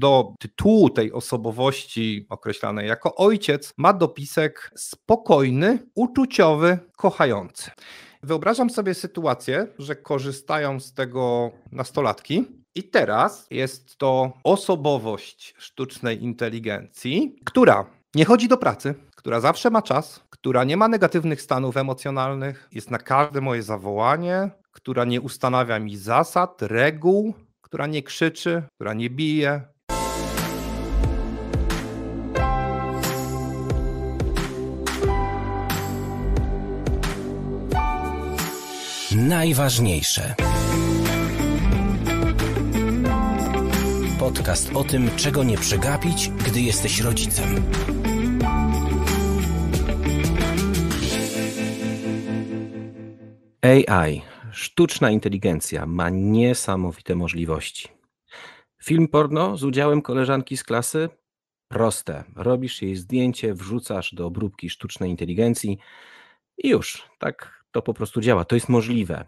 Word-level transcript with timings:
do 0.00 0.34
tytułu 0.38 0.90
tej 0.90 1.12
osobowości 1.12 2.26
określanej 2.28 2.88
jako 2.88 3.14
ojciec 3.14 3.72
ma 3.76 3.92
dopisek 3.92 4.70
spokojny, 4.76 5.78
uczuciowy, 5.94 6.78
kochający. 6.96 7.70
Wyobrażam 8.22 8.70
sobie 8.70 8.94
sytuację, 8.94 9.66
że 9.78 9.96
korzystają 9.96 10.80
z 10.80 10.94
tego 10.94 11.50
nastolatki, 11.72 12.60
i 12.74 12.82
teraz 12.82 13.46
jest 13.50 13.96
to 13.96 14.32
osobowość 14.44 15.54
sztucznej 15.58 16.22
inteligencji, 16.22 17.36
która 17.44 17.86
nie 18.14 18.24
chodzi 18.24 18.48
do 18.48 18.56
pracy, 18.56 18.94
która 19.16 19.40
zawsze 19.40 19.70
ma 19.70 19.82
czas, 19.82 20.20
która 20.30 20.64
nie 20.64 20.76
ma 20.76 20.88
negatywnych 20.88 21.42
stanów 21.42 21.76
emocjonalnych, 21.76 22.68
jest 22.72 22.90
na 22.90 22.98
każde 22.98 23.40
moje 23.40 23.62
zawołanie, 23.62 24.50
która 24.72 25.04
nie 25.04 25.20
ustanawia 25.20 25.78
mi 25.78 25.96
zasad, 25.96 26.62
reguł, 26.62 27.34
która 27.60 27.86
nie 27.86 28.02
krzyczy, 28.02 28.62
która 28.74 28.94
nie 28.94 29.10
bije. 29.10 29.62
Najważniejsze. 39.30 40.34
Podcast 44.18 44.70
o 44.74 44.84
tym, 44.84 45.16
czego 45.16 45.44
nie 45.44 45.58
przegapić, 45.58 46.28
gdy 46.28 46.60
jesteś 46.60 47.00
rodzicem. 47.00 47.62
AI, 53.62 54.22
sztuczna 54.52 55.10
inteligencja, 55.10 55.86
ma 55.86 56.10
niesamowite 56.10 57.14
możliwości. 57.14 57.88
Film 58.82 59.08
porno 59.08 59.56
z 59.56 59.64
udziałem 59.64 60.02
koleżanki 60.02 60.56
z 60.56 60.64
klasy? 60.64 61.08
Proste. 61.68 62.24
Robisz 62.36 62.82
jej 62.82 62.96
zdjęcie, 62.96 63.54
wrzucasz 63.54 64.14
do 64.14 64.26
obróbki 64.26 64.70
sztucznej 64.70 65.10
inteligencji 65.10 65.78
i 66.58 66.68
już. 66.68 67.02
Tak 67.18 67.59
to 67.72 67.82
po 67.82 67.94
prostu 67.94 68.20
działa. 68.20 68.44
To 68.44 68.54
jest 68.54 68.68
możliwe. 68.68 69.24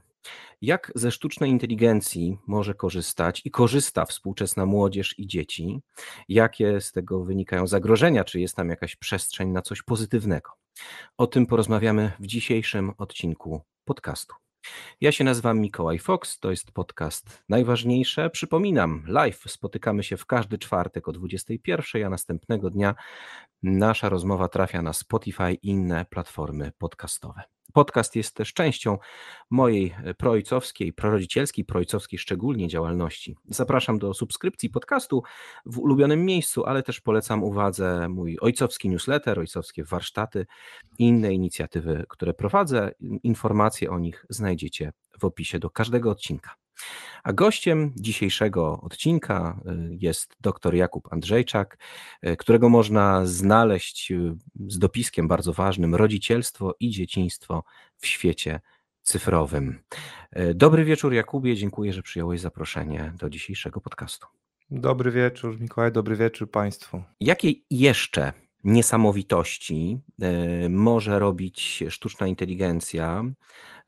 Jak 0.62 0.92
ze 0.94 1.10
sztucznej 1.10 1.50
inteligencji 1.50 2.38
może 2.46 2.74
korzystać 2.74 3.42
i 3.44 3.50
korzysta 3.50 4.04
współczesna 4.04 4.66
młodzież 4.66 5.18
i 5.18 5.26
dzieci? 5.26 5.80
Jakie 6.28 6.80
z 6.80 6.92
tego 6.92 7.24
wynikają 7.24 7.66
zagrożenia? 7.66 8.24
Czy 8.24 8.40
jest 8.40 8.56
tam 8.56 8.68
jakaś 8.68 8.96
przestrzeń 8.96 9.48
na 9.48 9.62
coś 9.62 9.82
pozytywnego? 9.82 10.50
O 11.16 11.26
tym 11.26 11.46
porozmawiamy 11.46 12.12
w 12.20 12.26
dzisiejszym 12.26 12.92
odcinku 12.98 13.60
podcastu. 13.84 14.34
Ja 15.00 15.12
się 15.12 15.24
nazywam 15.24 15.60
Mikołaj 15.60 15.98
Fox, 15.98 16.38
to 16.38 16.50
jest 16.50 16.72
podcast 16.72 17.42
Najważniejsze. 17.48 18.30
Przypominam, 18.30 19.04
live 19.06 19.44
spotykamy 19.46 20.02
się 20.02 20.16
w 20.16 20.26
każdy 20.26 20.58
czwartek 20.58 21.08
o 21.08 21.12
21, 21.12 22.04
a 22.04 22.10
następnego 22.10 22.70
dnia 22.70 22.94
nasza 23.62 24.08
rozmowa 24.08 24.48
trafia 24.48 24.82
na 24.82 24.92
Spotify 24.92 25.52
i 25.52 25.68
inne 25.68 26.04
platformy 26.04 26.72
podcastowe. 26.78 27.42
Podcast 27.72 28.16
jest 28.16 28.36
też 28.36 28.52
częścią 28.52 28.98
mojej 29.50 29.94
e, 30.04 30.14
proojcowskiej, 30.14 30.92
prorodzicielskiej, 30.92 31.64
proojcowskiej 31.64 32.18
szczególnie 32.18 32.68
działalności. 32.68 33.36
Zapraszam 33.48 33.98
do 33.98 34.14
subskrypcji 34.14 34.70
podcastu 34.70 35.22
w 35.66 35.78
ulubionym 35.78 36.24
miejscu, 36.24 36.64
ale 36.64 36.82
też 36.82 37.00
polecam 37.00 37.44
uwadze 37.44 38.08
mój 38.08 38.38
ojcowski 38.40 38.88
newsletter, 38.88 39.38
ojcowskie 39.38 39.84
warsztaty 39.84 40.46
i 40.98 41.04
inne 41.04 41.34
inicjatywy, 41.34 42.04
które 42.08 42.34
prowadzę. 42.34 42.90
Informacje 43.22 43.90
o 43.90 43.98
nich 43.98 44.26
znajdziecie 44.28 44.92
w 45.20 45.24
opisie 45.24 45.58
do 45.58 45.70
każdego 45.70 46.10
odcinka. 46.10 46.61
A 47.22 47.32
gościem 47.32 47.92
dzisiejszego 47.96 48.80
odcinka 48.80 49.60
y, 49.66 49.96
jest 50.00 50.36
dr 50.40 50.74
Jakub 50.74 51.12
Andrzejczak, 51.12 51.78
y, 52.26 52.36
którego 52.36 52.68
można 52.68 53.26
znaleźć 53.26 54.10
y, 54.10 54.34
z 54.66 54.78
dopiskiem 54.78 55.28
bardzo 55.28 55.52
ważnym 55.52 55.94
Rodzicielstwo 55.94 56.74
i 56.80 56.90
dzieciństwo 56.90 57.64
w 57.96 58.06
świecie 58.06 58.60
cyfrowym. 59.02 59.82
Dobry 60.54 60.84
wieczór 60.84 61.12
Jakubie, 61.12 61.56
dziękuję, 61.56 61.92
że 61.92 62.02
przyjąłeś 62.02 62.40
zaproszenie 62.40 63.12
do 63.18 63.30
dzisiejszego 63.30 63.80
podcastu. 63.80 64.26
Dobry 64.70 65.10
wieczór 65.10 65.60
Mikołaj, 65.60 65.92
dobry 65.92 66.16
wieczór 66.16 66.50
Państwu. 66.50 67.02
Jakie 67.20 67.52
jeszcze 67.70 68.32
niesamowitości 68.64 69.98
może 70.68 71.18
robić 71.18 71.84
sztuczna 71.88 72.26
inteligencja, 72.26 73.24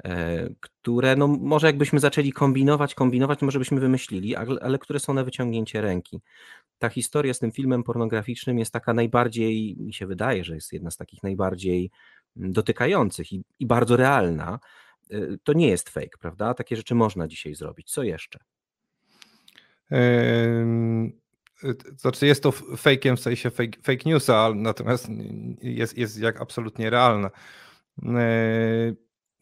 E, 0.04 0.48
które 0.60 1.16
no, 1.16 1.28
może 1.28 1.66
jakbyśmy 1.66 2.00
zaczęli 2.00 2.32
kombinować, 2.32 2.94
kombinować, 2.94 3.42
może 3.42 3.58
byśmy 3.58 3.80
wymyślili, 3.80 4.36
ale, 4.36 4.60
ale 4.60 4.78
które 4.78 5.00
są 5.00 5.14
na 5.14 5.24
wyciągnięcie 5.24 5.80
ręki. 5.80 6.20
Ta 6.78 6.88
historia 6.88 7.34
z 7.34 7.38
tym 7.38 7.52
filmem 7.52 7.82
pornograficznym 7.82 8.58
jest 8.58 8.72
taka 8.72 8.94
najbardziej, 8.94 9.76
mi 9.78 9.94
się 9.94 10.06
wydaje, 10.06 10.44
że 10.44 10.54
jest 10.54 10.72
jedna 10.72 10.90
z 10.90 10.96
takich 10.96 11.22
najbardziej 11.22 11.90
mm, 12.36 12.52
dotykających 12.52 13.32
i, 13.32 13.42
i 13.58 13.66
bardzo 13.66 13.96
realna. 13.96 14.58
E, 15.10 15.18
to 15.44 15.52
nie 15.52 15.68
jest 15.68 15.88
fake, 15.88 16.18
prawda? 16.20 16.54
Takie 16.54 16.76
rzeczy 16.76 16.94
można 16.94 17.28
dzisiaj 17.28 17.54
zrobić. 17.54 17.90
Co 17.90 18.02
jeszcze? 18.02 18.38
Znaczy 21.96 22.26
jest 22.26 22.42
to 22.42 22.50
fake'iem 22.50 23.16
w 23.16 23.20
sensie 23.20 23.50
fake, 23.50 23.78
fake 23.82 24.02
newsa, 24.06 24.52
natomiast 24.54 25.08
jest, 25.62 25.98
jest 25.98 26.18
jak 26.18 26.40
absolutnie 26.40 26.90
realne 26.90 27.30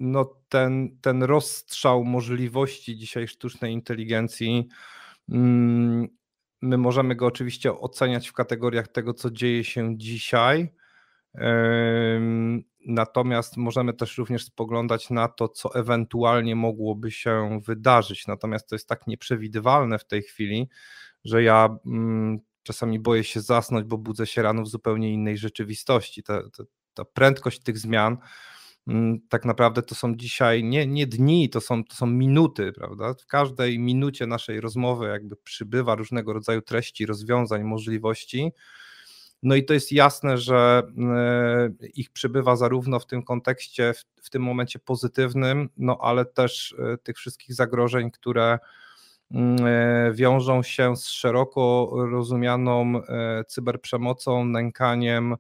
no 0.03 0.35
ten, 0.49 0.99
ten 1.01 1.23
rozstrzał 1.23 2.05
możliwości 2.05 2.97
dzisiaj 2.97 3.29
sztucznej 3.29 3.73
inteligencji, 3.73 4.69
mm, 5.29 6.09
my 6.63 6.79
możemy 6.79 7.17
go 7.17 7.27
oczywiście 7.27 7.79
oceniać 7.79 8.29
w 8.29 8.33
kategoriach 8.33 8.89
tego, 8.89 9.15
co 9.15 9.31
dzieje 9.31 9.65
się 9.65 9.99
dzisiaj. 9.99 10.73
Natomiast 12.87 13.57
możemy 13.57 13.93
też 13.93 14.19
również 14.19 14.45
spoglądać 14.45 15.11
na 15.11 15.29
to, 15.29 15.49
co 15.49 15.75
ewentualnie 15.75 16.57
mogłoby 16.57 17.11
się 17.11 17.61
wydarzyć. 17.65 18.27
Natomiast 18.27 18.69
to 18.69 18.75
jest 18.75 18.89
tak 18.89 19.07
nieprzewidywalne 19.07 19.99
w 19.99 20.07
tej 20.07 20.23
chwili, 20.23 20.69
że 21.25 21.43
ja 21.43 21.77
mm, 21.87 22.39
czasami 22.63 23.01
boję 23.01 23.25
się 23.25 23.41
zasnąć, 23.41 23.87
bo 23.87 23.99
budzę 23.99 24.27
się 24.27 24.43
rano 24.43 24.63
w 24.63 24.69
zupełnie 24.69 25.13
innej 25.13 25.39
rzeczywistości. 25.39 26.23
Ta, 26.23 26.43
ta, 26.51 26.65
ta 26.95 27.05
prędkość 27.05 27.61
tych 27.61 27.79
zmian 27.79 28.17
Mm, 28.87 29.21
tak 29.29 29.45
naprawdę 29.45 29.83
to 29.83 29.95
są 29.95 30.15
dzisiaj 30.17 30.65
nie, 30.65 30.87
nie 30.87 31.07
dni, 31.07 31.51
to 31.51 31.61
są, 31.61 31.85
to 31.85 31.95
są 31.95 32.07
minuty, 32.07 32.73
prawda? 32.73 33.15
W 33.15 33.27
każdej 33.27 33.79
minucie 33.79 34.27
naszej 34.27 34.61
rozmowy 34.61 35.07
jakby 35.07 35.37
przybywa 35.37 35.95
różnego 35.95 36.33
rodzaju 36.33 36.63
treści, 36.63 37.07
rozwiązań, 37.07 37.65
możliwości. 37.65 38.53
No 39.43 39.55
i 39.55 39.65
to 39.65 39.75
jest 39.75 39.93
jasne, 39.93 40.39
że 40.39 40.83
e, 40.99 41.89
ich 41.95 42.11
przybywa 42.11 42.57
zarówno 42.57 43.01
w 43.01 43.07
tym 43.07 43.23
kontekście, 43.23 43.93
w, 43.95 44.05
w 44.27 44.31
tym 44.31 44.43
momencie 44.43 44.79
pozytywnym, 44.79 45.69
no 45.77 45.99
ale 46.01 46.25
też 46.25 46.75
e, 46.79 46.99
tych 46.99 47.17
wszystkich 47.17 47.55
zagrożeń, 47.55 48.11
które 48.11 48.59
wiążą 50.13 50.63
się 50.63 50.97
z 50.97 51.07
szeroko 51.07 51.91
rozumianą 52.11 53.03
cyberprzemocą, 53.49 54.45
nękaniem, 54.45 55.37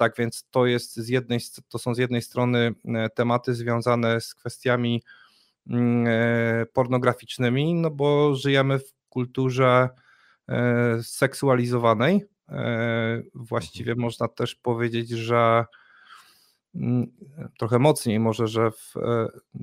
tak 0.00 0.16
więc 0.16 0.44
to 0.50 0.66
jest 0.66 0.96
z 0.96 1.08
jednej, 1.08 1.40
to 1.68 1.78
są 1.78 1.94
z 1.94 1.98
jednej 1.98 2.22
strony 2.22 2.74
e, 2.84 3.08
tematy 3.08 3.54
związane 3.54 4.20
z 4.20 4.34
kwestiami 4.34 5.02
mm, 5.70 6.06
e, 6.06 6.66
pornograficznymi, 6.66 7.74
no 7.74 7.90
bo 7.90 8.34
żyjemy 8.34 8.78
w 8.78 8.94
kulturze 9.08 9.88
e, 10.48 11.02
seksualizowanej. 11.02 12.24
Właściwie 13.34 13.92
mhm. 13.92 14.04
można 14.04 14.28
też 14.28 14.54
powiedzieć, 14.54 15.08
że 15.08 15.36
mm, 15.36 15.66
trochę 17.58 17.78
mocniej 17.78 18.20
może, 18.20 18.48
że 18.48 18.70
w 18.70 18.94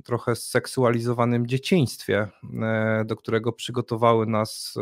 trochę 0.04 0.36
seksualizowanym 0.36 1.46
dzieciństwie, 1.46 2.28
do 3.04 3.16
którego 3.16 3.52
przygotowały 3.52 4.26
nas 4.26 4.74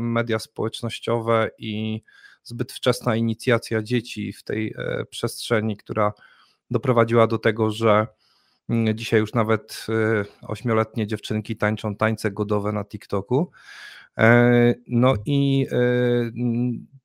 media 0.00 0.38
społecznościowe 0.38 1.50
i 1.58 2.02
zbyt 2.48 2.72
wczesna 2.72 3.16
inicjacja 3.16 3.82
dzieci 3.82 4.32
w 4.32 4.42
tej 4.42 4.74
e, 4.78 5.04
przestrzeni, 5.04 5.76
która 5.76 6.12
doprowadziła 6.70 7.26
do 7.26 7.38
tego, 7.38 7.70
że 7.70 8.06
mm, 8.68 8.96
dzisiaj 8.96 9.20
już 9.20 9.34
nawet 9.34 9.86
e, 9.88 10.24
ośmioletnie 10.46 11.06
dziewczynki 11.06 11.56
tańczą 11.56 11.96
tańce 11.96 12.30
godowe 12.30 12.72
na 12.72 12.84
TikToku. 12.84 13.50
E, 14.18 14.74
no 14.86 15.14
i 15.26 15.66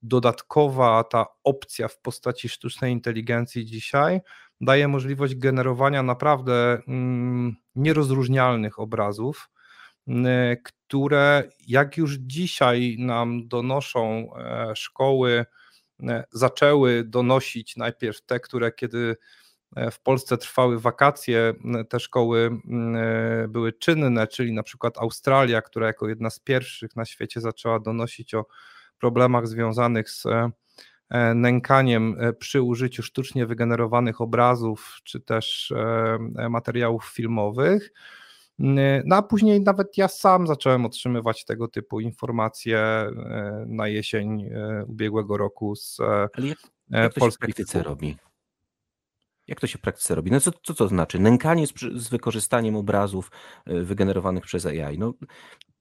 dodatkowa 0.01 1.03
ta 1.03 1.25
opcja 1.43 1.87
w 1.87 1.97
postaci 1.97 2.49
sztucznej 2.49 2.93
inteligencji 2.93 3.65
dzisiaj 3.65 4.21
daje 4.65 4.87
możliwość 4.87 5.35
generowania 5.35 6.03
naprawdę 6.03 6.81
mm, 6.87 7.55
nierozróżnialnych 7.75 8.79
obrazów, 8.79 9.49
które 10.63 11.43
jak 11.67 11.97
już 11.97 12.13
dzisiaj 12.13 12.95
nam 12.99 13.47
donoszą 13.47 14.29
e, 14.35 14.75
szkoły, 14.75 15.45
e, 16.03 16.23
zaczęły 16.31 17.03
donosić 17.03 17.77
najpierw 17.77 18.21
te, 18.21 18.39
które 18.39 18.71
kiedy 18.71 19.15
w 19.91 20.01
Polsce 20.03 20.37
trwały 20.37 20.79
wakacje, 20.79 21.53
te 21.89 21.99
szkoły 21.99 22.49
były 23.49 23.73
czynne, 23.73 24.27
czyli 24.27 24.53
na 24.53 24.63
przykład 24.63 24.97
Australia, 24.97 25.61
która 25.61 25.87
jako 25.87 26.09
jedna 26.09 26.29
z 26.29 26.39
pierwszych 26.39 26.95
na 26.95 27.05
świecie 27.05 27.41
zaczęła 27.41 27.79
donosić 27.79 28.33
o 28.33 28.45
problemach 28.99 29.47
związanych 29.47 30.09
z 30.09 30.25
E, 30.25 30.51
nękaniem 31.35 32.15
e, 32.19 32.33
przy 32.33 32.61
użyciu 32.61 33.03
sztucznie 33.03 33.45
wygenerowanych 33.45 34.21
obrazów 34.21 34.99
czy 35.03 35.19
też 35.19 35.71
e, 36.37 36.49
materiałów 36.49 37.05
filmowych. 37.05 37.93
No 39.05 39.15
a 39.15 39.21
później 39.21 39.61
nawet 39.61 39.97
ja 39.97 40.07
sam 40.07 40.47
zacząłem 40.47 40.85
otrzymywać 40.85 41.45
tego 41.45 41.67
typu 41.67 41.99
informacje 41.99 43.07
na 43.65 43.87
jesień 43.87 44.49
ubiegłego 44.87 45.37
roku 45.37 45.75
z 45.75 45.99
Ale 45.99 46.47
jak, 46.47 46.57
jak 46.89 47.13
to 47.13 47.19
się 47.19 47.31
w 47.31 47.37
praktyce 47.37 47.83
robi? 47.83 48.15
Jak 49.47 49.59
to 49.59 49.67
się 49.67 49.77
w 49.77 49.81
praktyce 49.81 50.15
robi? 50.15 50.31
No 50.31 50.39
co, 50.39 50.51
co 50.63 50.73
to 50.73 50.87
znaczy? 50.87 51.19
Nękanie 51.19 51.67
z, 51.67 51.73
z 51.95 52.09
wykorzystaniem 52.09 52.75
obrazów 52.75 53.31
wygenerowanych 53.65 54.43
przez 54.43 54.65
AI. 54.65 54.97
No, 54.99 55.13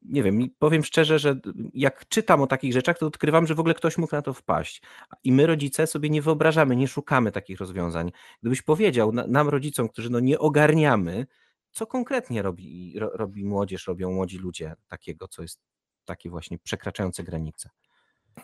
nie 0.05 0.23
wiem, 0.23 0.49
powiem 0.59 0.85
szczerze, 0.85 1.19
że 1.19 1.41
jak 1.75 2.09
czytam 2.09 2.43
o 2.43 2.47
takich 2.47 2.73
rzeczach, 2.73 2.99
to 2.99 3.07
odkrywam, 3.07 3.47
że 3.47 3.55
w 3.55 3.61
ogóle 3.61 3.75
ktoś 3.75 3.99
mógł 3.99 4.17
na 4.17 4.23
to 4.23 4.33
wpaść. 4.35 4.83
I 5.25 5.33
my, 5.33 5.47
rodzice, 5.47 5.87
sobie 5.87 6.11
nie 6.11 6.23
wyobrażamy, 6.23 6.77
nie 6.77 6.89
szukamy 6.89 7.33
takich 7.33 7.59
rozwiązań. 7.59 8.13
Gdybyś 8.41 8.63
powiedział 8.63 9.13
nam, 9.13 9.49
rodzicom, 9.49 9.89
którzy 9.89 10.11
no 10.11 10.21
nie 10.21 10.39
ogarniamy, 10.39 11.27
co 11.73 11.87
konkretnie 11.87 12.43
robi, 12.43 12.99
ro, 12.99 13.11
robi 13.15 13.45
młodzież, 13.45 13.87
robią 13.87 14.13
młodzi 14.13 14.39
ludzie 14.39 14.75
takiego, 14.89 15.29
co 15.29 15.43
jest 15.43 15.61
takie 16.05 16.31
właśnie 16.31 16.59
przekraczające 16.59 17.23
granice. 17.23 17.71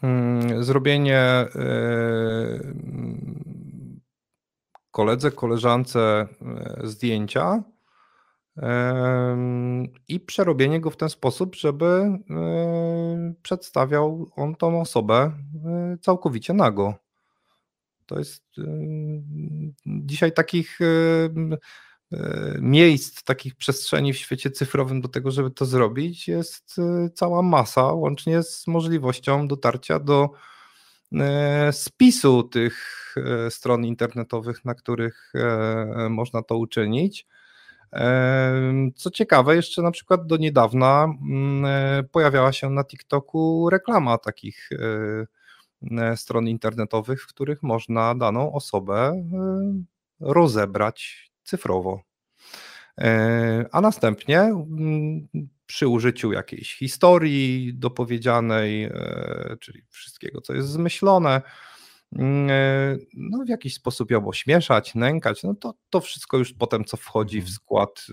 Hmm, 0.00 0.64
zrobienie 0.64 1.46
yy, 1.54 2.74
koledze, 4.90 5.30
koleżance 5.30 6.28
yy, 6.80 6.86
zdjęcia 6.86 7.62
i 10.08 10.20
przerobienie 10.20 10.80
go 10.80 10.90
w 10.90 10.96
ten 10.96 11.08
sposób, 11.08 11.56
żeby 11.56 12.18
przedstawiał 13.42 14.30
on 14.36 14.54
tą 14.54 14.80
osobę 14.80 15.32
całkowicie 16.00 16.52
nago. 16.52 16.94
To 18.06 18.18
jest 18.18 18.44
dzisiaj 19.86 20.32
takich 20.32 20.78
miejsc, 22.60 23.22
takich 23.22 23.56
przestrzeni 23.56 24.12
w 24.12 24.16
świecie 24.16 24.50
cyfrowym 24.50 25.00
do 25.00 25.08
tego, 25.08 25.30
żeby 25.30 25.50
to 25.50 25.66
zrobić, 25.66 26.28
jest 26.28 26.76
cała 27.14 27.42
masa, 27.42 27.82
łącznie 27.82 28.42
z 28.42 28.66
możliwością 28.66 29.48
dotarcia 29.48 29.98
do 29.98 30.30
spisu 31.72 32.42
tych 32.42 33.14
stron 33.50 33.84
internetowych, 33.84 34.64
na 34.64 34.74
których 34.74 35.32
można 36.10 36.42
to 36.42 36.56
uczynić. 36.56 37.26
Co 38.96 39.10
ciekawe, 39.10 39.56
jeszcze 39.56 39.82
na 39.82 39.90
przykład 39.90 40.26
do 40.26 40.36
niedawna 40.36 41.04
mm, 41.04 41.64
e, 41.64 42.02
pojawiała 42.02 42.52
się 42.52 42.70
na 42.70 42.84
TikToku 42.84 43.70
reklama 43.70 44.18
takich 44.18 44.70
e, 45.90 46.16
stron 46.16 46.48
internetowych, 46.48 47.22
w 47.22 47.26
których 47.26 47.62
można 47.62 48.14
daną 48.14 48.52
osobę 48.52 48.96
e, 48.96 49.24
rozebrać 50.20 51.30
cyfrowo. 51.44 52.02
A 53.72 53.80
następnie 53.80 54.40
mm, 54.40 55.28
przy 55.66 55.88
użyciu 55.88 56.32
jakiejś 56.32 56.74
historii 56.74 57.74
dopowiedzianej, 57.74 58.90
czyli 59.60 59.82
wszystkiego, 59.88 60.40
co 60.40 60.54
jest 60.54 60.68
zmyślone, 60.68 61.42
no, 62.12 63.44
w 63.44 63.48
jakiś 63.48 63.74
sposób 63.74 64.10
ją 64.10 64.28
ośmieszać, 64.28 64.94
nękać, 64.94 65.42
no 65.42 65.54
to, 65.54 65.74
to 65.90 66.00
wszystko 66.00 66.38
już 66.38 66.52
potem, 66.52 66.84
co 66.84 66.96
wchodzi 66.96 67.40
w 67.40 67.44
mhm. 67.44 67.54
skład 67.54 68.06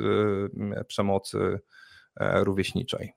y, 0.81 0.85
przemocy 0.87 1.59
e, 2.19 2.43
rówieśniczej. 2.43 3.13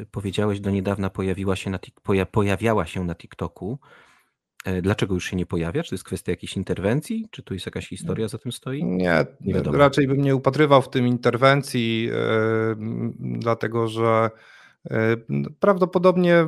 E, 0.00 0.06
powiedziałeś, 0.10 0.60
do 0.60 0.70
niedawna 0.70 1.10
pojawiła 1.10 1.56
się 1.56 1.70
na, 1.70 1.78
pojawiała 2.32 2.86
się 2.86 3.04
na 3.04 3.14
TikToku. 3.14 3.78
Dlaczego 4.82 5.14
już 5.14 5.24
się 5.24 5.36
nie 5.36 5.46
pojawia? 5.46 5.82
Czy 5.82 5.88
to 5.88 5.94
jest 5.94 6.04
kwestia 6.04 6.32
jakiejś 6.32 6.56
interwencji? 6.56 7.28
Czy 7.30 7.42
tu 7.42 7.54
jest 7.54 7.66
jakaś 7.66 7.88
historia 7.88 8.28
za 8.28 8.38
tym 8.38 8.52
stoi? 8.52 8.84
Nie, 8.84 9.26
nie 9.40 9.62
raczej 9.62 10.06
bym 10.06 10.22
nie 10.22 10.36
upatrywał 10.36 10.82
w 10.82 10.90
tym 10.90 11.06
interwencji, 11.06 12.02
yy, 12.02 12.76
dlatego 13.18 13.88
że 13.88 14.30
E, 14.30 14.30
prawdopodobnie 15.60 16.46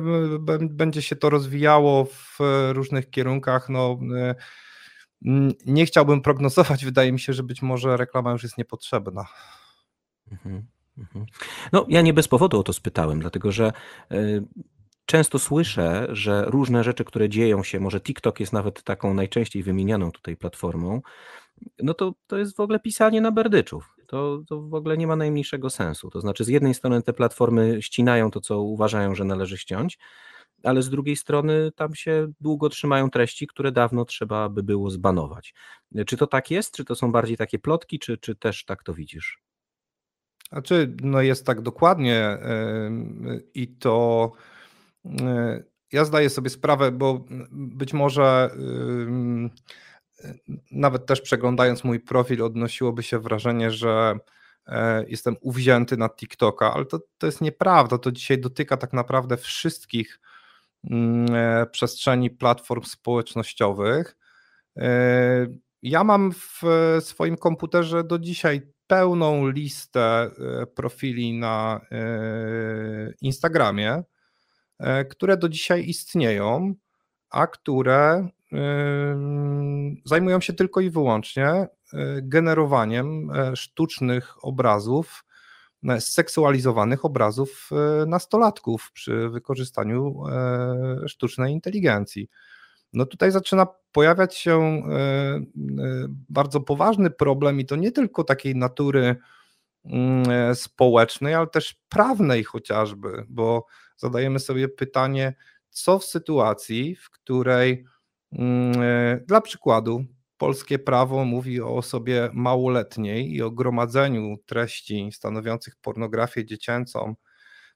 będzie 0.61 1.01
się 1.01 1.15
to 1.15 1.29
rozwijało 1.29 2.05
w 2.05 2.37
różnych 2.71 3.09
kierunkach. 3.09 3.69
No, 3.69 3.99
nie 5.65 5.85
chciałbym 5.85 6.21
prognozować, 6.21 6.85
wydaje 6.85 7.11
mi 7.11 7.19
się, 7.19 7.33
że 7.33 7.43
być 7.43 7.61
może 7.61 7.97
reklama 7.97 8.31
już 8.31 8.43
jest 8.43 8.57
niepotrzebna. 8.57 9.25
Mhm, 10.31 10.67
mhm. 10.97 11.25
No, 11.71 11.85
ja 11.89 12.01
nie 12.01 12.13
bez 12.13 12.27
powodu 12.27 12.59
o 12.59 12.63
to 12.63 12.73
spytałem, 12.73 13.19
dlatego 13.19 13.51
że 13.51 13.71
często 15.05 15.39
słyszę, 15.39 16.07
że 16.09 16.45
różne 16.47 16.83
rzeczy, 16.83 17.05
które 17.05 17.29
dzieją 17.29 17.63
się, 17.63 17.79
może 17.79 18.01
TikTok 18.01 18.39
jest 18.39 18.53
nawet 18.53 18.83
taką 18.83 19.13
najczęściej 19.13 19.63
wymienianą 19.63 20.11
tutaj 20.11 20.37
platformą, 20.37 21.01
no 21.79 21.93
to, 21.93 22.13
to 22.27 22.37
jest 22.37 22.57
w 22.57 22.59
ogóle 22.59 22.79
pisanie 22.79 23.21
na 23.21 23.31
berdyczów. 23.31 23.95
To, 24.11 24.43
to 24.47 24.61
w 24.61 24.73
ogóle 24.73 24.97
nie 24.97 25.07
ma 25.07 25.15
najmniejszego 25.15 25.69
sensu. 25.69 26.09
To 26.09 26.21
znaczy, 26.21 26.43
z 26.43 26.47
jednej 26.47 26.73
strony 26.73 27.01
te 27.01 27.13
platformy 27.13 27.81
ścinają 27.81 28.31
to, 28.31 28.41
co 28.41 28.61
uważają, 28.61 29.15
że 29.15 29.23
należy 29.23 29.57
ściąć, 29.57 29.97
ale 30.63 30.81
z 30.81 30.89
drugiej 30.89 31.15
strony 31.15 31.71
tam 31.75 31.95
się 31.95 32.31
długo 32.41 32.69
trzymają 32.69 33.09
treści, 33.09 33.47
które 33.47 33.71
dawno 33.71 34.05
trzeba 34.05 34.49
by 34.49 34.63
było 34.63 34.89
zbanować. 34.89 35.53
Czy 36.07 36.17
to 36.17 36.27
tak 36.27 36.51
jest? 36.51 36.75
Czy 36.75 36.85
to 36.85 36.95
są 36.95 37.11
bardziej 37.11 37.37
takie 37.37 37.59
plotki, 37.59 37.99
czy, 37.99 38.17
czy 38.17 38.35
też 38.35 38.65
tak 38.65 38.83
to 38.83 38.93
widzisz? 38.93 39.39
Znaczy, 40.49 40.95
no 41.01 41.21
jest 41.21 41.45
tak 41.45 41.61
dokładnie 41.61 42.37
i 43.53 43.67
to 43.67 44.31
ja 45.91 46.05
zdaję 46.05 46.29
sobie 46.29 46.49
sprawę, 46.49 46.91
bo 46.91 47.25
być 47.51 47.93
może 47.93 48.49
nawet 50.71 51.05
też 51.05 51.21
przeglądając 51.21 51.83
mój 51.83 51.99
profil, 51.99 52.43
odnosiłoby 52.43 53.03
się 53.03 53.19
wrażenie, 53.19 53.71
że 53.71 54.15
e, 54.67 55.05
jestem 55.07 55.35
uwzięty 55.41 55.97
na 55.97 56.09
TikToka, 56.09 56.73
ale 56.73 56.85
to, 56.85 56.99
to 57.17 57.25
jest 57.25 57.41
nieprawda. 57.41 57.97
To 57.97 58.11
dzisiaj 58.11 58.39
dotyka 58.39 58.77
tak 58.77 58.93
naprawdę 58.93 59.37
wszystkich 59.37 60.19
mm, 60.89 61.35
e, 61.35 61.65
przestrzeni 61.65 62.29
platform 62.29 62.83
społecznościowych. 62.83 64.17
E, 64.77 65.47
ja 65.83 66.03
mam 66.03 66.31
w 66.31 66.61
swoim 66.99 67.37
komputerze 67.37 68.03
do 68.03 68.19
dzisiaj 68.19 68.61
pełną 68.87 69.47
listę 69.49 70.31
profili 70.75 71.33
na 71.33 71.81
Instagramie, 73.21 74.03
które 75.09 75.37
do 75.37 75.49
dzisiaj 75.49 75.89
istnieją, 75.89 76.73
a 77.29 77.47
które 77.47 78.27
zajmują 80.05 80.41
się 80.41 80.53
tylko 80.53 80.81
i 80.81 80.89
wyłącznie 80.89 81.45
e, 81.47 81.67
generowaniem 82.21 83.31
e, 83.31 83.55
sztucznych 83.55 84.45
obrazów, 84.45 85.25
e, 85.89 86.01
seksualizowanych 86.01 87.05
obrazów 87.05 87.69
nastolatków 88.07 88.91
przy 88.93 89.29
wykorzystaniu 89.29 90.23
sztucznej 91.07 91.53
inteligencji. 91.53 92.29
No 92.93 93.05
tutaj 93.05 93.31
zaczyna 93.31 93.67
pojawiać 93.91 94.37
się 94.37 94.83
bardzo 96.29 96.61
poważny 96.61 97.09
problem 97.09 97.59
i 97.59 97.65
to 97.65 97.75
nie 97.75 97.91
tylko 97.91 98.23
takiej 98.23 98.55
natury 98.55 99.15
mm, 99.85 100.55
społecznej, 100.55 101.33
ale 101.33 101.47
też 101.47 101.75
prawnej 101.89 102.43
chociażby, 102.43 103.25
bo 103.29 103.65
zadajemy 103.97 104.39
sobie 104.39 104.69
pytanie, 104.69 105.33
co 105.71 105.99
w 105.99 106.05
sytuacji, 106.05 106.95
w 106.95 107.09
której 107.09 107.71
e, 107.71 107.90
dla 109.27 109.41
przykładu, 109.41 110.05
polskie 110.37 110.79
prawo 110.79 111.25
mówi 111.25 111.61
o 111.61 111.75
osobie 111.75 112.29
małoletniej 112.33 113.33
i 113.33 113.41
o 113.41 113.51
gromadzeniu 113.51 114.37
treści 114.45 115.09
stanowiących 115.11 115.75
pornografię 115.75 116.45
dziecięcą 116.45 117.15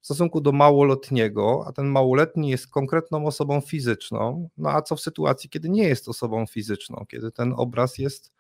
w 0.01 0.05
stosunku 0.05 0.41
do 0.41 0.51
małoletniego, 0.51 1.63
a 1.67 1.71
ten 1.71 1.88
małoletni 1.88 2.50
jest 2.50 2.67
konkretną 2.67 3.25
osobą 3.25 3.62
fizyczną. 3.62 4.50
No 4.57 4.69
a 4.69 4.81
co 4.81 4.95
w 4.95 5.01
sytuacji, 5.01 5.50
kiedy 5.50 5.69
nie 5.69 5.83
jest 5.83 6.09
osobą 6.09 6.45
fizyczną, 6.45 7.05
kiedy 7.09 7.31
ten 7.31 7.53
obraz 7.57 7.97
jest 7.97 8.33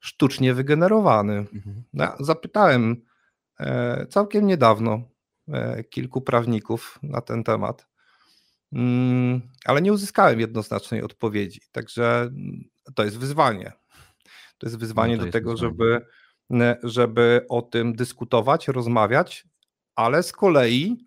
sztucznie 0.00 0.54
wygenerowany? 0.54 1.32
Mhm. 1.32 1.82
No, 1.92 2.12
zapytałem 2.20 3.02
e, 3.60 4.06
całkiem 4.06 4.46
niedawno 4.46 5.00
e, 5.48 5.84
kilku 5.84 6.20
prawników 6.20 6.98
na 7.02 7.20
ten 7.20 7.44
temat. 7.44 7.86
Mm, 8.74 9.40
ale 9.64 9.82
nie 9.82 9.92
uzyskałem 9.92 10.40
jednoznacznej 10.40 11.02
odpowiedzi. 11.02 11.60
Także 11.72 12.20
mm, 12.22 12.64
to 12.94 13.04
jest 13.04 13.18
wyzwanie. 13.18 13.72
To 14.58 14.66
jest 14.66 14.78
wyzwanie 14.78 15.16
no 15.16 15.20
to 15.20 15.26
do 15.26 15.32
tego, 15.32 15.50
wyzwanie. 15.50 15.72
żeby, 16.50 16.80
żeby 16.82 17.46
o 17.48 17.62
tym 17.62 17.94
dyskutować, 17.94 18.68
rozmawiać, 18.68 19.46
ale 19.94 20.22
z 20.22 20.32
kolei 20.32 21.04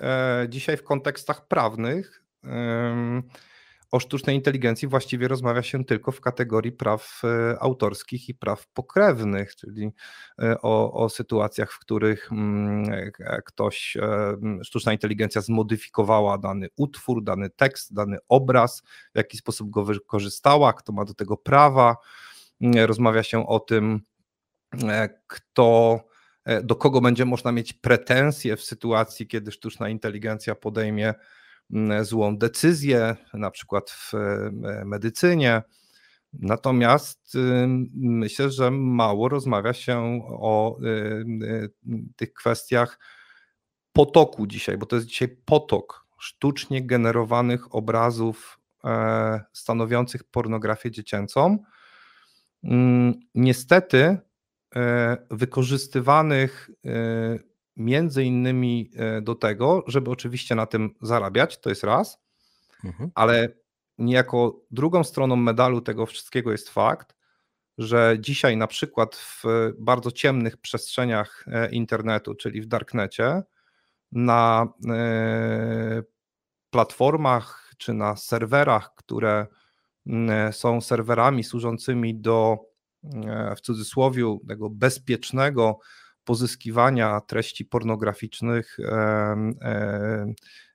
e, 0.00 0.46
dzisiaj 0.48 0.76
w 0.76 0.84
kontekstach 0.84 1.48
prawnych 1.48 2.24
o 3.90 4.00
sztucznej 4.00 4.36
inteligencji 4.36 4.88
właściwie 4.88 5.28
rozmawia 5.28 5.62
się 5.62 5.84
tylko 5.84 6.12
w 6.12 6.20
kategorii 6.20 6.72
praw 6.72 7.20
e, 7.24 7.56
autorskich 7.60 8.28
i 8.28 8.34
praw 8.34 8.66
pokrewnych, 8.66 9.56
czyli 9.56 9.90
e, 10.42 10.60
o, 10.62 10.92
o 10.92 11.08
sytuacjach, 11.08 11.72
w 11.72 11.78
których 11.78 12.32
mm, 12.32 13.12
e, 13.20 13.42
ktoś, 13.42 13.96
sztuczna 14.62 14.92
inteligencja 14.92 15.40
zmodyfikowała 15.40 16.38
dany 16.38 16.68
utwór, 16.76 17.24
dany 17.24 17.50
tekst, 17.50 17.94
dany 17.94 18.18
obraz, 18.28 18.82
w 19.14 19.18
jaki 19.18 19.36
sposób 19.36 19.70
go 19.70 19.84
wykorzystała, 19.84 20.72
kto 20.72 20.92
ma 20.92 21.04
do 21.04 21.14
tego 21.14 21.36
prawa. 21.36 21.96
Mm, 22.60 22.86
rozmawia 22.86 23.22
się 23.22 23.46
o 23.46 23.60
tym, 23.60 24.00
kto 25.26 26.00
do 26.62 26.76
kogo 26.76 27.00
będzie 27.00 27.24
można 27.24 27.52
mieć 27.52 27.72
pretensje 27.72 28.56
w 28.56 28.62
sytuacji, 28.62 29.26
kiedy 29.26 29.52
sztuczna 29.52 29.88
inteligencja 29.88 30.54
podejmie 30.54 31.14
złą 32.02 32.38
decyzję, 32.38 33.16
na 33.34 33.50
przykład 33.50 33.90
w 33.90 34.14
e, 34.14 34.50
medycynie. 34.84 35.62
Natomiast 36.32 37.34
y, 37.34 37.68
myślę, 37.94 38.50
że 38.50 38.70
mało 38.70 39.28
rozmawia 39.28 39.72
się 39.72 40.20
o 40.28 40.78
y, 40.82 40.86
y, 41.44 41.70
tych 42.16 42.32
kwestiach 42.32 42.98
potoku 43.92 44.46
dzisiaj, 44.46 44.78
bo 44.78 44.86
to 44.86 44.96
jest 44.96 45.08
dzisiaj 45.08 45.28
potok 45.44 46.06
sztucznie 46.18 46.86
generowanych 46.86 47.74
obrazów 47.74 48.60
e, 48.84 49.40
stanowiących 49.52 50.24
pornografię 50.24 50.90
dziecięcą. 50.90 51.58
Mm, 52.64 53.14
niestety 53.34 54.18
e, 54.76 55.16
wykorzystywanych 55.30 56.70
między 57.78 58.24
innymi 58.24 58.90
e, 58.96 59.22
do 59.22 59.34
tego, 59.34 59.84
żeby 59.86 60.10
oczywiście 60.10 60.54
na 60.54 60.66
tym 60.66 60.94
zarabiać, 61.02 61.60
to 61.60 61.68
jest 61.70 61.84
raz, 61.84 62.22
mhm. 62.84 63.10
ale 63.14 63.48
niejako 63.98 64.60
drugą 64.70 65.04
stroną 65.04 65.36
medalu 65.36 65.80
tego 65.80 66.06
wszystkiego 66.06 66.52
jest 66.52 66.68
fakt, 66.68 67.16
że 67.78 68.16
dzisiaj 68.20 68.56
na 68.56 68.66
przykład 68.66 69.16
w 69.16 69.44
bardzo 69.78 70.12
ciemnych 70.12 70.56
przestrzeniach 70.56 71.44
e, 71.46 71.70
internetu, 71.70 72.34
czyli 72.34 72.62
w 72.62 72.66
darknecie, 72.66 73.42
na 74.12 74.72
e, 74.88 76.02
platformach 76.70 77.74
czy 77.78 77.92
na 77.94 78.16
serwerach, 78.16 78.94
które 78.94 79.46
są 80.52 80.80
serwerami 80.80 81.44
służącymi 81.44 82.14
do 82.14 82.58
w 83.56 83.60
cudzysłowie 83.60 84.38
tego 84.48 84.70
bezpiecznego 84.70 85.78
pozyskiwania 86.28 87.20
treści 87.20 87.64
pornograficznych, 87.64 88.76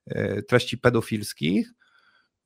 e, 0.08 0.42
treści 0.48 0.78
pedofilskich, 0.78 1.74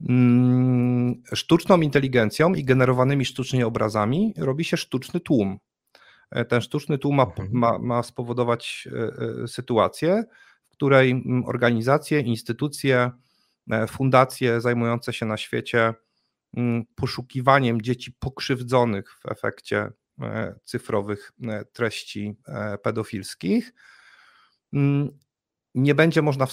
mm, 0.10 1.24
sztuczną 1.34 1.82
inteligencją 1.82 2.54
i 2.54 2.64
generowanymi 2.64 3.26
sztucznie 3.26 3.68
obrazami 3.68 4.34
robi 4.38 4.64
się 4.64 4.78
sztuczny 4.78 5.20
tłum. 5.20 5.58
E, 6.32 6.46
ten 6.46 6.62
sztuczny 6.62 6.98
tłum 6.98 7.16
ma, 7.16 7.24
mhm. 7.24 7.50
ma, 7.52 7.80
ma 7.80 8.04
spowodować 8.04 8.88
e, 9.44 9.48
sytuację, 9.48 10.24
w 10.66 10.70
której 10.70 11.12
mm, 11.12 11.46
organizacje, 11.46 12.20
instytucje, 12.20 13.12
fundacje 13.88 14.62
zajmujące 14.62 15.14
się 15.14 15.26
na 15.26 15.38
świecie 15.38 15.94
mm, 16.58 16.84
poszukiwaniem 16.96 17.82
dzieci 17.82 18.12
pokrzywdzonych 18.20 19.20
w 19.20 19.32
efekcie 19.32 19.92
cyfrowych 20.64 21.32
e, 21.44 21.66
treści 21.66 22.36
e, 22.48 22.78
pedofilskich. 22.78 23.74
Mm, 24.74 25.20
nie 25.76 25.96
będzie 25.96 26.22
można 26.22 26.48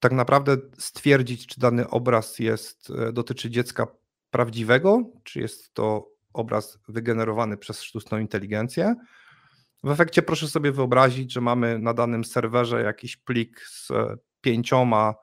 tak 0.00 0.12
naprawdę 0.12 0.56
stwierdzić, 0.78 1.46
czy 1.46 1.60
dany 1.60 1.90
obraz 1.90 2.38
jest, 2.38 2.88
dotyczy 3.12 3.50
dziecka 3.50 3.86
prawdziwego, 4.30 5.10
czy 5.24 5.40
jest 5.40 5.74
to 5.74 6.08
obraz 6.32 6.78
wygenerowany 6.88 7.56
przez 7.56 7.82
sztuczną 7.82 8.18
inteligencję. 8.18 8.94
W 9.84 9.90
efekcie 9.90 10.22
proszę 10.22 10.48
sobie 10.48 10.72
wyobrazić, 10.72 11.32
że 11.32 11.40
mamy 11.40 11.78
na 11.78 11.94
danym 11.94 12.24
serwerze 12.24 12.82
jakiś 12.82 13.16
plik 13.16 13.60
z 13.60 13.88
pięcioma 14.40 15.14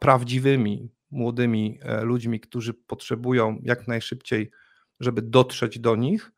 prawdziwymi 0.00 0.92
młodymi 1.10 1.80
ludźmi, 2.02 2.40
którzy 2.40 2.74
potrzebują 2.74 3.58
jak 3.62 3.88
najszybciej 3.88 4.50
żeby 5.00 5.22
dotrzeć 5.22 5.78
do 5.78 5.96
nich 5.96 6.32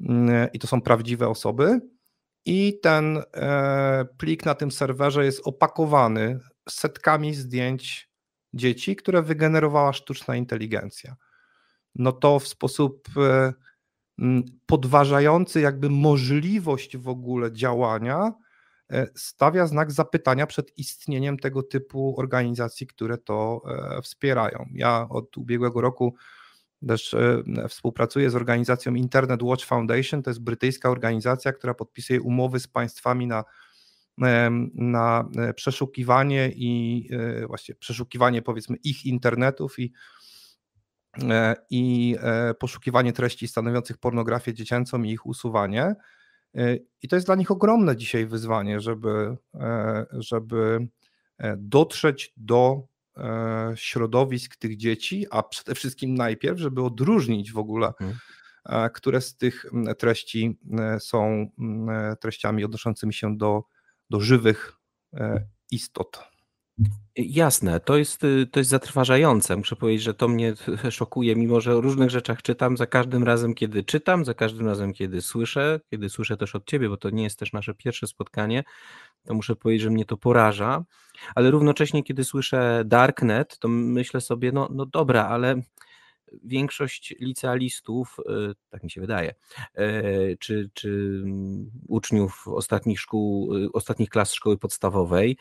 mm, 0.00 0.48
i 0.52 0.58
to 0.58 0.66
są 0.66 0.80
prawdziwe 0.80 1.28
osoby. 1.28 1.80
I 2.44 2.80
ten 2.82 3.22
e, 3.34 4.04
plik 4.18 4.46
na 4.46 4.54
tym 4.54 4.70
serwerze 4.70 5.24
jest 5.24 5.40
opakowany 5.44 6.40
setkami 6.68 7.34
zdjęć 7.34 8.10
dzieci, 8.54 8.96
które 8.96 9.22
wygenerowała 9.22 9.92
sztuczna 9.92 10.36
inteligencja. 10.36 11.16
No 11.94 12.12
to 12.12 12.38
w 12.38 12.48
sposób 12.48 13.08
e, 13.16 13.52
podważający 14.66 15.60
jakby 15.60 15.90
możliwość 15.90 16.96
w 16.96 17.08
ogóle 17.08 17.52
działania 17.52 18.32
e, 18.90 19.06
stawia 19.14 19.66
znak 19.66 19.92
zapytania 19.92 20.46
przed 20.46 20.78
istnieniem 20.78 21.38
tego 21.38 21.62
typu 21.62 22.14
organizacji, 22.20 22.86
które 22.86 23.18
to 23.18 23.62
wspierają. 24.02 24.66
Ja 24.74 25.06
od 25.10 25.36
ubiegłego 25.36 25.80
roku 25.80 26.14
też 26.88 27.14
e, 27.14 27.42
współpracuje 27.68 28.30
z 28.30 28.34
organizacją 28.34 28.94
Internet 28.94 29.42
Watch 29.42 29.64
Foundation. 29.64 30.22
To 30.22 30.30
jest 30.30 30.42
brytyjska 30.42 30.90
organizacja, 30.90 31.52
która 31.52 31.74
podpisuje 31.74 32.20
umowy 32.20 32.60
z 32.60 32.68
państwami 32.68 33.26
na, 33.26 33.44
na 34.74 35.28
e, 35.38 35.54
przeszukiwanie 35.54 36.50
i 36.54 37.08
e, 37.12 37.46
właśnie 37.46 37.74
przeszukiwanie 37.74 38.42
powiedzmy 38.42 38.76
ich 38.84 39.06
internetów 39.06 39.78
i, 39.78 39.92
i 41.70 42.16
poszukiwanie 42.58 43.12
treści 43.12 43.48
stanowiących 43.48 43.98
pornografię 43.98 44.54
dziecięcą 44.54 45.02
i 45.02 45.10
ich 45.10 45.26
usuwanie. 45.26 45.94
I 47.02 47.08
to 47.08 47.16
jest 47.16 47.26
dla 47.26 47.34
nich 47.34 47.50
ogromne 47.50 47.96
dzisiaj 47.96 48.26
wyzwanie, 48.26 48.80
żeby, 48.80 49.36
żeby 50.12 50.88
dotrzeć 51.56 52.32
do 52.36 52.86
środowisk 53.74 54.56
tych 54.56 54.76
dzieci, 54.76 55.26
a 55.30 55.42
przede 55.42 55.74
wszystkim 55.74 56.14
najpierw, 56.14 56.58
żeby 56.58 56.82
odróżnić 56.82 57.52
w 57.52 57.58
ogóle, 57.58 57.86
mhm. 57.86 58.18
E, 58.64 58.90
które 58.90 59.20
z 59.20 59.36
tych 59.36 59.66
treści 59.98 60.58
e, 60.78 61.00
są 61.00 61.50
treściami 62.20 62.64
odnoszącymi 62.64 63.14
się 63.14 63.36
do, 63.36 63.62
do 64.10 64.20
żywych 64.20 64.72
istot. 65.70 66.30
Jasne, 67.16 67.80
to 67.80 67.96
jest, 67.96 68.20
to 68.52 68.60
jest 68.60 68.70
zatrważające. 68.70 69.56
Muszę 69.56 69.76
powiedzieć, 69.76 70.02
że 70.02 70.14
to 70.14 70.28
mnie 70.28 70.54
szokuje, 70.90 71.36
mimo 71.36 71.60
że 71.60 71.76
o 71.76 71.80
różnych 71.80 72.10
rzeczach 72.10 72.42
czytam. 72.42 72.76
Za 72.76 72.86
każdym 72.86 73.24
razem, 73.24 73.54
kiedy 73.54 73.84
czytam, 73.84 74.24
za 74.24 74.34
każdym 74.34 74.66
razem, 74.66 74.92
kiedy 74.92 75.22
słyszę, 75.22 75.80
kiedy 75.90 76.08
słyszę 76.08 76.36
też 76.36 76.54
od 76.54 76.66
ciebie, 76.66 76.88
bo 76.88 76.96
to 76.96 77.10
nie 77.10 77.22
jest 77.22 77.38
też 77.38 77.52
nasze 77.52 77.74
pierwsze 77.74 78.06
spotkanie, 78.06 78.64
to 79.26 79.34
muszę 79.34 79.56
powiedzieć, 79.56 79.82
że 79.82 79.90
mnie 79.90 80.04
to 80.04 80.16
poraża. 80.16 80.84
Ale 81.34 81.50
równocześnie, 81.50 82.02
kiedy 82.02 82.24
słyszę 82.24 82.82
Darknet, 82.86 83.58
to 83.58 83.68
myślę 83.68 84.20
sobie, 84.20 84.52
no, 84.52 84.68
no 84.72 84.86
dobra, 84.86 85.26
ale 85.26 85.62
większość 86.44 87.14
licealistów, 87.20 88.16
y, 88.50 88.54
tak 88.70 88.82
mi 88.82 88.90
się 88.90 89.00
wydaje, 89.00 89.34
y, 89.78 90.36
czy, 90.40 90.70
czy 90.74 90.88
mm, 91.24 91.70
uczniów 91.88 92.48
ostatnich 92.48 93.00
szkół, 93.00 93.56
y, 93.56 93.72
ostatnich 93.72 94.08
klas 94.08 94.32
szkoły 94.32 94.58
podstawowej, 94.58 95.36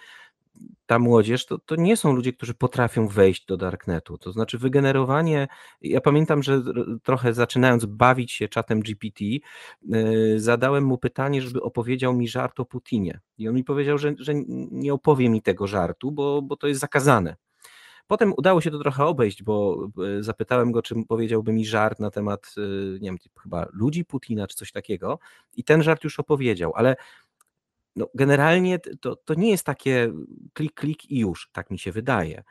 ta 0.86 1.00
młodzież 1.00 1.46
to, 1.46 1.58
to 1.58 1.76
nie 1.76 1.98
są 1.98 2.14
ludzie, 2.14 2.34
którzy 2.34 2.54
potrafią 2.54 3.08
wejść 3.08 3.46
do 3.46 3.58
darknetu. 3.58 4.18
To 4.18 4.32
znaczy 4.32 4.58
wygenerowanie. 4.58 5.48
Ja 5.82 6.02
pamiętam, 6.02 6.44
że 6.44 6.62
trochę 7.04 7.34
zaczynając 7.34 7.86
bawić 7.86 8.32
się 8.32 8.48
czatem 8.48 8.80
GPT, 8.80 9.26
yy, 9.26 10.40
zadałem 10.40 10.84
mu 10.84 10.98
pytanie, 10.98 11.42
żeby 11.42 11.62
opowiedział 11.62 12.14
mi 12.14 12.28
żart 12.28 12.60
o 12.60 12.66
Putinie. 12.66 13.20
I 13.38 13.48
on 13.48 13.56
mi 13.56 13.64
powiedział, 13.64 13.98
że, 13.98 14.14
że 14.18 14.34
nie 14.72 14.94
opowie 14.94 15.30
mi 15.30 15.42
tego 15.42 15.68
żartu, 15.68 16.12
bo, 16.12 16.42
bo 16.42 16.56
to 16.56 16.68
jest 16.68 16.82
zakazane. 16.82 17.36
Potem 18.08 18.34
udało 18.38 18.62
się 18.62 18.72
to 18.72 18.80
trochę 18.80 19.06
obejść, 19.06 19.44
bo 19.44 19.88
yy, 19.98 20.24
zapytałem 20.24 20.72
go, 20.72 20.82
czy 20.82 20.96
powiedziałby 21.08 21.54
mi 21.54 21.66
żart 21.66 22.00
na 22.00 22.12
temat, 22.12 22.54
yy, 22.58 23.00
nie 23.02 23.10
wiem, 23.10 23.18
chyba 23.44 23.68
ludzi 23.74 24.06
Putina, 24.06 24.48
czy 24.48 24.56
coś 24.56 24.72
takiego. 24.72 25.20
I 25.56 25.64
ten 25.64 25.84
żart 25.84 26.04
już 26.04 26.20
opowiedział, 26.20 26.72
ale 26.76 26.96
no, 27.96 28.08
generalnie 28.16 28.80
to, 29.02 29.16
to 29.16 29.34
nie 29.34 29.52
jest 29.52 29.66
takie 29.66 30.14
klik, 30.54 30.74
klik 30.74 31.12
i 31.12 31.20
już, 31.20 31.50
tak 31.52 31.72
mi 31.72 31.80
się 31.80 31.92
wydaje. 31.92 32.44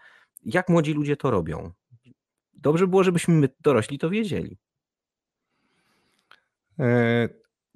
Jak 0.45 0.69
młodzi 0.69 0.93
ludzie 0.93 1.17
to 1.17 1.31
robią? 1.31 1.73
Dobrze 2.55 2.87
było, 2.87 3.05
żebyśmy 3.05 3.35
my 3.35 3.49
dorośli 3.61 3.99
to 3.99 4.11
wiedzieli. 4.11 4.59
E, 6.79 7.29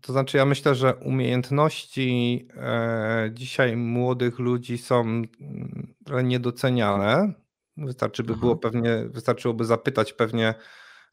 to 0.02 0.12
znaczy, 0.12 0.36
ja 0.36 0.44
myślę, 0.44 0.74
że 0.74 0.94
umiejętności 0.94 2.48
e, 2.56 3.30
dzisiaj 3.32 3.76
młodych 3.76 4.38
ludzi 4.38 4.78
są 4.78 5.00
mm, 5.00 5.94
niedoceniane. 6.22 7.32
Wystarczy 7.76 8.22
by 8.22 8.36
było 8.36 8.56
pewnie, 8.56 9.08
wystarczyłoby 9.08 9.64
zapytać 9.64 10.12
pewnie, 10.12 10.54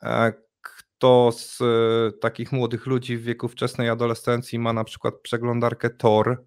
e, 0.03 0.33
kto 0.99 1.31
z 1.31 1.59
takich 2.21 2.51
młodych 2.51 2.85
ludzi 2.85 3.17
w 3.17 3.23
wieku 3.23 3.47
wczesnej 3.47 3.89
adolescencji 3.89 4.59
ma 4.59 4.73
na 4.73 4.83
przykład 4.83 5.15
przeglądarkę 5.21 5.89
Tor, 5.89 6.43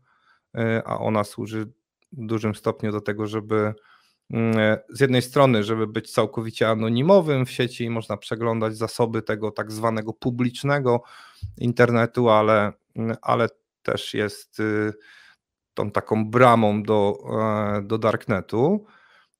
a 0.84 0.98
ona 0.98 1.24
służy 1.24 1.66
w 2.12 2.26
dużym 2.26 2.54
stopniu 2.54 2.92
do 2.92 3.00
tego, 3.00 3.26
żeby 3.26 3.74
mm, 4.30 4.78
z 4.88 5.00
jednej 5.00 5.22
strony, 5.22 5.64
żeby 5.64 5.86
być 5.86 6.12
całkowicie 6.12 6.68
anonimowym 6.68 7.46
w 7.46 7.50
sieci, 7.50 7.90
można 7.90 8.16
przeglądać 8.16 8.76
zasoby 8.76 9.22
tego 9.22 9.50
tak 9.50 9.72
zwanego 9.72 10.12
publicznego 10.12 11.02
internetu, 11.58 12.30
ale, 12.30 12.72
ale 13.22 13.48
też 13.82 14.14
jest 14.14 14.60
y, 14.60 14.92
tą 15.74 15.90
taką 15.90 16.30
bramą 16.30 16.82
do, 16.82 17.18
e, 17.40 17.82
do 17.82 17.98
darknetu. 17.98 18.86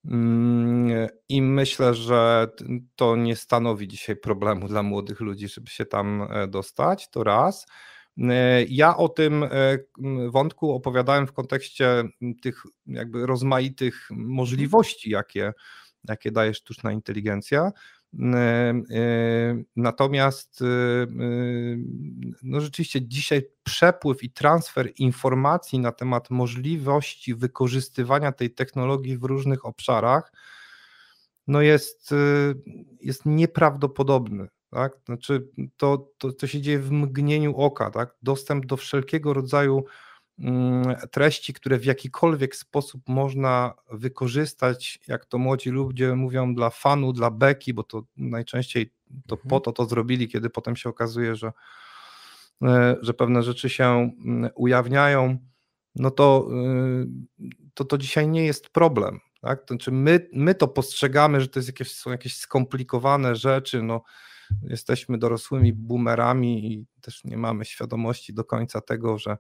Mm, 0.05 1.09
I 1.29 1.43
myślę, 1.43 1.95
że 1.95 2.49
to 2.97 3.17
nie 3.17 3.37
stanowi 3.37 3.89
dzisiaj 3.89 4.17
problemu 4.17 4.69
dla 4.69 4.83
młodych 4.83 5.21
ludzi, 5.21 5.49
żeby 5.49 5.71
się 5.71 5.85
tam 5.87 6.29
e, 6.31 6.49
dostać. 6.49 7.11
To 7.11 7.25
raz. 7.25 7.67
E, 8.19 8.65
ja 8.65 8.97
o 8.97 9.09
tym 9.09 9.45
wątku 10.31 10.73
opowiadałem 10.73 11.27
w 11.27 11.33
kontekście 11.33 12.05
tych 12.43 12.63
jakby 12.87 13.27
rozmaitych 13.27 14.09
możliwości, 14.11 15.11
jakie, 15.11 15.53
jakie 16.09 16.31
daje 16.31 16.55
sztuczna 16.55 16.93
inteligencja. 16.93 17.73
Natomiast 19.77 20.65
no 22.43 22.61
rzeczywiście 22.61 23.03
dzisiaj 23.09 23.43
przepływ 23.63 24.23
i 24.23 24.31
transfer 24.31 24.93
informacji 24.99 25.79
na 25.79 25.93
temat 25.93 26.31
możliwości 26.31 27.35
wykorzystywania 27.35 28.33
tej 28.33 28.51
technologii 28.51 29.19
w 29.19 29.25
różnych 29.25 29.67
obszarach 29.67 30.33
no 31.47 31.61
jest, 31.61 32.15
jest 33.01 33.27
nieprawdopodobny. 33.27 34.49
Tak? 34.71 34.93
Znaczy 35.05 35.49
to, 35.77 36.09
to, 36.19 36.33
to 36.33 36.47
się 36.47 36.61
dzieje 36.61 36.79
w 36.79 36.91
mgnieniu 36.91 37.57
oka. 37.57 37.91
Tak? 37.91 38.15
Dostęp 38.23 38.67
do 38.67 38.77
wszelkiego 38.77 39.33
rodzaju 39.33 39.85
treści, 41.11 41.53
które 41.53 41.79
w 41.79 41.85
jakikolwiek 41.85 42.57
sposób 42.57 43.03
można 43.09 43.75
wykorzystać, 43.93 44.99
jak 45.09 45.27
to 45.27 45.39
młodzi 45.39 45.71
ludzie 45.71 46.15
mówią, 46.15 46.55
dla 46.55 46.71
fanu, 46.71 47.13
dla 47.13 47.31
beki, 47.31 47.75
bo 47.75 47.83
to 47.83 48.03
najczęściej 48.17 48.93
to 49.27 49.37
po 49.37 49.43
mhm. 49.45 49.63
to 49.63 49.73
to 49.73 49.85
zrobili, 49.85 50.29
kiedy 50.29 50.51
potem 50.51 50.77
się 50.77 50.89
okazuje, 50.89 51.37
że, 51.37 51.53
e, 52.63 52.97
że 53.01 53.15
pewne 53.15 53.43
rzeczy 53.43 53.69
się 53.69 53.85
mm, 53.85 54.51
ujawniają, 54.55 55.39
no 55.95 56.11
to, 56.11 56.49
y, 57.41 57.51
to, 57.75 57.85
to 57.85 57.99
dzisiaj 57.99 58.29
nie 58.29 58.45
jest 58.45 58.69
problem. 58.69 59.21
Tak? 59.41 59.65
To 59.65 59.75
znaczy 59.75 59.93
my, 59.93 60.29
my 60.33 60.55
to 60.55 60.69
postrzegamy, 60.69 61.41
że 61.41 61.49
to 61.49 61.59
jest 61.59 61.69
jakieś, 61.69 61.93
są 61.93 62.11
jakieś 62.11 62.37
skomplikowane 62.37 63.37
rzeczy, 63.37 63.83
no, 63.83 64.03
jesteśmy 64.63 65.19
dorosłymi 65.19 65.73
boomerami 65.73 66.73
i 66.73 66.87
też 67.01 67.25
nie 67.25 67.37
mamy 67.37 67.65
świadomości 67.65 68.35
do 68.35 68.45
końca 68.45 68.81
tego, 68.81 69.19
że 69.19 69.37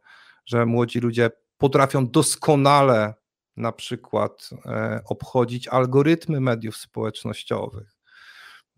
że 0.46 0.66
młodzi 0.66 1.00
ludzie 1.00 1.30
potrafią 1.58 2.06
doskonale 2.06 3.14
na 3.56 3.72
przykład 3.72 4.50
e, 4.66 5.00
obchodzić 5.08 5.68
algorytmy 5.68 6.40
mediów 6.40 6.76
społecznościowych. 6.76 7.96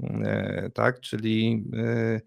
E, 0.02 0.70
tak, 0.74 1.00
czyli 1.00 1.64
e, 1.76 2.20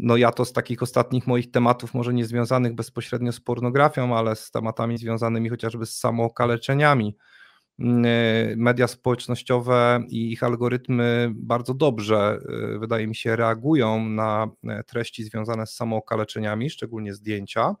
no 0.00 0.16
ja 0.16 0.32
to 0.32 0.44
z 0.44 0.52
takich 0.52 0.82
ostatnich 0.82 1.26
moich 1.26 1.50
tematów, 1.50 1.94
może 1.94 2.14
nie 2.14 2.26
związanych 2.26 2.74
bezpośrednio 2.74 3.32
z 3.32 3.40
pornografią, 3.40 4.16
ale 4.16 4.36
z 4.36 4.50
tematami 4.50 4.98
związanymi 4.98 5.48
chociażby 5.48 5.86
z 5.86 5.98
samookaleczeniami. 5.98 7.16
Media 8.56 8.88
społecznościowe 8.88 10.04
i 10.08 10.32
ich 10.32 10.42
algorytmy 10.42 11.32
bardzo 11.34 11.74
dobrze, 11.74 12.38
wydaje 12.78 13.06
mi 13.06 13.14
się, 13.14 13.36
reagują 13.36 14.08
na 14.08 14.50
treści 14.86 15.24
związane 15.24 15.66
z 15.66 15.74
samookaleczeniami, 15.74 16.70
szczególnie 16.70 17.14
zdjęcia. 17.14 17.74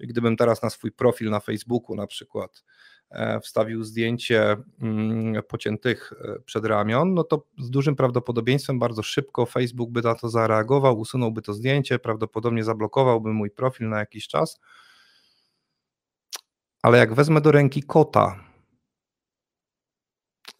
Czyli 0.00 0.08
gdybym 0.08 0.36
teraz 0.36 0.62
na 0.62 0.70
swój 0.70 0.92
profil 0.92 1.30
na 1.30 1.40
Facebooku 1.40 1.96
na 1.96 2.06
przykład 2.06 2.64
e, 3.10 3.40
wstawił 3.40 3.84
zdjęcie 3.84 4.56
mm, 4.82 5.42
pociętych 5.42 6.12
e, 6.12 6.40
przedramion, 6.40 7.14
no 7.14 7.24
to 7.24 7.46
z 7.58 7.70
dużym 7.70 7.96
prawdopodobieństwem 7.96 8.78
bardzo 8.78 9.02
szybko 9.02 9.46
Facebook 9.46 9.90
by 9.90 10.02
na 10.02 10.14
to 10.14 10.28
zareagował, 10.28 10.98
usunąłby 10.98 11.42
to 11.42 11.54
zdjęcie, 11.54 11.98
prawdopodobnie 11.98 12.64
zablokowałby 12.64 13.32
mój 13.32 13.50
profil 13.50 13.88
na 13.88 13.98
jakiś 13.98 14.28
czas. 14.28 14.60
Ale 16.82 16.98
jak 16.98 17.14
wezmę 17.14 17.40
do 17.40 17.52
ręki 17.52 17.82
kota 17.82 18.44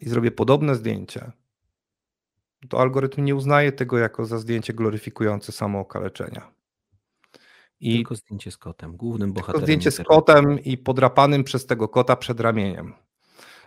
i 0.00 0.08
zrobię 0.08 0.30
podobne 0.30 0.74
zdjęcie, 0.74 1.32
to 2.68 2.80
algorytm 2.80 3.24
nie 3.24 3.34
uznaje 3.34 3.72
tego 3.72 3.98
jako 3.98 4.26
za 4.26 4.38
zdjęcie 4.38 4.72
gloryfikujące 4.72 5.52
samookaleczenia. 5.52 6.59
I 7.80 7.94
tylko 7.94 8.14
zdjęcie 8.14 8.50
z 8.50 8.56
kotem, 8.56 8.96
głównym 8.96 9.32
bohaterem. 9.32 9.62
Zdjęcie 9.62 9.90
z 9.90 10.00
kotem 10.00 10.58
i 10.64 10.78
podrapanym 10.78 11.44
przez 11.44 11.66
tego 11.66 11.88
kota 11.88 12.16
przed 12.16 12.40
ramieniem. 12.40 12.94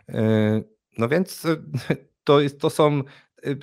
Y, 0.10 0.13
no 0.97 1.10
więc 1.10 1.45
y, 1.45 1.63
to, 2.23 2.41
jest, 2.41 2.60
to 2.60 2.69
są 2.69 3.04
y, 3.45 3.60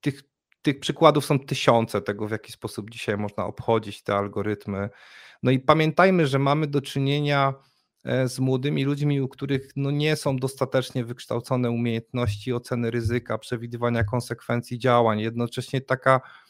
tych, 0.00 0.22
tych 0.62 0.80
przykładów 0.80 1.24
są 1.24 1.38
tysiące 1.40 2.02
tego, 2.02 2.28
w 2.28 2.30
jaki 2.30 2.52
sposób 2.52 2.90
dzisiaj 2.90 3.16
można 3.16 3.46
obchodzić 3.46 4.02
te 4.02 4.14
algorytmy. 4.14 4.90
No 5.42 5.50
i 5.50 5.58
pamiętajmy, 5.58 6.26
że 6.26 6.38
mamy 6.38 6.66
do 6.66 6.80
czynienia 6.80 7.54
e, 8.04 8.28
z 8.28 8.38
młodymi 8.38 8.84
ludźmi, 8.84 9.20
u 9.20 9.28
których 9.28 9.72
no 9.76 9.90
nie 9.90 10.16
są 10.16 10.36
dostatecznie 10.36 11.04
wykształcone 11.04 11.70
umiejętności 11.70 12.52
oceny 12.52 12.90
ryzyka, 12.90 13.38
przewidywania 13.38 14.04
konsekwencji 14.04 14.78
działań. 14.78 15.20
Jednocześnie 15.20 15.80
taka 15.80 16.20
E, 16.20 16.49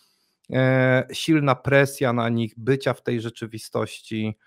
silna 1.13 1.55
presja 1.55 2.13
na 2.13 2.29
nich 2.29 2.55
bycia 2.57 2.95
w 2.95 3.03
tej 3.03 3.21
rzeczywistości, 3.21 4.39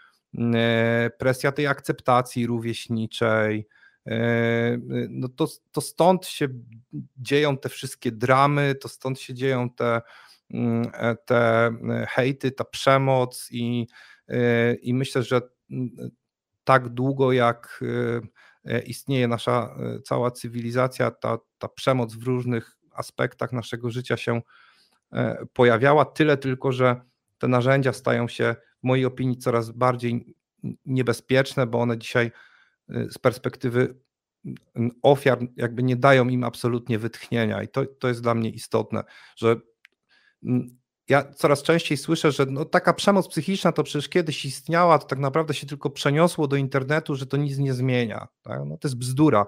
e, 0.56 1.10
presja 1.18 1.52
tej 1.52 1.68
akceptacji 1.68 2.48
rówieśniczej. 2.48 3.68
E, 4.08 4.78
no 5.10 5.30
to, 5.30 5.48
to 5.72 5.82
stąd 5.82 6.26
się 6.26 6.48
dzieją 7.18 7.58
te 7.58 7.70
wszystkie 7.70 8.12
dramy, 8.12 8.76
to 8.76 8.88
stąd 8.88 9.20
się 9.20 9.34
dzieją 9.34 9.70
te, 9.70 10.02
mm, 10.54 10.92
te 11.26 11.72
hejty, 12.10 12.52
ta 12.52 12.63
przemoc 12.63 13.48
i, 13.52 13.88
i 14.82 14.94
myślę, 14.94 15.24
że 15.24 15.42
mm, 15.72 15.89
tak 16.63 16.89
długo 16.89 17.32
jak 17.32 17.84
istnieje 18.86 19.28
nasza 19.28 19.76
cała 20.06 20.32
cywilizacja, 20.32 21.12
ta, 21.12 21.38
ta 21.58 21.68
przemoc 21.68 22.16
w 22.16 22.24
różnych 22.24 22.78
aspektach 22.94 23.52
naszego 23.54 23.92
życia 23.92 24.18
się 24.18 24.42
E, 24.42 24.42
pojawiała, 25.54 26.06
tyle 26.06 26.38
tylko, 26.38 26.71
że 26.71 27.02
te 27.38 27.47
narzędzia 27.47 27.93
stają 27.93 28.28
się 28.28 28.56
w 28.84 28.88
mojej 28.88 29.06
opinii 29.06 29.38
coraz 29.38 29.71
bardziej 29.71 30.36
niebezpieczne, 30.86 31.67
bo 31.67 31.82
one 31.82 31.97
dzisiaj 31.97 32.32
y, 32.91 33.08
z 33.12 33.17
perspektywy 33.17 33.95
ofiar 35.02 35.39
jakby 35.58 35.84
nie 35.84 35.95
dają 35.95 36.28
im 36.28 36.43
absolutnie 36.43 36.99
wytchnienia 36.99 37.63
i 37.63 37.67
to, 37.67 37.86
to 37.86 38.08
jest 38.08 38.21
dla 38.21 38.36
mnie 38.36 38.49
istotne, 38.49 39.04
że 39.36 39.56
ja 41.10 41.32
coraz 41.34 41.63
częściej 41.63 41.97
słyszę, 41.97 42.32
że 42.32 42.45
no 42.45 42.65
taka 42.65 42.93
przemoc 42.93 43.28
psychiczna 43.28 43.71
to 43.71 43.84
przecież 43.84 44.10
kiedyś 44.10 44.45
istniała, 44.45 44.99
to 44.99 45.08
tak 45.08 45.19
naprawdę 45.19 45.54
się 45.54 45.67
tylko 45.67 45.89
przeniosło 45.89 46.47
do 46.47 46.56
internetu, 46.56 47.15
że 47.15 47.26
to 47.26 47.38
nic 47.38 47.58
nie 47.58 47.73
zmienia. 47.73 48.28
Tak? 48.41 48.62
No 48.65 48.78
to 48.78 48.88
jest 48.88 48.97
bzdura, 48.97 49.45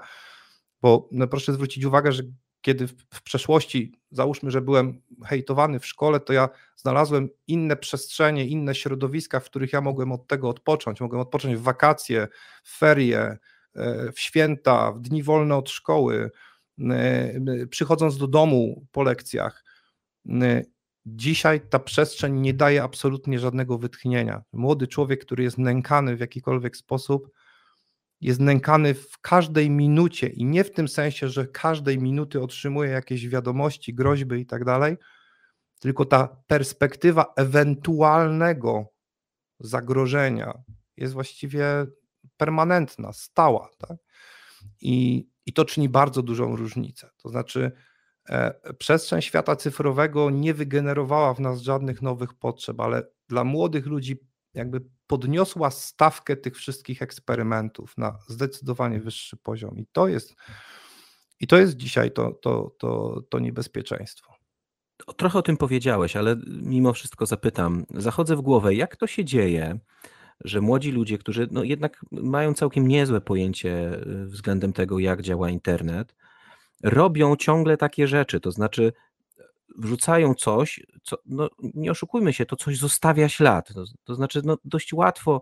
bo 0.82 1.10
no 1.12 1.28
proszę 1.28 1.54
zwrócić 1.54 1.86
uwagę, 1.86 2.12
że 2.12 2.24
kiedy 2.66 2.88
w, 2.88 3.22
przeszłości, 3.24 3.94
załóżmy, 4.12 4.52
że 4.52 4.62
byłem 4.62 5.02
hejtowany 5.26 5.80
w 5.80 5.86
szkole, 5.86 6.20
to 6.20 6.34
ja 6.34 6.50
znalazłem 6.76 7.30
inne 7.48 7.76
przestrzenie, 7.76 8.46
inne 8.46 8.76
środowiska, 8.76 9.40
w 9.40 9.46
których 9.46 9.74
ja 9.74 9.82
mogłem 9.82 10.12
od 10.12 10.28
tego 10.28 10.50
odpocząć. 10.50 11.02
Mogłem 11.02 11.22
odpocząć 11.22 11.56
w 11.56 11.62
wakacje, 11.62 12.28
w 12.64 12.78
ferie, 12.78 13.38
e, 13.76 14.12
w 14.12 14.20
święta, 14.20 14.92
w 14.92 15.02
dni 15.02 15.24
wolne 15.24 15.56
od 15.56 15.70
szkoły, 15.70 16.32
e, 16.80 17.68
przychodząc 17.70 18.18
do 18.18 18.28
domu 18.28 18.86
po 18.92 19.04
lekcjach. 19.04 19.64
E, 20.30 20.62
dzisiaj 21.06 21.62
ta 21.70 21.80
przestrzeń 21.80 22.40
nie 22.40 22.54
daje 22.54 22.84
absolutnie 22.84 23.40
żadnego 23.40 23.78
wytchnienia. 23.78 24.44
Młody 24.54 24.88
człowiek, 24.88 25.26
który 25.26 25.44
jest 25.44 25.58
nękany 25.58 26.16
w 26.16 26.20
jakikolwiek 26.20 26.78
sposób, 26.78 27.30
jest 28.22 28.40
nękany 28.40 28.94
w 28.94 29.20
każdej 29.22 29.70
minucie 29.70 30.28
i 30.28 30.46
nie 30.46 30.64
w 30.64 30.72
tym 30.72 30.88
sensie, 30.88 31.30
że 31.30 31.48
każdej 31.48 32.00
minuty 32.00 32.42
otrzymuje 32.42 32.90
jakieś 32.90 33.28
wiadomości, 33.28 33.94
groźby 33.94 34.36
i 34.36 34.46
tak 34.46 34.66
dalej, 34.66 34.98
tylko 35.80 36.06
ta 36.06 36.44
perspektywa 36.48 37.34
ewentualnego 37.36 38.86
zagrożenia 39.60 40.64
jest 40.98 41.14
właściwie 41.14 41.66
permanentna, 42.38 43.14
stała. 43.14 43.70
Tak? 43.78 43.98
I, 44.82 45.28
I 45.46 45.54
to 45.54 45.66
czyni 45.66 45.90
bardzo 45.90 46.22
dużą 46.22 46.56
różnicę. 46.56 47.10
To 47.18 47.30
znaczy, 47.30 47.72
e, 48.30 48.74
przestrzeń 48.74 49.22
świata 49.22 49.56
cyfrowego 49.56 50.30
nie 50.30 50.54
wygenerowała 50.54 51.34
w 51.34 51.40
nas 51.40 51.62
żadnych 51.62 52.02
nowych 52.02 52.34
potrzeb, 52.34 52.80
ale 52.80 53.04
dla 53.28 53.44
młodych 53.44 53.86
ludzi 53.86 54.18
jakby 54.54 54.82
podniosła 55.08 55.72
stawkę 55.72 56.36
tych 56.36 56.56
wszystkich 56.56 57.02
eksperymentów 57.02 57.98
na 57.98 58.20
zdecydowanie 58.28 59.00
wyższy 59.00 59.38
poziom. 59.38 59.78
I 59.78 59.86
to 59.92 60.08
jest, 60.08 60.36
i 61.40 61.48
to 61.48 61.58
jest 61.58 61.78
dzisiaj 61.78 62.12
to, 62.12 62.32
to, 62.32 62.76
to, 62.78 63.22
to 63.30 63.40
niebezpieczeństwo. 63.40 64.34
Trochę 65.18 65.40
o 65.40 65.42
tym 65.42 65.58
powiedziałeś, 65.58 66.16
ale 66.16 66.36
mimo 66.48 66.94
wszystko 66.94 67.26
zapytam. 67.26 67.86
Zachodzę 67.94 68.36
w 68.36 68.42
głowę, 68.42 68.76
jak 68.76 68.96
to 68.96 69.08
się 69.08 69.26
dzieje, 69.26 69.80
że 70.44 70.62
młodzi 70.62 70.92
ludzie, 70.92 71.18
którzy 71.18 71.48
no 71.52 71.64
jednak 71.64 72.06
mają 72.12 72.54
całkiem 72.54 72.88
niezłe 72.88 73.22
pojęcie 73.22 73.94
y, 74.08 74.26
względem 74.26 74.74
tego, 74.74 75.00
jak 75.00 75.22
działa 75.22 75.50
internet, 75.50 76.16
robią 76.84 77.36
ciągle 77.36 77.78
takie 77.78 78.08
rzeczy, 78.08 78.40
to 78.40 78.52
znaczy 78.52 78.94
wrzucają 79.78 80.34
coś, 80.34 80.86
co, 81.04 81.18
no, 81.26 81.50
nie 81.74 81.92
oszukujmy 81.92 82.34
się, 82.34 82.46
to 82.46 82.56
coś 82.56 82.78
zostawia 82.78 83.30
ślad. 83.30 83.74
To, 83.74 83.84
to 84.04 84.16
znaczy, 84.16 84.42
no, 84.46 84.58
dość 84.66 84.94
łatwo 84.94 85.42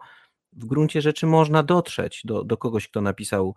w 0.53 0.65
gruncie 0.65 1.01
rzeczy 1.01 1.27
można 1.27 1.63
dotrzeć 1.63 2.21
do, 2.25 2.43
do 2.43 2.57
kogoś, 2.57 2.87
kto 2.87 3.01
napisał, 3.01 3.55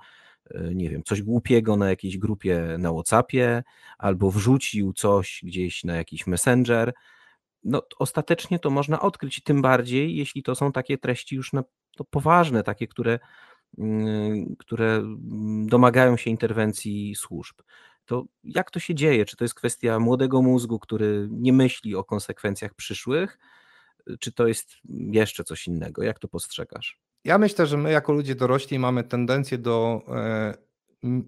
e, 0.51 0.75
nie 0.75 0.91
wiem, 0.91 1.03
coś 1.03 1.23
głupiego 1.23 1.77
na 1.77 1.89
jakiejś 1.89 2.19
grupie 2.19 2.77
na 2.79 2.93
WhatsAppie, 2.93 3.63
albo 3.99 4.31
wrzucił 4.31 4.93
coś 4.93 5.41
gdzieś 5.45 5.85
na 5.85 5.97
jakiś 5.97 6.27
messenger. 6.27 6.93
No, 7.65 7.83
ostatecznie 7.99 8.59
to 8.59 8.71
można 8.71 9.01
odkryć, 9.01 9.43
tym 9.43 9.63
bardziej, 9.63 10.17
jeśli 10.17 10.43
to 10.43 10.55
są 10.55 10.73
takie 10.73 10.99
treści 10.99 11.37
już 11.37 11.53
na, 11.53 11.65
to 11.97 12.05
poważne, 12.05 12.63
takie, 12.63 12.87
które, 12.87 13.19
mm, 13.79 14.57
które 14.59 14.95
mm, 14.97 15.67
domagają 15.67 16.17
się 16.17 16.31
interwencji 16.31 17.15
służb 17.15 17.57
to 18.07 18.25
jak 18.45 18.71
to 18.71 18.81
się 18.81 18.95
dzieje? 18.95 19.25
Czy 19.25 19.37
to 19.37 19.45
jest 19.45 19.55
kwestia 19.55 19.99
młodego 19.99 20.43
mózgu, 20.43 20.79
który 20.79 21.29
nie 21.31 21.53
myśli 21.53 21.95
o 21.95 22.05
konsekwencjach 22.05 22.75
przyszłych, 22.75 23.39
czy 24.21 24.33
to 24.33 24.47
jest 24.47 24.77
jeszcze 25.11 25.45
coś 25.45 25.67
innego? 25.67 26.03
Jak 26.03 26.19
to 26.19 26.29
postrzegasz? 26.29 27.01
Ja 27.25 27.39
myślę, 27.39 27.67
że 27.67 27.77
my 27.77 27.91
jako 27.91 28.13
ludzie 28.13 28.35
dorośli 28.35 28.79
mamy 28.79 29.05
tendencję 29.05 29.59
do 29.59 30.03
e, 30.09 30.55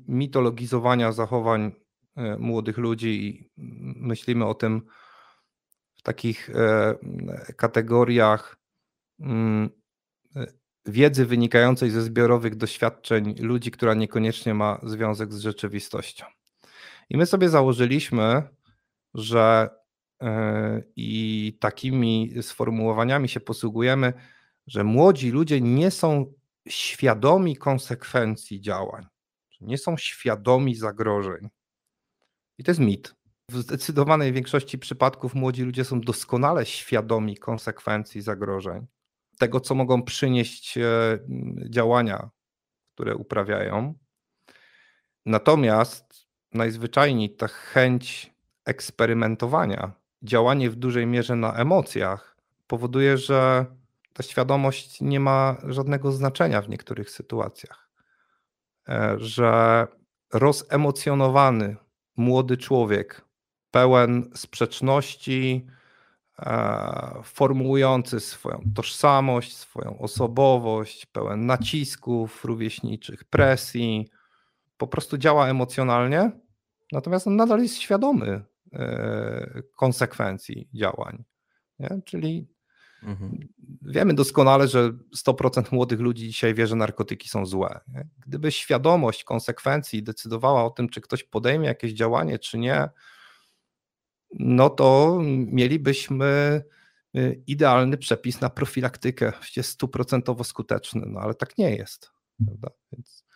mitologizowania 0.09 1.13
zachowań 1.13 1.73
e, 2.17 2.39
młodych 2.39 2.79
ludzi 2.79 3.27
i 3.27 3.51
myślimy 3.97 4.45
o 4.47 4.55
tym 4.55 4.83
w 5.95 6.03
takich 6.03 6.51
e, 6.51 6.95
kategoriach 7.57 8.57
mm, 9.21 9.71
wiedzy 10.87 11.27
wynikającej 11.27 11.91
ze 11.91 12.03
zbiorowych 12.03 12.57
doświadczeń 12.57 13.35
ludzi, 13.41 13.71
która 13.71 13.95
niekoniecznie 13.95 14.55
ma 14.55 14.81
związek 14.83 15.33
z 15.33 15.41
rzeczywistością. 15.41 16.38
I 17.11 17.17
my 17.17 17.27
sobie 17.27 17.49
założyliśmy, 17.49 18.43
że 19.15 19.71
e, 20.23 20.83
i 20.97 21.57
takimi 21.61 22.35
sformułowaniami 22.43 23.29
się 23.29 23.41
posługujemy, 23.41 24.13
że 24.67 24.85
młodzi 24.85 25.31
ludzie 25.31 25.61
nie 25.61 25.91
są 25.91 26.33
świadomi 26.69 27.57
konsekwencji 27.57 28.61
działań, 28.61 29.07
nie 29.61 29.79
są 29.79 29.97
świadomi 29.97 30.75
zagrożeń. 30.75 31.49
I 32.59 32.65
to 32.65 32.71
jest 32.71 32.81
mit. 32.81 33.15
W 33.51 33.57
zdecydowanej 33.57 34.33
większości 34.33 34.79
przypadków 34.79 35.35
młodzi 35.35 35.63
ludzie 35.63 35.85
są 35.85 36.01
doskonale 36.01 36.67
świadomi 36.67 37.37
konsekwencji 37.37 38.23
zagrożeń, 38.23 38.87
tego, 39.39 39.61
co 39.61 39.75
mogą 39.75 40.03
przynieść 40.03 40.79
e, 40.79 41.19
działania, 41.71 42.31
które 42.95 43.17
uprawiają. 43.17 43.95
Natomiast 45.27 46.08
najzwyczajniej 46.55 47.31
ta 47.31 47.49
chęć 47.49 48.35
eksperymentowania, 48.65 49.93
działanie 50.23 50.71
w 50.71 50.77
dużej 50.77 51.07
mierze 51.07 51.37
na 51.37 51.55
emocjach 51.55 52.37
powoduje, 52.67 53.19
że 53.19 53.67
ta 54.13 54.23
świadomość 54.23 55.01
nie 55.01 55.21
ma 55.21 55.57
żadnego 55.65 56.13
znaczenia 56.13 56.63
w 56.63 56.69
niektórych 56.69 57.11
sytuacjach. 57.11 57.89
E, 58.89 59.17
że 59.19 59.87
rozemocjonowany 60.33 61.77
młody 62.17 62.57
człowiek, 62.57 63.25
pełen 63.71 64.31
sprzeczności, 64.35 65.67
e, 66.39 67.21
formułujący 67.25 68.21
swoją 68.21 68.63
tożsamość, 68.75 69.57
swoją 69.57 69.99
osobowość, 69.99 71.07
pełen 71.07 71.47
nacisków 71.47 72.45
rówieśniczych, 72.45 73.25
presji, 73.25 74.11
po 74.79 74.87
prostu 74.87 75.19
działa 75.19 75.49
emocjonalnie, 75.49 76.31
natomiast 76.93 77.27
on 77.27 77.37
nadal 77.37 77.63
jest 77.63 77.79
świadomy 77.79 78.45
e, 78.73 79.63
konsekwencji 79.77 80.69
działań. 80.75 81.25
Nie? 81.79 82.01
Czyli 82.05 82.49
mhm. 83.03 83.49
wiemy 83.83 84.15
doskonale, 84.15 84.69
że 84.69 84.93
100% 85.27 85.73
młodych 85.73 86.01
ludzi 86.01 86.27
dzisiaj 86.27 86.55
wie, 86.55 86.67
że 86.67 86.77
narkotyki 86.77 87.29
są 87.29 87.47
złe. 87.47 87.81
Nie? 87.89 88.09
Gdyby 88.27 88.53
świadomość 88.53 89.25
konsekwencji 89.25 90.03
decydowała 90.03 90.65
o 90.65 90.71
tym, 90.71 90.89
czy 90.89 91.01
ktoś 91.01 91.25
podejmie 91.25 91.67
jakieś 91.67 91.93
działanie, 91.93 92.39
czy 92.39 92.59
nie, 92.59 92.89
no 94.31 94.71
to 94.71 95.19
mielibyśmy 95.47 96.63
e, 97.15 97.33
idealny 97.33 97.99
przepis 97.99 98.41
na 98.41 98.51
profilaktykę, 98.51 99.33
stuprocentowo 99.63 100.45
skuteczny, 100.45 101.03
no 101.07 101.21
ale 101.21 101.35
tak 101.35 101.59
nie 101.59 101.77
jest. 101.77 102.11
Prawda? 102.47 102.71
Więc 102.93 103.28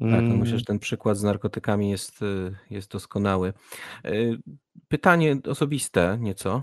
tak, 0.00 0.22
no 0.22 0.36
myślę, 0.36 0.46
że 0.46 0.54
mm. 0.54 0.64
ten 0.64 0.78
przykład 0.78 1.18
z 1.18 1.22
narkotykami 1.22 1.90
jest, 1.90 2.22
y, 2.22 2.56
jest 2.70 2.90
doskonały. 2.90 3.52
Y, 4.06 4.38
pytanie 4.88 5.36
osobiste 5.48 6.18
nieco. 6.20 6.62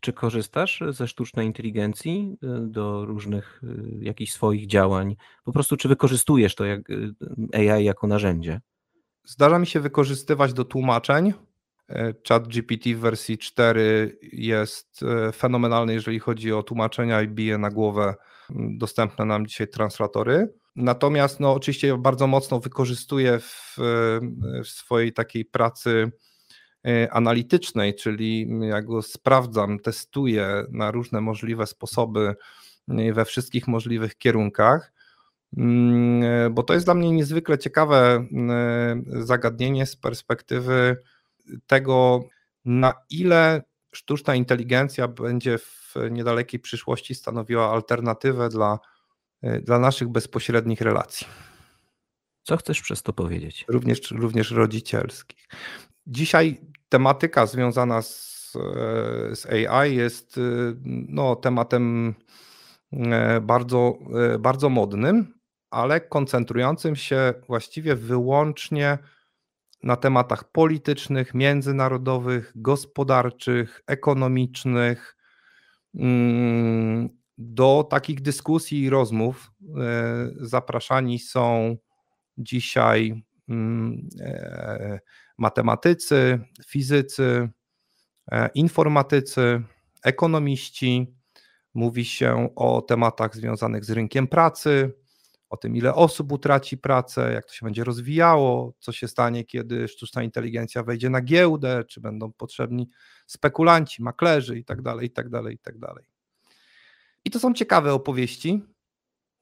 Czy 0.00 0.12
korzystasz 0.12 0.82
ze 0.90 1.08
sztucznej 1.08 1.46
inteligencji 1.46 2.36
y, 2.44 2.66
do 2.66 3.04
różnych 3.04 3.62
jakichś 4.00 4.32
swoich 4.32 4.66
działań? 4.66 5.16
Po 5.44 5.52
prostu, 5.52 5.76
czy 5.76 5.88
wykorzystujesz 5.88 6.54
to 6.54 6.64
jak 6.64 6.80
AI 7.52 7.84
jako 7.84 8.06
narzędzie? 8.06 8.60
Zdarza 9.24 9.58
mi 9.58 9.66
się 9.66 9.80
wykorzystywać 9.80 10.52
do 10.52 10.64
tłumaczeń. 10.64 11.32
E, 11.88 12.14
Chat 12.28 12.48
GPT 12.48 12.94
w 12.94 12.98
wersji 12.98 13.38
4 13.38 14.18
jest 14.32 15.00
e, 15.02 15.32
fenomenalny, 15.32 15.94
jeżeli 15.94 16.18
chodzi 16.18 16.52
o 16.52 16.62
tłumaczenia 16.62 17.22
i 17.22 17.28
bije 17.28 17.58
na 17.58 17.70
głowę 17.70 18.14
dostępne 18.78 19.24
nam 19.24 19.46
dzisiaj 19.46 19.68
translatory. 19.68 20.54
Natomiast 20.76 21.40
no, 21.40 21.52
oczywiście 21.52 21.98
bardzo 21.98 22.26
mocno 22.26 22.60
wykorzystuję 22.60 23.38
w, 23.38 23.76
w 24.64 24.68
swojej 24.68 25.12
takiej 25.12 25.44
pracy 25.44 26.12
e, 26.86 27.12
analitycznej, 27.12 27.94
czyli 27.94 28.48
ja 28.60 28.82
go 28.82 29.02
sprawdzam, 29.02 29.78
testuję 29.78 30.64
na 30.70 30.90
różne 30.90 31.20
możliwe 31.20 31.66
sposoby 31.66 32.34
e, 32.88 33.12
we 33.12 33.24
wszystkich 33.24 33.68
możliwych 33.68 34.18
kierunkach, 34.18 34.92
mm, 35.56 36.22
e, 36.22 36.50
bo 36.50 36.62
to 36.62 36.74
jest 36.74 36.86
dla 36.86 36.94
mnie 36.94 37.10
niezwykle 37.10 37.58
ciekawe 37.58 38.26
zagadnienie 39.06 39.86
z 39.86 39.96
perspektywy 39.96 40.96
tego, 41.66 42.24
na 42.64 42.92
ile 43.10 43.62
sztuczna 43.94 44.34
inteligencja 44.34 45.08
będzie 45.08 45.58
w 45.58 45.94
niedalekiej 46.10 46.60
przyszłości 46.60 47.14
stanowiła 47.14 47.70
alternatywę 47.72 48.48
dla 48.48 48.78
dla 49.62 49.78
naszych 49.78 50.08
bezpośrednich 50.08 50.80
relacji. 50.80 51.26
Co 52.42 52.56
chcesz 52.56 52.82
przez 52.82 53.02
to 53.02 53.12
powiedzieć? 53.12 53.64
Również, 53.68 54.10
również 54.10 54.50
rodzicielskich. 54.50 55.48
Dzisiaj 56.06 56.60
tematyka 56.88 57.46
związana 57.46 58.02
z, 58.02 58.52
e, 58.56 59.36
z 59.36 59.46
AI 59.46 59.96
jest 59.96 60.38
e, 60.38 60.40
no, 61.08 61.36
tematem 61.36 62.14
bardzo, 63.42 63.98
bardzo 64.38 64.68
modnym, 64.68 65.34
ale 65.70 66.00
koncentrującym 66.00 66.96
się 66.96 67.34
właściwie 67.46 67.96
wyłącznie 67.96 68.98
na 69.82 69.96
tematach 69.96 70.52
politycznych, 70.52 71.34
międzynarodowych, 71.34 72.52
gospodarczych, 72.56 73.82
ekonomicznych, 73.86 75.16
mm, 75.94 77.21
do 77.42 77.86
takich 77.90 78.20
dyskusji 78.20 78.82
i 78.82 78.90
rozmów 78.90 79.52
e, 79.80 80.30
zapraszani 80.36 81.18
są 81.18 81.76
dzisiaj 82.38 83.22
mm, 83.48 84.08
e, 84.20 85.00
matematycy, 85.38 86.40
fizycy, 86.66 87.48
e, 88.32 88.50
informatycy, 88.54 89.62
ekonomiści. 90.04 91.16
Mówi 91.74 92.04
się 92.04 92.48
o 92.56 92.82
tematach 92.82 93.36
związanych 93.36 93.84
z 93.84 93.90
rynkiem 93.90 94.28
pracy, 94.28 94.92
o 95.50 95.56
tym, 95.56 95.76
ile 95.76 95.94
osób 95.94 96.32
utraci 96.32 96.78
pracę, 96.78 97.32
jak 97.32 97.46
to 97.46 97.52
się 97.52 97.66
będzie 97.66 97.84
rozwijało, 97.84 98.74
co 98.78 98.92
się 98.92 99.08
stanie, 99.08 99.44
kiedy 99.44 99.88
sztuczna 99.88 100.22
inteligencja 100.22 100.82
wejdzie 100.82 101.10
na 101.10 101.20
giełdę, 101.20 101.84
czy 101.84 102.00
będą 102.00 102.32
potrzebni 102.32 102.88
spekulanci, 103.26 104.02
maklerzy 104.02 104.56
itd., 104.56 104.94
itd., 105.02 105.42
itd. 105.50 105.92
I 107.24 107.30
to 107.30 107.38
są 107.38 107.54
ciekawe 107.54 107.92
opowieści. 107.92 108.62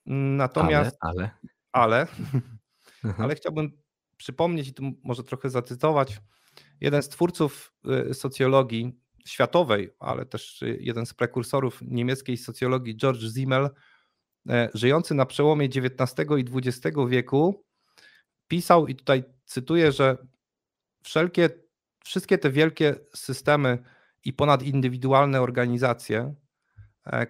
Natomiast. 0.07 0.97
Ale. 1.01 1.31
Ale, 1.73 2.07
ale, 3.03 3.15
ale 3.25 3.35
chciałbym 3.35 3.81
przypomnieć 4.17 4.69
i 4.69 4.75
tu 4.75 4.83
może 5.03 5.25
trochę 5.25 5.51
zacytować. 5.51 6.21
Jeden 6.81 7.03
z 7.03 7.09
twórców 7.09 7.73
y, 8.11 8.15
socjologii 8.15 9.01
światowej, 9.27 9.91
ale 9.99 10.27
też 10.27 10.65
jeden 10.81 11.07
z 11.07 11.15
prekursorów 11.15 11.83
niemieckiej 11.83 12.37
socjologii, 12.37 12.97
George 12.97 13.33
Simmel, 13.35 13.71
e, 14.49 14.69
żyjący 14.75 15.15
na 15.15 15.27
przełomie 15.27 15.67
XIX 15.67 16.29
i 16.39 16.45
XX 16.55 16.97
wieku, 17.09 17.65
pisał, 18.49 18.87
i 18.87 18.95
tutaj 18.95 19.25
cytuję, 19.45 19.93
że 19.93 20.17
wszelkie, 21.03 21.51
wszystkie 22.05 22.39
te 22.39 22.51
wielkie 22.51 22.95
systemy 23.15 23.79
i 24.25 24.33
ponadindywidualne 24.33 25.41
organizacje 25.41 26.35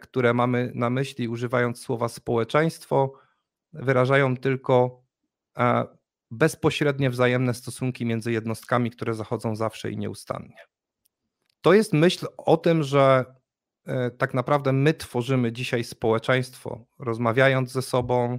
które 0.01 0.35
mamy 0.35 0.73
na 0.75 0.91
myśli, 0.91 1.29
używając 1.29 1.81
słowa 1.81 2.09
społeczeństwo, 2.09 3.13
wyrażają 3.73 4.37
tylko 4.37 5.03
e, 5.59 5.85
bezpośrednie 6.31 7.11
wzajemne 7.11 7.55
stosunki 7.55 8.07
między 8.07 8.33
jednostkami, 8.33 8.91
które 8.91 9.15
zachodzą 9.15 9.57
zawsze 9.57 9.91
i 9.91 9.97
nieustannie. 9.97 10.57
To 11.61 11.73
jest 11.73 11.93
myśl 11.93 12.27
o 12.37 12.57
tym, 12.57 12.83
że 12.83 13.25
e, 13.87 14.11
tak 14.11 14.35
naprawdę 14.35 14.73
my 14.73 14.95
tworzymy 14.95 15.53
dzisiaj 15.53 15.85
społeczeństwo, 15.85 16.85
rozmawiając 16.99 17.73
ze 17.73 17.83
sobą, 17.83 18.39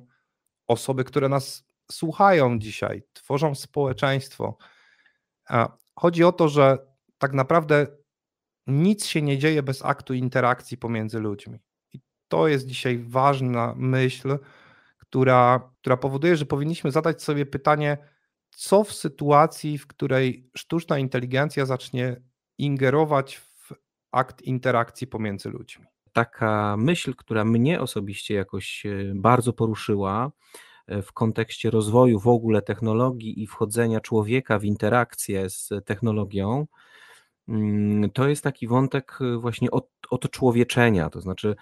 osoby, 0.68 1.04
które 1.04 1.30
nas 1.30 1.64
słuchają 1.92 2.60
dzisiaj, 2.60 3.04
tworzą 3.14 3.56
społeczeństwo. 3.56 4.58
Chodzi 5.96 6.24
o 6.24 6.32
to, 6.32 6.50
że 6.50 6.78
tak 7.18 7.34
naprawdę 7.34 7.88
nic 8.72 9.06
się 9.06 9.22
nie 9.22 9.38
dzieje 9.38 9.64
bez 9.64 9.86
aktu 9.86 10.14
interakcji 10.14 10.78
pomiędzy 10.78 11.20
ludźmi. 11.20 11.60
I 11.94 12.00
to 12.28 12.48
jest 12.48 12.68
dzisiaj 12.68 12.98
ważna 13.08 13.74
myśl, 13.78 14.38
która, 14.98 15.72
która 15.82 15.98
powoduje, 15.98 16.36
że 16.36 16.46
powinniśmy 16.46 16.92
zadać 16.92 17.24
sobie 17.24 17.46
pytanie, 17.46 17.98
co 18.50 18.84
w 18.84 18.94
sytuacji, 18.94 19.78
w 19.78 19.88
której 19.88 20.50
sztuczna 20.58 20.98
inteligencja 20.98 21.66
zacznie 21.66 22.22
ingerować 22.58 23.38
w 23.38 23.74
akt 24.12 24.42
interakcji 24.42 25.08
pomiędzy 25.08 25.50
ludźmi. 25.50 25.86
Taka 26.14 26.78
myśl, 26.78 27.14
która 27.16 27.46
mnie 27.46 27.82
osobiście 27.82 28.34
jakoś 28.34 28.86
e, 28.86 29.14
bardzo 29.16 29.54
poruszyła 29.54 30.32
e, 30.88 31.02
w 31.02 31.14
kontekście 31.14 31.70
rozwoju 31.72 32.20
w 32.20 32.28
ogóle 32.28 32.62
technologii 32.62 33.44
i 33.44 33.48
wchodzenia 33.48 34.00
człowieka 34.00 34.60
w 34.60 34.64
interakcję 34.64 35.50
z 35.50 35.70
technologią, 35.86 36.68
to 38.14 38.28
jest 38.28 38.44
taki 38.44 38.68
wątek 38.68 39.20
e, 39.22 39.38
właśnie 39.38 39.72
od, 39.72 39.90
odczłowieczenia. 40.10 41.10
To 41.10 41.22
znaczy, 41.22 41.56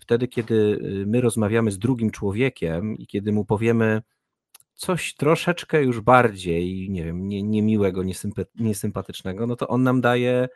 wtedy, 0.00 0.28
kiedy 0.28 0.78
my 1.06 1.20
rozmawiamy 1.20 1.70
z 1.70 1.78
drugim 1.78 2.10
człowiekiem 2.10 2.96
i 2.96 3.06
kiedy 3.06 3.32
mu 3.32 3.44
powiemy 3.44 4.02
coś 4.74 5.14
troszeczkę 5.14 5.82
już 5.82 6.00
bardziej, 6.00 6.90
nie 6.90 7.04
wiem, 7.04 7.28
nie, 7.28 7.42
niemiłego, 7.42 8.02
niesympatycznego, 8.54 9.46
no 9.46 9.56
to 9.56 9.68
on 9.68 9.82
nam 9.82 10.00
daje 10.00 10.48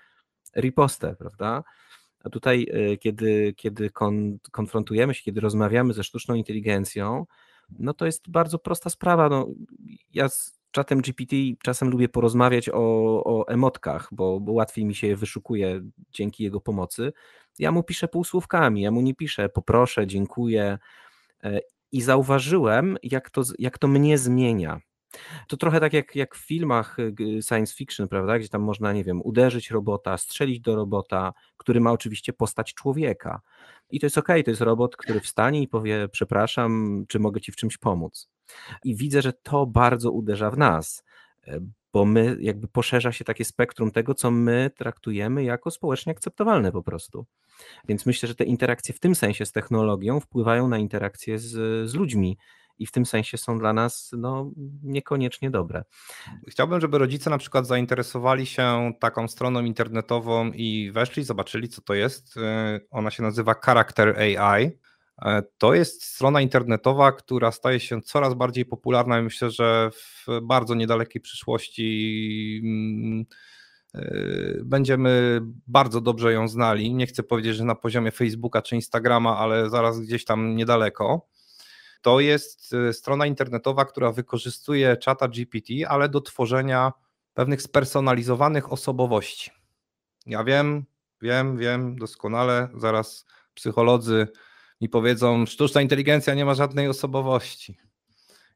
ripostę, 0.57 1.17
prawda? 1.19 1.65
A 2.25 2.31
tutaj, 2.31 2.67
e, 2.71 2.97
kiedy, 2.97 3.55
kiedy 3.57 3.91
kon, 3.91 4.39
konfrontujemy 4.53 5.15
się, 5.15 5.23
kiedy 5.23 5.41
rozmawiamy 5.41 5.93
ze 5.93 6.05
sztuczną 6.05 6.35
inteligencją, 6.35 7.27
no 7.79 7.95
to 7.95 8.07
jest 8.07 8.31
bardzo 8.31 8.59
prosta 8.59 8.91
sprawa. 8.91 9.29
No, 9.29 9.47
ja 10.15 10.29
czatem 10.75 11.01
GPT 11.01 11.37
czasem 11.63 11.91
lubię 11.91 12.09
porozmawiać 12.09 12.69
o, 12.69 12.75
o 13.25 13.49
emotkach, 13.49 14.09
bo, 14.13 14.41
bo 14.41 14.53
łatwiej 14.53 14.85
mi 14.85 14.95
się 14.95 15.07
je 15.07 15.17
wyszukuje 15.17 15.81
dzięki 16.13 16.45
jego 16.45 16.61
pomocy. 16.61 17.13
Ja 17.59 17.73
mu 17.73 17.83
piszę 17.83 18.09
półsłówkami, 18.09 18.81
ja 18.81 18.91
mu 18.91 19.01
nie 19.01 19.15
piszę 19.15 19.49
poproszę, 19.49 20.07
dziękuję. 20.07 20.79
E, 21.45 21.61
I 21.93 22.03
zauważyłem, 22.03 22.97
jak 23.03 23.31
to, 23.31 23.43
jak 23.59 23.79
to 23.79 23.89
mnie 23.89 24.19
zmienia. 24.19 24.81
To 25.49 25.57
trochę 25.57 25.81
tak 25.81 25.93
jak, 25.93 26.17
jak 26.17 26.35
w 26.35 26.47
filmach 26.47 26.99
y, 26.99 27.43
science 27.43 27.75
fiction, 27.75 28.09
prawda, 28.09 28.39
gdzie 28.39 28.49
tam 28.49 28.63
można, 28.63 28.93
nie 28.93 29.05
wiem, 29.05 29.21
uderzyć 29.23 29.71
robota, 29.71 30.19
strzelić 30.19 30.61
do 30.61 30.77
robota, 30.77 31.33
który 31.57 31.81
ma 31.81 31.93
oczywiście 31.93 32.33
postać 32.33 32.75
człowieka. 32.75 33.41
I 33.91 34.01
to 34.01 34.07
jest 34.07 34.19
ok, 34.19 34.29
to 34.45 34.51
jest 34.51 34.61
robot, 34.61 34.97
który 34.97 35.21
wstanie 35.21 35.63
i 35.63 35.69
powie: 35.69 36.09
Przepraszam, 36.09 37.05
czy 37.09 37.19
mogę 37.19 37.41
ci 37.41 37.53
w 37.53 37.57
czymś 37.57 37.79
pomóc? 37.79 38.34
I 38.85 38.97
widzę, 38.97 39.23
że 39.23 39.33
to 39.33 39.67
bardzo 39.67 40.11
uderza 40.11 40.51
w 40.51 40.59
nas, 40.59 41.05
e, 41.47 41.61
bo 41.93 42.05
my 42.05 42.37
jakby 42.41 42.69
poszerza 42.69 43.13
się 43.13 43.25
takie 43.25 43.45
spektrum 43.45 43.91
tego, 43.91 44.15
co 44.15 44.31
my 44.31 44.71
traktujemy 44.77 45.45
jako 45.45 45.71
społecznie 45.71 46.13
akceptowalne 46.13 46.73
po 46.73 46.83
prostu. 46.83 47.27
Więc 47.89 48.07
myślę, 48.07 48.29
że 48.29 48.35
te 48.35 48.45
interakcje 48.45 48.95
w 48.95 49.01
tym 49.01 49.15
sensie 49.15 49.47
z 49.47 49.53
technologią 49.53 50.21
wpływają 50.21 50.69
na 50.69 50.79
interakcje 50.79 51.39
z, 51.39 51.51
z 51.91 51.95
ludźmi 51.95 52.39
i 52.79 52.87
w 52.87 52.93
tym 52.93 53.07
sensie 53.07 53.39
są 53.39 53.59
dla 53.59 53.73
nas 53.73 54.11
no, 54.19 54.51
niekoniecznie 54.83 55.51
dobre. 55.51 55.85
Chciałbym, 56.49 56.81
żeby 56.81 56.99
rodzice 56.99 57.31
na 57.31 57.39
przykład 57.39 57.67
zainteresowali 57.67 58.47
się 58.47 58.93
taką 59.01 59.29
stroną 59.29 59.65
internetową 59.65 60.53
i 60.53 60.91
weszli, 60.95 61.25
zobaczyli, 61.25 61.69
co 61.69 61.83
to 61.83 61.95
jest. 61.95 62.37
E, 62.37 62.81
ona 62.91 63.11
się 63.11 63.23
nazywa 63.23 63.55
Character 63.55 64.19
AI. 64.19 64.79
E, 65.23 65.43
to 65.59 65.75
jest 65.75 66.05
strona 66.05 66.41
internetowa, 66.41 67.13
która 67.13 67.53
staje 67.53 67.81
się 67.81 68.03
coraz 68.03 68.35
bardziej 68.35 68.67
popularna 68.67 69.19
i 69.19 69.23
myślę, 69.23 69.51
że 69.51 69.91
w 69.93 70.27
bardzo 70.43 70.75
niedalekiej 70.75 71.23
przyszłości 71.23 72.61
mm, 72.65 73.25
e, 73.95 74.65
będziemy 74.65 75.41
bardzo 75.67 76.01
dobrze 76.01 76.33
ją 76.33 76.49
znali. 76.49 76.95
Nie 76.95 77.07
chcę 77.07 77.23
powiedzieć, 77.23 77.57
że 77.57 77.65
na 77.65 77.75
poziomie 77.75 78.11
Facebooka 78.11 78.63
czy 78.63 78.75
Instagrama, 78.75 79.39
ale 79.39 79.71
zaraz 79.71 80.01
gdzieś 80.01 80.25
tam 80.25 80.57
niedaleko 80.57 81.29
to 82.05 82.21
jest 82.21 82.73
e, 82.75 82.93
strona 82.93 83.27
internetowa, 83.27 83.85
która 83.85 84.13
wykorzystuje 84.13 84.97
czata 84.97 85.29
GPT, 85.29 85.73
ale 85.89 86.09
do 86.09 86.21
tworzenia 86.21 86.93
pewnych 87.35 87.63
spersonalizowanych 87.63 88.73
osobowości. 88.73 89.51
Ja 90.27 90.45
wiem, 90.45 90.85
wiem, 91.23 91.57
wiem 91.57 91.97
doskonale, 91.97 92.69
zaraz 92.75 93.27
psycholodzy 93.55 94.29
mi 94.81 94.89
powiedzą, 94.89 95.47
sztuczna 95.47 95.83
inteligencja 95.83 96.35
nie 96.35 96.45
ma 96.45 96.55
żadnej 96.55 96.89
osobowości 96.89 97.79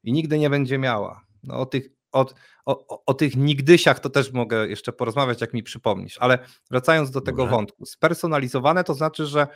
i 0.05 0.13
nigdy 0.13 0.39
nie 0.39 0.51
będzie 0.51 0.79
miała. 0.79 1.25
No, 1.43 1.55
o, 1.61 1.67
tych, 1.67 1.89
o, 2.13 2.27
o, 2.67 3.05
o 3.07 3.15
tych 3.15 3.37
nigdysiach 3.37 4.01
to 4.01 4.11
też 4.11 4.33
mogę 4.33 4.69
jeszcze 4.69 4.93
porozmawiać, 4.93 5.41
jak 5.41 5.55
mi 5.55 5.63
przypomnisz, 5.63 6.19
ale 6.19 6.39
wracając 6.71 7.11
do 7.11 7.21
tego 7.21 7.47
wątku, 7.47 7.87
spersonalizowane 7.87 8.85
to 8.85 8.95
znaczy, 8.95 9.27
że 9.27 9.47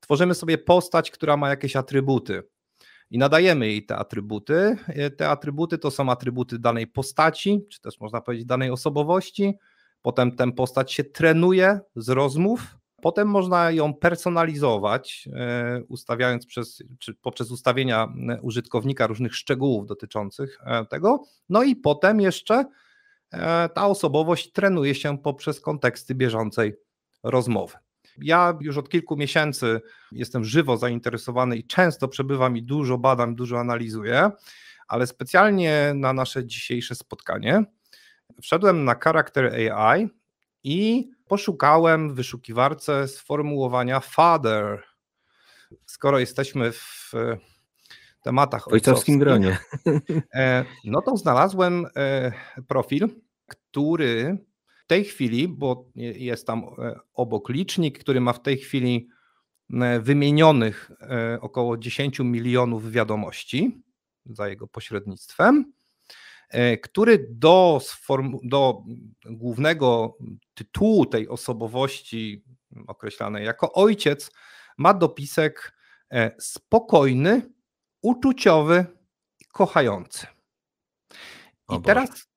tworzymy 0.00 0.34
sobie 0.34 0.58
postać, 0.58 1.10
która 1.10 1.36
ma 1.36 1.48
jakieś 1.48 1.76
atrybuty 1.76 2.42
i 3.10 3.18
nadajemy 3.18 3.66
jej 3.66 3.86
te 3.86 3.96
atrybuty. 3.96 4.76
E, 4.86 5.10
te 5.10 5.28
atrybuty 5.28 5.78
to 5.78 5.90
są 5.90 6.10
atrybuty 6.10 6.58
danej 6.58 6.86
postaci, 6.86 7.66
czy 7.70 7.80
też 7.80 8.00
można 8.00 8.20
powiedzieć 8.20 8.46
danej 8.46 8.70
osobowości. 8.70 9.54
Potem 10.02 10.36
tę 10.36 10.52
postać 10.52 10.92
się 10.92 11.04
trenuje 11.04 11.80
z 11.96 12.08
rozmów. 12.08 12.76
Potem 13.06 13.28
można 13.28 13.70
ją 13.70 13.94
personalizować, 13.94 15.28
e, 15.32 15.82
ustawiając 15.88 16.46
przez, 16.46 16.82
czy 16.98 17.14
poprzez 17.14 17.50
ustawienia 17.50 18.08
e, 18.28 18.40
użytkownika 18.42 19.06
różnych 19.06 19.36
szczegółów 19.36 19.86
dotyczących 19.86 20.58
tego. 20.90 21.22
No 21.48 21.62
i 21.62 21.76
potem 21.76 22.20
jeszcze 22.20 22.64
ta 23.74 23.86
osobowość 23.86 24.52
trenuje 24.52 24.94
się 24.94 25.18
poprzez 25.18 25.60
konteksty 25.60 26.14
bieżącej 26.14 26.76
rozmowy. 27.22 27.74
Ja 28.18 28.58
już 28.60 28.76
od 28.76 28.88
kilku 28.88 29.16
miesięcy 29.16 29.80
jestem 30.12 30.44
żywo 30.44 30.76
zainteresowany 30.76 31.56
i 31.56 31.66
często 31.66 32.08
przebywam 32.08 32.56
i 32.56 32.62
dużo 32.62 32.98
badam, 32.98 33.34
dużo 33.34 33.60
analizuję, 33.60 34.30
ale 34.88 35.06
specjalnie 35.06 35.92
na 35.94 36.12
nasze 36.12 36.46
dzisiejsze 36.46 36.94
spotkanie 36.94 37.64
wszedłem 38.42 38.84
na 38.84 38.94
Character 38.94 39.54
AI 39.54 40.08
i 40.66 41.10
poszukałem 41.28 42.10
w 42.10 42.14
wyszukiwarce 42.14 43.08
sformułowania 43.08 44.00
father. 44.00 44.82
Skoro 45.86 46.18
jesteśmy 46.18 46.72
w 46.72 47.12
tematach 48.22 48.72
ojcowskim 48.72 49.18
gronie, 49.18 49.58
e, 50.34 50.64
no 50.84 51.02
to 51.02 51.16
znalazłem 51.16 51.86
e, 51.96 52.32
profil, 52.68 53.08
który 53.46 54.38
w 54.84 54.86
tej 54.86 55.04
chwili, 55.04 55.48
bo 55.48 55.90
jest 55.96 56.46
tam 56.46 56.64
e, 56.78 56.98
obok 57.14 57.48
licznik, 57.48 57.98
który 57.98 58.20
ma 58.20 58.32
w 58.32 58.42
tej 58.42 58.58
chwili 58.58 59.08
e, 59.72 60.00
wymienionych 60.00 60.90
e, 61.00 61.38
około 61.40 61.76
10 61.76 62.18
milionów 62.18 62.90
wiadomości 62.90 63.82
za 64.24 64.48
jego 64.48 64.66
pośrednictwem, 64.66 65.72
który 66.82 67.26
do, 67.30 67.80
do 68.42 68.82
głównego 69.24 70.16
tytułu 70.54 71.06
tej 71.06 71.28
osobowości, 71.28 72.44
określanej 72.86 73.44
jako 73.44 73.72
ojciec, 73.72 74.30
ma 74.78 74.94
dopisek 74.94 75.76
spokojny, 76.38 77.42
uczuciowy 78.02 78.86
i 79.40 79.44
kochający. 79.44 80.26
I 81.72 81.82
teraz 81.82 82.28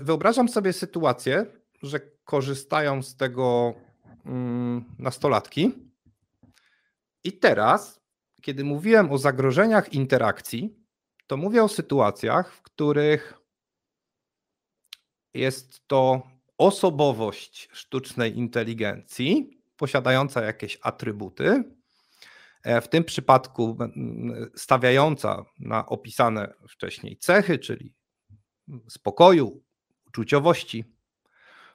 wyobrażam 0.00 0.48
sobie 0.48 0.72
sytuację, 0.72 1.46
że 1.82 2.00
korzystają 2.24 3.02
z 3.02 3.16
tego 3.16 3.74
mm, 4.26 4.84
nastolatki. 4.98 5.72
I 7.24 7.32
teraz, 7.32 8.00
kiedy 8.42 8.64
mówiłem 8.64 9.12
o 9.12 9.18
zagrożeniach 9.18 9.92
interakcji, 9.92 10.76
to 11.26 11.36
mówię 11.36 11.62
o 11.62 11.68
sytuacjach, 11.68 12.52
w 12.52 12.62
których 12.62 13.34
jest 15.36 15.88
to 15.88 16.22
osobowość 16.58 17.68
sztucznej 17.72 18.38
inteligencji 18.38 19.60
posiadająca 19.76 20.42
jakieś 20.42 20.78
atrybuty, 20.82 21.64
e, 22.62 22.80
w 22.80 22.88
tym 22.88 23.04
przypadku 23.04 23.78
stawiająca 24.54 25.44
na 25.58 25.86
opisane 25.86 26.54
wcześniej 26.68 27.16
cechy, 27.16 27.58
czyli 27.58 27.94
spokoju, 28.88 29.62
uczuciowości, 30.06 30.84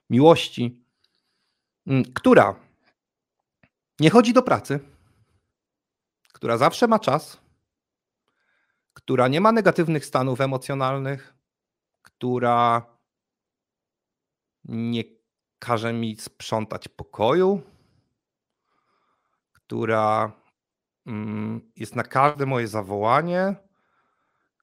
miłości, 0.09 0.83
która 2.13 2.55
nie 3.99 4.09
chodzi 4.09 4.33
do 4.33 4.43
pracy, 4.43 4.79
która 6.33 6.57
zawsze 6.57 6.87
ma 6.87 6.99
czas, 6.99 7.41
która 8.93 9.27
nie 9.27 9.41
ma 9.41 9.51
negatywnych 9.51 10.05
stanów 10.05 10.41
emocjonalnych, 10.41 11.33
która 12.01 12.85
nie 14.63 15.03
każe 15.59 15.93
mi 15.93 16.15
sprzątać 16.15 16.87
pokoju, 16.87 17.61
która 19.51 20.31
mm, 21.05 21.71
jest 21.75 21.95
na 21.95 22.03
każde 22.03 22.45
moje 22.45 22.67
zawołanie, 22.67 23.55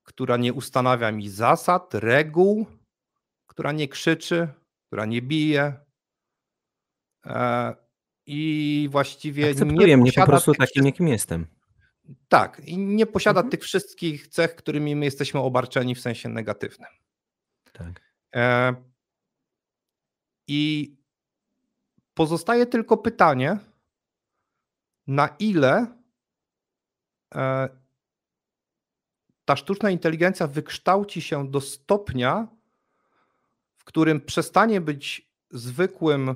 która 0.04 0.37
nie 0.37 0.52
ustanawia 0.52 1.12
mi 1.12 1.28
zasad, 1.28 1.94
reguł, 1.94 2.66
która 3.46 3.72
nie 3.72 3.88
krzyczy, 3.88 4.48
która 4.87 5.06
nie 5.06 5.22
bije. 5.22 5.80
E, 7.26 7.74
I 8.26 8.88
właściwie 8.90 9.50
Akceptuję 9.50 9.87
nie 9.87 9.96
mnie 9.96 10.12
po 10.12 10.26
prostu 10.26 10.52
takim, 10.52 10.64
wszystkich... 10.66 10.84
jakim 10.84 11.08
jestem. 11.08 11.46
Tak, 12.28 12.61
i 12.64 12.78
nie 12.78 13.06
posiada 13.06 13.40
mhm. 13.40 13.50
tych 13.50 13.62
wszystkich 13.62 14.28
cech, 14.28 14.54
którymi 14.54 14.96
my 14.96 15.04
jesteśmy 15.04 15.40
obarczeni 15.40 15.94
w 15.94 16.00
sensie 16.00 16.28
negatywnym. 16.28 16.90
Tak. 17.72 18.02
I 20.48 20.92
pozostaje 22.14 22.66
tylko 22.66 22.96
pytanie, 22.96 23.58
na 25.06 25.28
ile 25.38 25.87
e, 27.34 27.68
ta 29.44 29.56
sztuczna 29.56 29.90
inteligencja 29.90 30.46
wykształci 30.46 31.22
się 31.22 31.50
do 31.50 31.61
stopnia, 31.61 32.48
w 33.76 33.84
którym 33.84 34.20
przestanie 34.20 34.80
być 34.80 35.30
zwykłym 35.50 36.34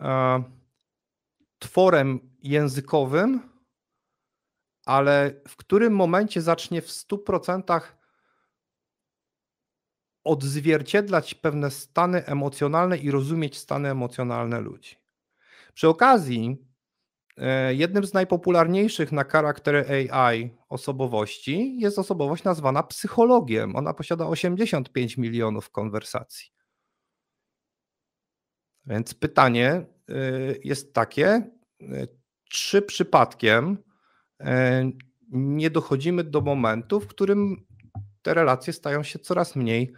e, 0.00 0.42
tworem 1.58 2.36
językowym, 2.42 3.40
ale 4.86 5.40
w 5.48 5.56
którym 5.56 5.94
momencie 5.96 6.42
zacznie 6.42 6.82
w 6.82 6.88
100% 6.88 7.80
odzwierciedlać 10.24 11.34
pewne 11.34 11.70
stany 11.70 12.26
emocjonalne 12.26 12.98
i 12.98 13.10
rozumieć 13.10 13.58
stany 13.58 13.88
emocjonalne 13.88 14.60
ludzi. 14.60 14.96
Przy 15.74 15.88
okazji, 15.88 16.66
e, 17.36 17.74
jednym 17.74 18.06
z 18.06 18.14
najpopularniejszych 18.14 19.12
na 19.12 19.24
charakter 19.24 19.86
AI 19.92 20.50
osobowości 20.68 21.76
jest 21.78 21.98
osobowość 21.98 22.44
nazwana 22.44 22.82
psychologiem. 22.82 23.76
Ona 23.76 23.94
posiada 23.94 24.26
85 24.26 25.16
milionów 25.16 25.70
konwersacji. 25.70 26.52
Więc 28.86 29.14
pytanie 29.14 29.70
e, 29.72 29.86
jest 30.64 30.94
takie, 30.94 31.26
e, 31.28 32.06
czy 32.50 32.82
przypadkiem 32.82 33.78
nie 35.30 35.70
dochodzimy 35.70 36.24
do 36.24 36.40
momentu, 36.40 37.00
w 37.00 37.06
którym 37.06 37.66
te 38.22 38.34
relacje 38.34 38.72
stają 38.72 39.02
się 39.02 39.18
coraz 39.18 39.56
mniej 39.56 39.92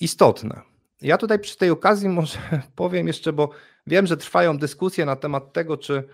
istotne. 0.00 0.62
Ja 1.00 1.18
tutaj 1.18 1.38
przy 1.38 1.56
tej 1.56 1.70
okazji 1.70 2.08
może 2.08 2.38
powiem 2.74 3.06
jeszcze, 3.06 3.32
bo 3.32 3.50
wiem, 3.86 4.06
że 4.06 4.16
trwają 4.16 4.58
dyskusje 4.58 5.06
na 5.06 5.16
temat 5.16 5.52
tego, 5.52 5.76
czy, 5.76 6.08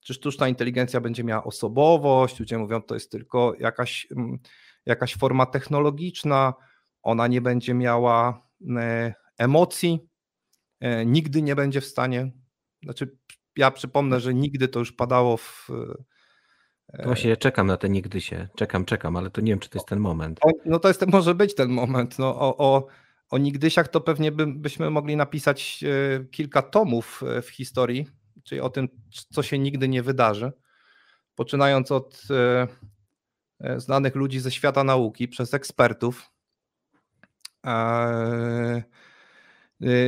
czy 0.00 0.14
sztuczna 0.14 0.48
inteligencja 0.48 1.00
będzie 1.00 1.24
miała 1.24 1.44
osobowość. 1.44 2.40
Ludzie 2.40 2.58
mówią, 2.58 2.82
to 2.82 2.94
jest 2.94 3.10
tylko 3.10 3.54
jakaś, 3.58 4.06
mm, 4.16 4.38
jakaś 4.86 5.16
forma 5.16 5.46
technologiczna, 5.46 6.54
ona 7.02 7.26
nie 7.26 7.40
będzie 7.40 7.74
miała 7.74 8.48
e, 8.76 9.14
emocji, 9.38 10.08
e, 10.80 11.06
nigdy 11.06 11.42
nie 11.42 11.56
będzie 11.56 11.80
w 11.80 11.86
stanie. 11.86 12.32
Znaczy, 12.82 13.16
ja 13.56 13.70
przypomnę, 13.70 14.20
że 14.20 14.34
nigdy 14.34 14.68
to 14.68 14.78
już 14.78 14.92
padało 14.92 15.36
w. 15.36 15.68
E, 16.92 17.04
Właśnie 17.04 17.36
czekam 17.36 17.66
na 17.66 17.76
te 17.76 17.88
nigdy 17.88 18.20
się. 18.20 18.48
Czekam, 18.56 18.84
czekam, 18.84 19.16
ale 19.16 19.30
to 19.30 19.40
nie 19.40 19.52
wiem, 19.52 19.58
czy 19.58 19.68
to 19.70 19.78
jest 19.78 19.88
ten 19.88 20.00
moment. 20.00 20.40
O, 20.42 20.50
no 20.64 20.78
to 20.78 20.88
jest, 20.88 21.06
może 21.06 21.34
być 21.34 21.54
ten 21.54 21.70
moment. 21.70 22.18
No, 22.18 22.40
o, 22.40 22.56
o 22.56 22.86
o 23.30 23.38
nigdysiach 23.38 23.88
to 23.88 24.00
pewnie 24.00 24.32
by, 24.32 24.46
byśmy 24.46 24.90
mogli 24.90 25.16
napisać 25.16 25.84
e, 25.84 26.24
kilka 26.24 26.62
tomów 26.62 27.22
e, 27.22 27.42
w 27.42 27.48
historii, 27.48 28.06
czyli 28.44 28.60
o 28.60 28.70
tym, 28.70 28.88
co 29.32 29.42
się 29.42 29.58
nigdy 29.58 29.88
nie 29.88 30.02
wydarzy. 30.02 30.52
Poczynając 31.34 31.92
od 31.92 32.22
e, 33.60 33.80
znanych 33.80 34.14
ludzi 34.14 34.40
ze 34.40 34.50
świata 34.50 34.84
nauki, 34.84 35.28
przez 35.28 35.54
ekspertów. 35.54 36.30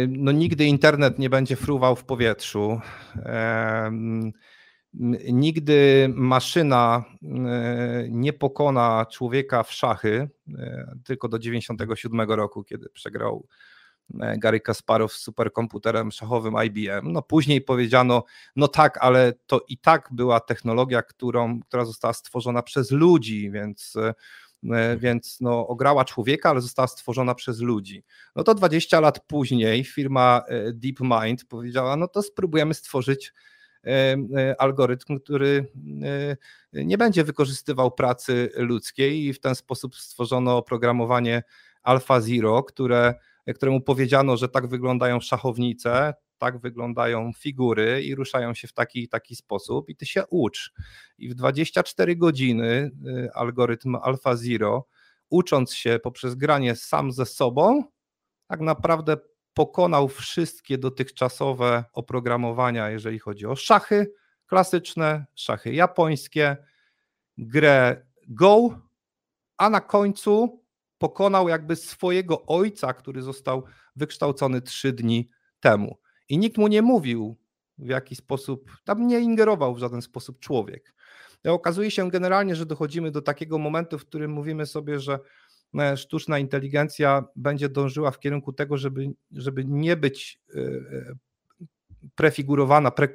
No, 0.08 0.32
nigdy 0.32 0.64
internet 0.64 1.18
nie 1.18 1.30
będzie 1.30 1.56
fruwał 1.56 1.96
w 1.96 2.04
powietrzu. 2.04 2.80
Nigdy 5.32 6.08
maszyna 6.14 7.04
e, 7.22 8.06
nie 8.10 8.32
pokona 8.32 9.06
człowieka 9.10 9.62
w 9.62 9.72
szachy, 9.72 10.28
e, 10.58 10.94
tylko 11.04 11.28
do 11.28 11.38
97 11.38 12.20
roku, 12.20 12.64
kiedy 12.64 12.88
przegrał 12.88 13.46
e, 14.20 14.38
Gary 14.38 14.60
Kasparow 14.60 15.12
z 15.12 15.20
superkomputerem 15.20 16.10
szachowym 16.10 16.54
IBM. 16.66 17.12
No 17.12 17.22
później 17.22 17.60
powiedziano, 17.60 18.24
no 18.56 18.68
tak, 18.68 18.98
ale 19.00 19.32
to 19.46 19.60
i 19.68 19.78
tak 19.78 20.08
była 20.12 20.40
technologia, 20.40 21.02
którą, 21.02 21.60
która 21.60 21.84
została 21.84 22.12
stworzona 22.12 22.62
przez 22.62 22.90
ludzi, 22.90 23.50
więc 23.50 23.94
więc 24.98 25.40
no, 25.40 25.68
ograła 25.68 26.04
człowieka, 26.04 26.50
ale 26.50 26.60
została 26.60 26.88
stworzona 26.88 27.34
przez 27.34 27.60
ludzi. 27.60 28.04
No 28.36 28.44
to 28.44 28.54
20 28.54 29.00
lat 29.00 29.20
później 29.26 29.84
firma 29.84 30.42
DeepMind 30.72 31.44
powiedziała, 31.44 31.96
no 31.96 32.08
to 32.08 32.22
spróbujemy 32.22 32.74
stworzyć 32.74 33.32
algorytm, 34.58 35.18
który 35.18 35.66
e, 36.72 36.84
nie 36.84 36.98
będzie 36.98 37.24
wykorzystywał 37.24 37.90
pracy 37.90 38.50
ludzkiej 38.56 39.24
i 39.24 39.32
w 39.32 39.40
ten 39.40 39.54
sposób 39.54 39.96
stworzono 39.96 40.56
oprogramowanie 40.56 41.42
AlphaZero, 41.82 42.62
które, 42.62 43.14
któremu 43.54 43.80
powiedziano, 43.80 44.36
że 44.36 44.48
tak 44.48 44.66
wyglądają 44.66 45.20
szachownice, 45.20 46.14
tak 46.38 46.58
wyglądają 46.58 47.32
figury 47.38 48.02
i 48.02 48.14
ruszają 48.14 48.54
się 48.54 48.68
w 48.68 48.72
taki 48.72 49.08
taki 49.08 49.36
sposób 49.36 49.88
i 49.88 49.96
ty 49.96 50.06
się 50.06 50.26
ucz. 50.26 50.72
I 51.18 51.28
w 51.28 51.34
24 51.34 52.16
godziny 52.16 52.90
algorytm 53.34 53.96
AlphaZero, 54.02 54.86
ucząc 55.30 55.74
się 55.74 55.98
poprzez 56.02 56.34
granie 56.34 56.76
sam 56.76 57.12
ze 57.12 57.26
sobą, 57.26 57.82
tak 58.46 58.60
naprawdę 58.60 59.16
pokonał 59.54 60.08
wszystkie 60.08 60.78
dotychczasowe 60.78 61.84
oprogramowania, 61.92 62.90
jeżeli 62.90 63.18
chodzi 63.18 63.46
o 63.46 63.56
szachy 63.56 64.12
klasyczne, 64.46 65.26
szachy 65.34 65.74
japońskie, 65.74 66.56
grę 67.38 68.06
Go, 68.28 68.80
a 69.56 69.70
na 69.70 69.80
końcu 69.80 70.62
pokonał 70.98 71.48
jakby 71.48 71.76
swojego 71.76 72.46
ojca, 72.46 72.92
który 72.92 73.22
został 73.22 73.64
wykształcony 73.96 74.62
trzy 74.62 74.92
dni 74.92 75.28
temu. 75.60 75.98
I 76.28 76.38
nikt 76.38 76.58
mu 76.58 76.68
nie 76.68 76.82
mówił, 76.82 77.36
w 77.78 77.88
jaki 77.88 78.16
sposób, 78.16 78.70
tam 78.84 79.06
nie 79.06 79.20
ingerował 79.20 79.74
w 79.74 79.78
żaden 79.78 80.02
sposób 80.02 80.40
człowiek. 80.40 80.94
I 81.44 81.48
okazuje 81.48 81.90
się 81.90 82.10
generalnie, 82.10 82.56
że 82.56 82.66
dochodzimy 82.66 83.10
do 83.10 83.22
takiego 83.22 83.58
momentu, 83.58 83.98
w 83.98 84.06
którym 84.06 84.30
mówimy 84.30 84.66
sobie, 84.66 85.00
że 85.00 85.18
E, 85.18 85.20
sztuczna 85.96 86.38
inteligencja 86.38 87.24
będzie 87.36 87.68
dążyła 87.68 88.10
w 88.10 88.20
kierunku 88.20 88.52
tego, 88.52 88.76
żeby, 88.76 89.10
żeby 89.32 89.64
nie 89.64 89.96
być 89.96 90.40
e, 90.54 90.60
e, 90.60 91.14
prefigurowana, 92.14 92.90
pre, 92.90 93.08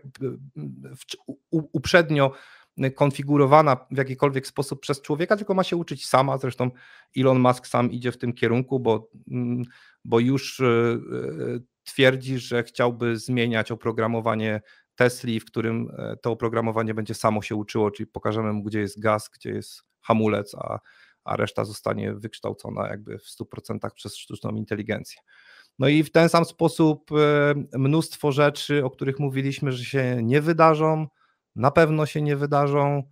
uprzednio 1.51 2.31
konfigurowana 2.95 3.77
w 3.91 3.97
jakikolwiek 3.97 4.47
sposób 4.47 4.81
przez 4.81 5.01
człowieka, 5.01 5.37
tylko 5.37 5.53
ma 5.53 5.63
się 5.63 5.75
uczyć 5.75 6.05
sama. 6.07 6.37
Zresztą 6.37 6.71
Elon 7.17 7.39
Musk 7.39 7.67
sam 7.67 7.91
idzie 7.91 8.11
w 8.11 8.17
tym 8.17 8.33
kierunku, 8.33 8.79
bo, 8.79 9.09
mm, 9.31 9.63
bo 10.05 10.19
już 10.19 10.61
twierdzi, 11.83 12.39
że 12.39 12.63
chciałby 12.63 13.17
zmieniać 13.17 13.71
oprogramowanie 13.71 14.61
Tesli, 14.95 15.39
w 15.39 15.45
którym 15.45 15.91
to 16.21 16.31
oprogramowanie 16.31 16.93
będzie 16.93 17.13
samo 17.13 17.41
się 17.41 17.55
uczyło, 17.55 17.91
czyli 17.91 18.07
pokażemy 18.07 18.53
mu, 18.53 18.63
gdzie 18.63 18.79
jest 18.79 18.99
gaz, 18.99 19.29
gdzie 19.33 19.49
jest 19.49 19.83
hamulec, 20.01 20.55
a 20.55 20.79
a 21.23 21.35
reszta 21.35 21.65
zostanie 21.65 22.13
wykształcona 22.13 22.87
jakby 22.87 23.17
w 23.17 23.25
100% 23.25 23.89
przez 23.95 24.17
sztuczną 24.17 24.49
inteligencję. 24.49 25.21
No 25.79 25.87
i 25.87 26.03
w 26.03 26.11
ten 26.11 26.29
sam 26.29 26.45
sposób 26.45 27.11
e, 27.11 27.77
mnóstwo 27.77 28.31
rzeczy, 28.31 28.85
o 28.85 28.89
których 28.89 29.19
mówiliśmy, 29.19 29.71
że 29.71 29.83
się 29.83 30.23
nie 30.23 30.41
wydarzą, 30.41 31.07
na 31.55 31.71
pewno 31.71 32.05
się 32.05 32.21
nie 32.21 32.35
wydarzą. 32.35 33.03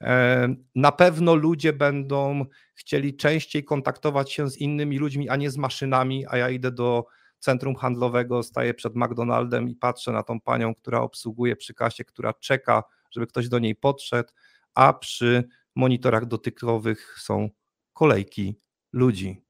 E, 0.00 0.54
na 0.74 0.92
pewno 0.92 1.34
ludzie 1.34 1.72
będą 1.72 2.44
chcieli 2.74 3.16
częściej 3.16 3.64
kontaktować 3.64 4.32
się 4.32 4.50
z 4.50 4.58
innymi 4.58 4.98
ludźmi, 4.98 5.28
a 5.28 5.36
nie 5.36 5.50
z 5.50 5.56
maszynami, 5.56 6.24
a 6.28 6.36
ja 6.36 6.50
idę 6.50 6.72
do 6.72 7.04
centrum 7.38 7.74
handlowego, 7.74 8.42
staję 8.42 8.74
przed 8.74 8.96
McDonaldem 8.96 9.68
i 9.68 9.74
patrzę 9.74 10.12
na 10.12 10.22
tą 10.22 10.40
panią, 10.40 10.74
która 10.74 11.00
obsługuje 11.00 11.56
przy 11.56 11.74
kasie, 11.74 12.04
która 12.04 12.32
czeka, 12.32 12.82
żeby 13.10 13.26
ktoś 13.26 13.48
do 13.48 13.58
niej 13.58 13.74
podszedł, 13.74 14.32
a 14.74 14.92
przy 14.92 15.48
monitorach 15.74 16.26
dotykowych 16.26 17.16
są 17.20 17.50
kolejki 17.92 18.60
ludzi. 18.92 19.44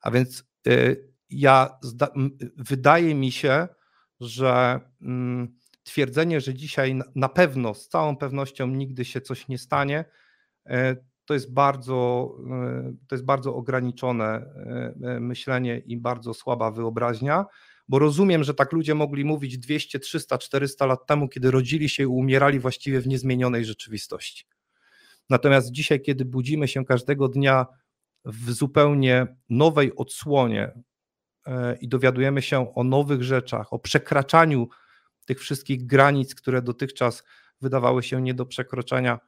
A 0.00 0.10
więc 0.10 0.44
y, 0.68 1.12
ja 1.30 1.78
wydaje 2.56 3.14
mi 3.14 3.32
się, 3.32 3.68
że 4.20 4.80
mm, 5.02 5.58
twierdzenie, 5.82 6.40
że 6.40 6.54
dzisiaj 6.54 7.00
na 7.14 7.28
pewno, 7.28 7.74
z 7.74 7.88
całą 7.88 8.16
pewnością 8.16 8.66
nigdy 8.66 9.04
się 9.04 9.20
coś 9.20 9.48
nie 9.48 9.58
stanie, 9.58 10.04
to 11.24 11.34
jest 11.34 11.52
bardzo, 11.52 12.30
to 13.08 13.14
jest 13.14 13.24
bardzo 13.24 13.54
ograniczone 13.54 14.54
myślenie 15.20 15.78
i 15.78 15.96
bardzo 15.96 16.34
słaba 16.34 16.70
wyobraźnia 16.70 17.44
bo 17.88 17.98
rozumiem, 17.98 18.44
że 18.44 18.54
tak 18.54 18.72
ludzie 18.72 18.94
mogli 18.94 19.24
mówić 19.24 19.58
200, 19.58 19.98
300, 19.98 20.38
400 20.38 20.86
lat 20.86 21.06
temu, 21.06 21.28
kiedy 21.28 21.50
rodzili 21.50 21.88
się 21.88 22.02
i 22.02 22.06
umierali 22.06 22.60
właściwie 22.60 23.00
w 23.00 23.06
niezmienionej 23.06 23.64
rzeczywistości. 23.64 24.44
Natomiast 25.30 25.72
dzisiaj, 25.72 26.00
kiedy 26.00 26.24
budzimy 26.24 26.68
się 26.68 26.84
każdego 26.84 27.28
dnia 27.28 27.66
w 28.24 28.52
zupełnie 28.52 29.36
nowej 29.48 29.96
odsłonie 29.96 30.72
e, 31.46 31.76
i 31.76 31.88
dowiadujemy 31.88 32.42
się 32.42 32.74
o 32.74 32.84
nowych 32.84 33.22
rzeczach, 33.22 33.72
o 33.72 33.78
przekraczaniu 33.78 34.68
tych 35.26 35.40
wszystkich 35.40 35.86
granic, 35.86 36.34
które 36.34 36.62
dotychczas 36.62 37.24
wydawały 37.60 38.02
się 38.02 38.22
nie 38.22 38.34
do 38.34 38.46
przekroczenia, 38.46 39.18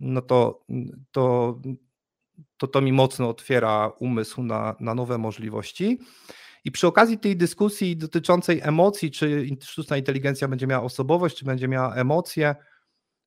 no 0.00 0.22
to 0.22 0.64
to, 1.10 1.60
to, 2.56 2.66
to 2.66 2.80
mi 2.80 2.92
mocno 2.92 3.28
otwiera 3.28 3.88
umysł 3.98 4.42
na, 4.42 4.76
na 4.80 4.94
nowe 4.94 5.18
możliwości. 5.18 5.98
I 6.64 6.70
przy 6.70 6.86
okazji 6.86 7.18
tej 7.18 7.36
dyskusji 7.36 7.96
dotyczącej 7.96 8.60
emocji, 8.62 9.10
czy 9.10 9.46
sztuczna 9.62 9.96
inteligencja 9.96 10.48
będzie 10.48 10.66
miała 10.66 10.84
osobowość, 10.84 11.36
czy 11.36 11.44
będzie 11.44 11.68
miała 11.68 11.94
emocje, 11.94 12.54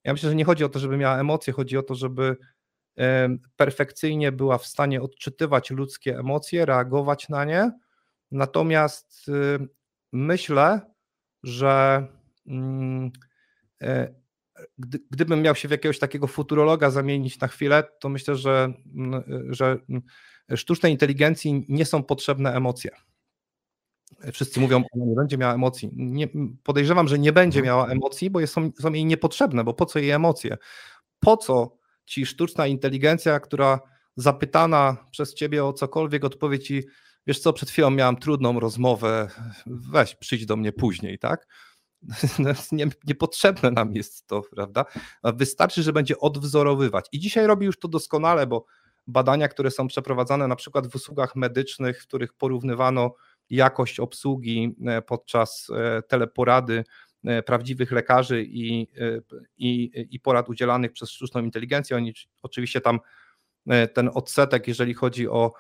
ja 0.04 0.14
myślę, 0.14 0.30
że 0.30 0.36
nie 0.36 0.46
chodzi 0.46 0.64
o 0.64 0.70
to, 0.70 0.80
żeby 0.80 0.98
miała 0.98 1.20
emocje, 1.20 1.54
chodzi 1.54 1.78
o 1.78 1.84
to, 1.84 1.96
żeby 1.96 2.38
perfekcyjnie 3.56 4.32
była 4.32 4.58
w 4.58 4.66
stanie 4.68 5.02
odczytywać 5.02 5.72
ludzkie 5.72 6.20
emocje, 6.20 6.66
reagować 6.66 7.30
na 7.30 7.46
nie. 7.46 7.72
Natomiast 8.32 9.28
y, 9.28 9.68
myślę, 10.14 10.82
że 11.44 12.08
mm, 12.48 13.12
e, 13.82 14.14
gdybym 15.12 15.42
miał 15.42 15.56
się 15.56 15.68
w 15.68 15.72
jakiegoś 15.72 16.00
takiego 16.00 16.28
futurologa 16.28 16.90
zamienić 16.90 17.40
na 17.40 17.48
chwilę, 17.48 17.84
to 18.00 18.10
myślę, 18.10 18.36
że, 18.36 18.74
mm, 18.96 19.24
że 19.50 19.78
mm, 19.90 20.02
sztucznej 20.56 20.92
inteligencji 20.92 21.66
nie 21.70 21.86
są 21.86 22.04
potrzebne 22.04 22.54
emocje. 22.54 22.92
Wszyscy 24.34 24.60
mówią, 24.60 24.84
ona 24.92 25.06
nie 25.06 25.16
będzie 25.16 25.38
miała 25.38 25.54
emocji. 25.54 25.90
Nie, 25.94 26.28
podejrzewam, 26.64 27.08
że 27.08 27.20
nie 27.20 27.34
będzie 27.34 27.60
mhm. 27.60 27.66
miała 27.66 27.92
emocji, 27.92 28.30
bo 28.30 28.48
są, 28.48 28.72
są 28.80 28.94
jej 28.94 29.06
niepotrzebne, 29.06 29.64
bo 29.64 29.74
po 29.74 29.86
co 29.86 30.00
jej 30.00 30.10
emocje? 30.10 30.58
Po 31.20 31.38
co 31.38 31.78
ci 32.06 32.26
sztuczna 32.26 32.68
inteligencja, 32.68 33.40
która 33.40 33.80
zapytana 34.16 34.98
przez 35.12 35.34
ciebie 35.34 35.66
o 35.66 35.74
cokolwiek 35.74 36.26
odpowie 36.26 36.60
ci, 36.60 36.84
wiesz 37.28 37.40
co, 37.40 37.54
przed 37.54 37.70
chwilą 37.70 37.90
miałam 37.90 38.18
trudną 38.18 38.60
rozmowę, 38.60 39.28
weź, 39.66 40.16
przyjdź 40.16 40.46
do 40.46 40.56
mnie 40.56 40.72
później, 40.72 41.20
tak? 41.20 41.48
No, 42.40 42.50
nie, 42.72 42.88
niepotrzebne 43.08 43.72
nam 43.72 43.94
jest 43.94 44.28
to, 44.28 44.42
prawda? 44.56 44.86
Wystarczy, 45.24 45.84
że 45.84 45.94
będzie 45.94 46.20
odwzorowywać. 46.20 47.06
I 47.12 47.20
dzisiaj 47.20 47.48
robi 47.48 47.66
już 47.66 47.80
to 47.80 47.88
doskonale, 47.88 48.48
bo 48.48 48.66
badania, 49.08 49.48
które 49.48 49.72
są 49.72 49.88
przeprowadzane 49.88 50.48
na 50.48 50.56
przykład 50.56 50.88
w 50.88 50.96
usługach 50.96 51.36
medycznych, 51.36 52.04
w 52.04 52.08
których 52.08 52.34
porównywano 52.34 53.14
jakość 53.50 54.00
obsługi 54.00 54.76
e, 54.88 55.02
podczas 55.02 55.68
e, 55.76 56.02
teleporady 56.02 56.84
e, 57.24 57.44
prawdziwych 57.44 57.92
lekarzy 57.92 58.44
i, 58.44 58.88
i, 59.58 59.92
i 60.12 60.20
porad 60.20 60.50
udzielanych 60.50 60.92
przez 60.92 61.10
sztuczną 61.10 61.44
inteligencję. 61.44 61.98
Oni 61.98 62.14
oczywiście 62.42 62.82
tam 62.82 63.00
ten 63.94 64.10
odsetek, 64.14 64.68
jeżeli 64.68 64.94
chodzi 64.94 65.28
o 65.28 65.54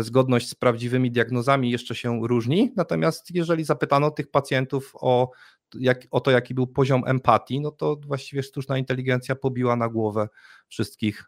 zgodność 0.00 0.48
z 0.48 0.54
prawdziwymi 0.54 1.10
diagnozami, 1.10 1.70
jeszcze 1.70 1.94
się 1.94 2.20
różni. 2.28 2.72
Natomiast 2.76 3.34
jeżeli 3.34 3.64
zapytano 3.64 4.10
tych 4.10 4.30
pacjentów 4.30 4.92
o, 4.94 5.30
jak, 5.74 6.06
o 6.10 6.20
to, 6.20 6.30
jaki 6.30 6.54
był 6.54 6.66
poziom 6.66 7.02
empatii, 7.06 7.60
no 7.60 7.70
to 7.70 7.96
właściwie 8.06 8.42
sztuczna 8.42 8.78
inteligencja 8.78 9.34
pobiła 9.34 9.76
na 9.76 9.88
głowę 9.88 10.28
wszystkich 10.68 11.24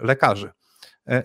lekarzy. 0.00 0.50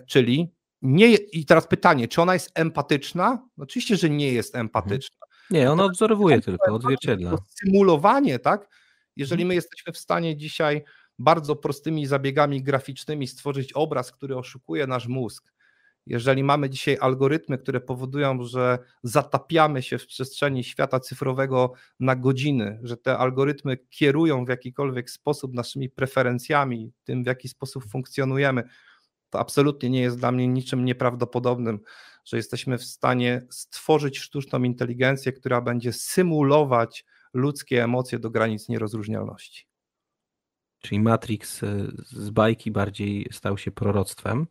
Czyli 0.07 0.51
nie, 0.81 1.15
i 1.15 1.45
teraz 1.45 1.67
pytanie, 1.67 2.07
czy 2.07 2.21
ona 2.21 2.33
jest 2.33 2.51
empatyczna? 2.53 3.47
Oczywiście, 3.57 3.97
że 3.97 4.09
nie 4.09 4.33
jest 4.33 4.55
empatyczna. 4.55 5.17
Nie, 5.49 5.71
ona 5.71 5.83
odwzorowuje 5.83 6.41
tylko, 6.41 6.73
odzwierciedla. 6.73 7.37
Symulowanie, 7.47 8.39
tak? 8.39 8.69
Jeżeli 9.15 9.45
my 9.45 9.55
jesteśmy 9.55 9.93
w 9.93 9.97
stanie 9.97 10.37
dzisiaj 10.37 10.83
bardzo 11.19 11.55
prostymi 11.55 12.05
zabiegami 12.05 12.63
graficznymi 12.63 13.27
stworzyć 13.27 13.73
obraz, 13.73 14.11
który 14.11 14.37
oszukuje 14.37 14.87
nasz 14.87 15.07
mózg, 15.07 15.51
jeżeli 16.09 16.43
mamy 16.43 16.69
dzisiaj 16.69 16.97
algorytmy, 17.01 17.57
które 17.57 17.81
powodują, 17.81 18.43
że 18.43 18.79
zatapiamy 19.03 19.81
się 19.81 19.97
w 19.97 20.07
przestrzeni 20.07 20.63
świata 20.63 20.99
cyfrowego 20.99 21.73
na 21.99 22.15
godziny, 22.15 22.79
że 22.83 22.97
te 22.97 23.17
algorytmy 23.17 23.77
kierują 23.77 24.45
w 24.45 24.49
jakikolwiek 24.49 25.09
sposób 25.09 25.53
naszymi 25.53 25.89
preferencjami, 25.89 26.91
tym 27.03 27.23
w 27.23 27.27
jaki 27.27 27.49
sposób 27.49 27.85
funkcjonujemy, 27.91 28.63
to 29.29 29.39
absolutnie 29.39 29.89
nie 29.89 30.01
jest 30.01 30.17
dla 30.17 30.31
mnie 30.31 30.47
niczym 30.47 30.85
nieprawdopodobnym, 30.85 31.79
że 32.25 32.37
jesteśmy 32.37 32.77
w 32.77 32.83
stanie 32.83 33.47
stworzyć 33.49 34.19
sztuczną 34.19 34.63
inteligencję, 34.63 35.33
która 35.33 35.61
będzie 35.61 35.93
symulować 35.93 37.05
ludzkie 37.33 37.83
emocje 37.83 38.19
do 38.19 38.29
granic 38.29 38.69
nierozróżnialności. 38.69 39.65
Czyli 40.81 40.99
Matrix 40.99 41.63
e, 41.63 41.87
z 42.05 42.29
bajki 42.29 42.71
bardziej 42.71 43.27
stał 43.31 43.57
się 43.57 43.71
proroctwem. 43.71 44.47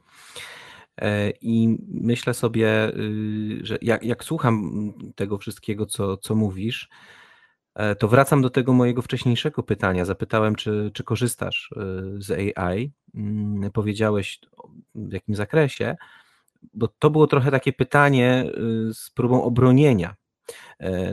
E, 0.97 1.31
I 1.31 1.79
myślę 1.89 2.35
sobie, 2.35 2.89
y, 2.97 3.61
że 3.63 3.79
jak, 3.83 4.03
jak 4.03 4.25
słucham 4.25 4.93
tego 5.15 5.39
wszystkiego, 5.39 5.87
co, 5.87 6.17
co 6.17 6.35
mówisz, 6.35 6.89
to 7.99 8.09
wracam 8.09 8.43
do 8.43 8.51
tego 8.51 8.73
mojego 8.73 9.03
wcześniejszego 9.03 9.63
pytania. 9.63 10.05
Zapytałem, 10.05 10.55
czy, 10.55 10.91
czy 10.95 11.05
korzystasz 11.05 11.71
e, 11.77 11.81
z 12.23 12.57
AI. 12.57 12.93
Mm, 13.15 13.71
powiedziałeś 13.71 14.41
w 14.95 15.13
jakim 15.13 15.35
zakresie, 15.35 15.97
bo 16.75 16.89
to 16.89 17.11
było 17.11 17.27
trochę 17.27 17.51
takie 17.51 17.73
pytanie 17.73 18.45
e, 18.91 18.95
z 18.95 19.11
próbą 19.11 19.43
obronienia. 19.43 20.15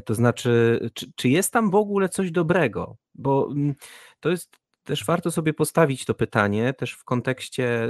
To 0.05 0.15
znaczy, 0.15 0.79
czy, 0.93 1.11
czy 1.15 1.29
jest 1.29 1.53
tam 1.53 1.69
w 1.69 1.75
ogóle 1.75 2.09
coś 2.09 2.31
dobrego? 2.31 2.97
Bo 3.15 3.47
mm, 3.51 3.75
to 4.19 4.29
jest 4.29 4.57
też 4.83 5.05
warto 5.05 5.31
sobie 5.31 5.53
postawić 5.53 6.05
to 6.05 6.13
pytanie 6.13 6.73
też 6.73 6.91
w 6.91 7.03
kontekście 7.03 7.87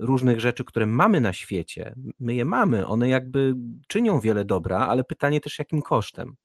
różnych 0.00 0.40
rzeczy, 0.40 0.64
które 0.64 0.86
mamy 0.86 1.20
na 1.20 1.32
świecie. 1.32 1.94
My 2.20 2.34
je 2.34 2.44
mamy, 2.44 2.86
one 2.86 3.08
jakby 3.08 3.54
czynią 3.88 4.20
wiele 4.20 4.44
dobra, 4.44 4.78
ale 4.78 5.04
pytanie 5.04 5.40
też 5.40 5.58
jakim 5.58 5.82
kosztem 5.82 6.36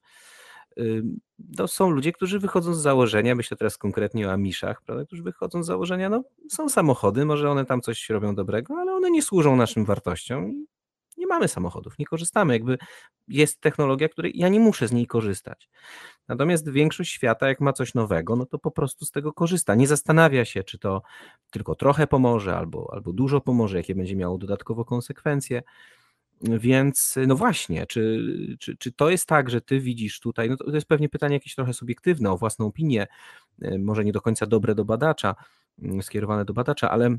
to 1.56 1.68
są 1.68 1.90
ludzie, 1.90 2.12
którzy 2.12 2.38
wychodzą 2.38 2.74
z 2.74 2.82
założenia, 2.82 3.34
myślę 3.34 3.56
teraz 3.56 3.78
konkretnie 3.78 4.28
o 4.28 4.32
Amiszach, 4.32 4.82
prawda, 4.82 5.04
którzy 5.04 5.22
wychodzą 5.22 5.62
z 5.62 5.66
założenia, 5.66 6.08
no 6.08 6.22
są 6.48 6.68
samochody, 6.68 7.24
może 7.24 7.50
one 7.50 7.64
tam 7.64 7.80
coś 7.80 8.10
robią 8.10 8.34
dobrego, 8.34 8.74
ale 8.78 8.92
one 8.92 9.10
nie 9.10 9.22
służą 9.22 9.56
naszym 9.56 9.84
wartościom 9.84 10.50
i 10.50 10.66
nie 11.16 11.26
mamy 11.26 11.48
samochodów, 11.48 11.98
nie 11.98 12.06
korzystamy, 12.06 12.52
jakby 12.52 12.78
jest 13.28 13.60
technologia, 13.60 14.08
której 14.08 14.32
ja 14.34 14.48
nie 14.48 14.60
muszę 14.60 14.88
z 14.88 14.92
niej 14.92 15.06
korzystać. 15.06 15.68
Natomiast 16.28 16.70
większość 16.70 17.12
świata, 17.12 17.48
jak 17.48 17.60
ma 17.60 17.72
coś 17.72 17.94
nowego, 17.94 18.36
no 18.36 18.46
to 18.46 18.58
po 18.58 18.70
prostu 18.70 19.04
z 19.04 19.10
tego 19.10 19.32
korzysta. 19.32 19.74
Nie 19.74 19.86
zastanawia 19.86 20.44
się, 20.44 20.64
czy 20.64 20.78
to 20.78 21.02
tylko 21.50 21.74
trochę 21.74 22.06
pomoże, 22.06 22.56
albo, 22.56 22.90
albo 22.92 23.12
dużo 23.12 23.40
pomoże, 23.40 23.76
jakie 23.76 23.94
będzie 23.94 24.16
miało 24.16 24.38
dodatkowo 24.38 24.84
konsekwencje. 24.84 25.62
Więc 26.42 27.18
no 27.26 27.36
właśnie, 27.36 27.86
czy, 27.86 28.26
czy, 28.60 28.76
czy 28.76 28.92
to 28.92 29.10
jest 29.10 29.26
tak, 29.26 29.50
że 29.50 29.60
ty 29.60 29.80
widzisz 29.80 30.20
tutaj, 30.20 30.50
no 30.50 30.56
to 30.56 30.74
jest 30.74 30.86
pewnie 30.86 31.08
pytanie 31.08 31.34
jakieś 31.34 31.54
trochę 31.54 31.74
subiektywne 31.74 32.30
o 32.30 32.38
własną 32.38 32.66
opinię, 32.66 33.06
e, 33.62 33.78
może 33.78 34.04
nie 34.04 34.12
do 34.12 34.20
końca 34.20 34.46
dobre 34.46 34.74
do 34.74 34.84
badacza, 34.84 35.34
mm, 35.82 36.02
skierowane 36.02 36.44
do 36.44 36.52
badacza, 36.52 36.90
ale 36.90 37.16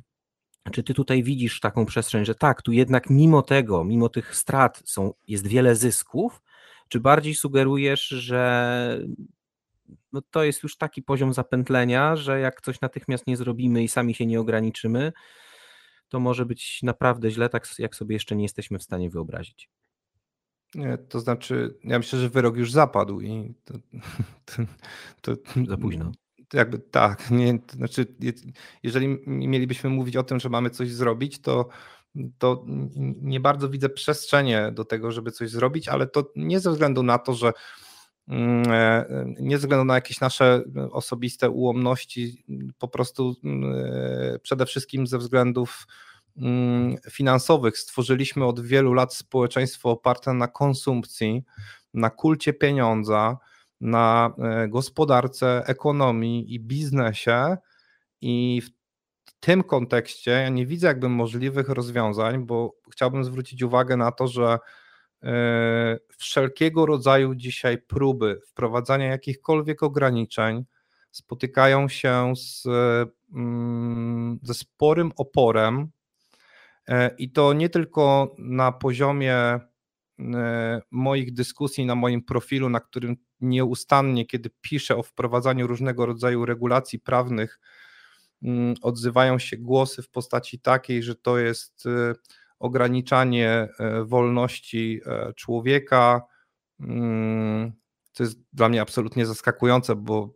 czy 0.72 0.84
ty 0.84 0.94
tutaj 0.94 1.24
widzisz 1.24 1.60
taką 1.60 1.86
przestrzeń, 1.86 2.26
że 2.26 2.36
tak, 2.36 2.62
tu 2.62 2.72
jednak 2.72 3.10
mimo 3.10 3.42
tego, 3.42 3.84
mimo 3.84 4.10
tych 4.10 4.36
strat 4.36 4.82
są, 4.86 5.14
jest 5.28 5.48
wiele 5.48 5.76
zysków, 5.76 6.42
czy 6.88 7.00
bardziej 7.00 7.36
sugerujesz, 7.36 8.08
że 8.08 9.00
no 10.14 10.22
to 10.32 10.44
jest 10.44 10.64
już 10.64 10.78
taki 10.78 11.04
poziom 11.04 11.34
zapętlenia, 11.34 12.16
że 12.16 12.40
jak 12.40 12.62
coś 12.62 12.82
natychmiast 12.82 13.28
nie 13.28 13.38
zrobimy 13.38 13.84
i 13.84 13.88
sami 13.88 14.14
się 14.16 14.26
nie 14.26 14.40
ograniczymy, 14.40 15.12
to 16.14 16.20
może 16.20 16.46
być 16.46 16.84
naprawdę 16.84 17.32
źle, 17.32 17.50
tak 17.50 17.80
jak 17.80 17.96
sobie 17.96 18.16
jeszcze 18.16 18.36
nie 18.36 18.44
jesteśmy 18.44 18.80
w 18.80 18.84
stanie 18.84 19.10
wyobrazić. 19.10 19.70
Nie, 20.76 20.98
to 20.98 21.20
znaczy, 21.20 21.78
ja 21.84 21.98
myślę, 21.98 22.20
że 22.20 22.30
wyrok 22.30 22.58
już 22.58 22.72
zapadł 22.72 23.22
i 23.22 23.54
to, 23.66 23.74
to, 24.46 24.64
to 25.22 25.36
za 25.68 25.78
późno. 25.78 26.12
Jakby 26.54 26.80
tak, 26.80 27.32
nie, 27.32 27.60
to 27.60 27.76
znaczy, 27.76 28.06
jeżeli 28.84 29.08
mielibyśmy 29.28 29.90
mówić 29.90 30.18
o 30.18 30.24
tym, 30.24 30.40
że 30.40 30.50
mamy 30.50 30.70
coś 30.70 30.92
zrobić, 30.92 31.42
to, 31.42 31.70
to 32.38 32.66
nie 33.22 33.40
bardzo 33.40 33.70
widzę 33.70 33.90
przestrzenie 33.90 34.72
do 34.72 34.86
tego, 34.86 35.12
żeby 35.12 35.32
coś 35.32 35.50
zrobić, 35.50 35.88
ale 35.88 36.08
to 36.08 36.32
nie 36.36 36.60
ze 36.60 36.72
względu 36.72 37.04
na 37.04 37.18
to, 37.18 37.34
że 37.34 37.54
nie 39.40 39.58
ze 39.58 39.58
względu 39.58 39.86
na 39.86 39.96
jakieś 39.96 40.20
nasze 40.20 40.64
osobiste 40.92 41.50
ułomności, 41.50 42.46
po 42.78 42.88
prostu 42.88 43.36
mm, 43.44 43.74
e, 44.36 44.40
przede 44.40 44.66
wszystkim 44.66 45.08
ze 45.08 45.18
względów 45.18 45.88
Mm, 46.38 46.96
finansowych 47.12 47.78
stworzyliśmy 47.78 48.46
od 48.46 48.60
wielu 48.60 48.94
lat 48.94 49.14
społeczeństwo 49.14 49.90
oparte 49.90 50.34
na 50.34 50.48
konsumpcji, 50.48 51.44
na 51.94 52.10
kulcie 52.10 52.54
pieniądza, 52.54 53.38
na 53.82 54.34
gospodarce, 54.70 55.64
ekonomii 55.66 56.54
i 56.54 56.60
biznesie. 56.60 57.58
I 58.22 58.62
w 58.62 58.70
tym 59.40 59.64
kontekście 59.64 60.32
ja 60.32 60.50
nie 60.50 60.66
widzę 60.66 60.88
jakby 60.88 61.10
możliwych 61.10 61.70
rozwiązań, 61.70 62.46
bo 62.46 62.76
chciałbym 62.92 63.24
zwrócić 63.24 63.64
uwagę 63.64 63.98
na 63.98 64.12
to, 64.12 64.28
że 64.28 64.60
wszelkiego 66.18 66.86
rodzaju 66.86 67.36
dzisiaj 67.36 67.78
próby 67.78 68.42
wprowadzania 68.48 69.06
jakichkolwiek 69.06 69.84
ograniczeń 69.84 70.66
spotykają 71.14 71.90
się 71.90 72.34
z, 72.36 72.64
mm, 73.34 74.40
ze 74.44 74.54
sporym 74.54 75.12
oporem 75.16 75.88
e, 76.88 77.16
i 77.18 77.32
to 77.32 77.54
nie 77.54 77.70
tylko 77.70 78.36
na 78.38 78.72
poziomie 78.72 79.36
e, 79.36 79.60
moich 80.92 81.34
dyskusji 81.34 81.86
na 81.86 81.96
moim 81.96 82.24
profilu, 82.24 82.70
na 82.70 82.80
którym 82.80 83.16
nieustannie, 83.42 84.26
kiedy 84.26 84.50
piszę 84.62 84.96
o 84.96 85.04
wprowadzaniu 85.04 85.68
różnego 85.68 86.06
rodzaju 86.06 86.46
regulacji 86.46 87.00
prawnych, 87.00 87.60
mm, 88.44 88.76
odzywają 88.82 89.40
się 89.40 89.58
głosy 89.58 90.02
w 90.02 90.10
postaci 90.10 90.60
takiej, 90.60 91.04
że 91.04 91.16
to 91.16 91.38
jest 91.38 91.86
e, 91.86 92.14
ograniczanie 92.64 93.68
wolności 94.06 95.02
człowieka. 95.36 96.22
Mm, 96.80 97.74
to 98.14 98.24
jest 98.24 98.40
dla 98.54 98.70
mnie 98.70 98.82
absolutnie 98.82 99.26
zaskakujące, 99.26 99.96
bo 99.96 100.34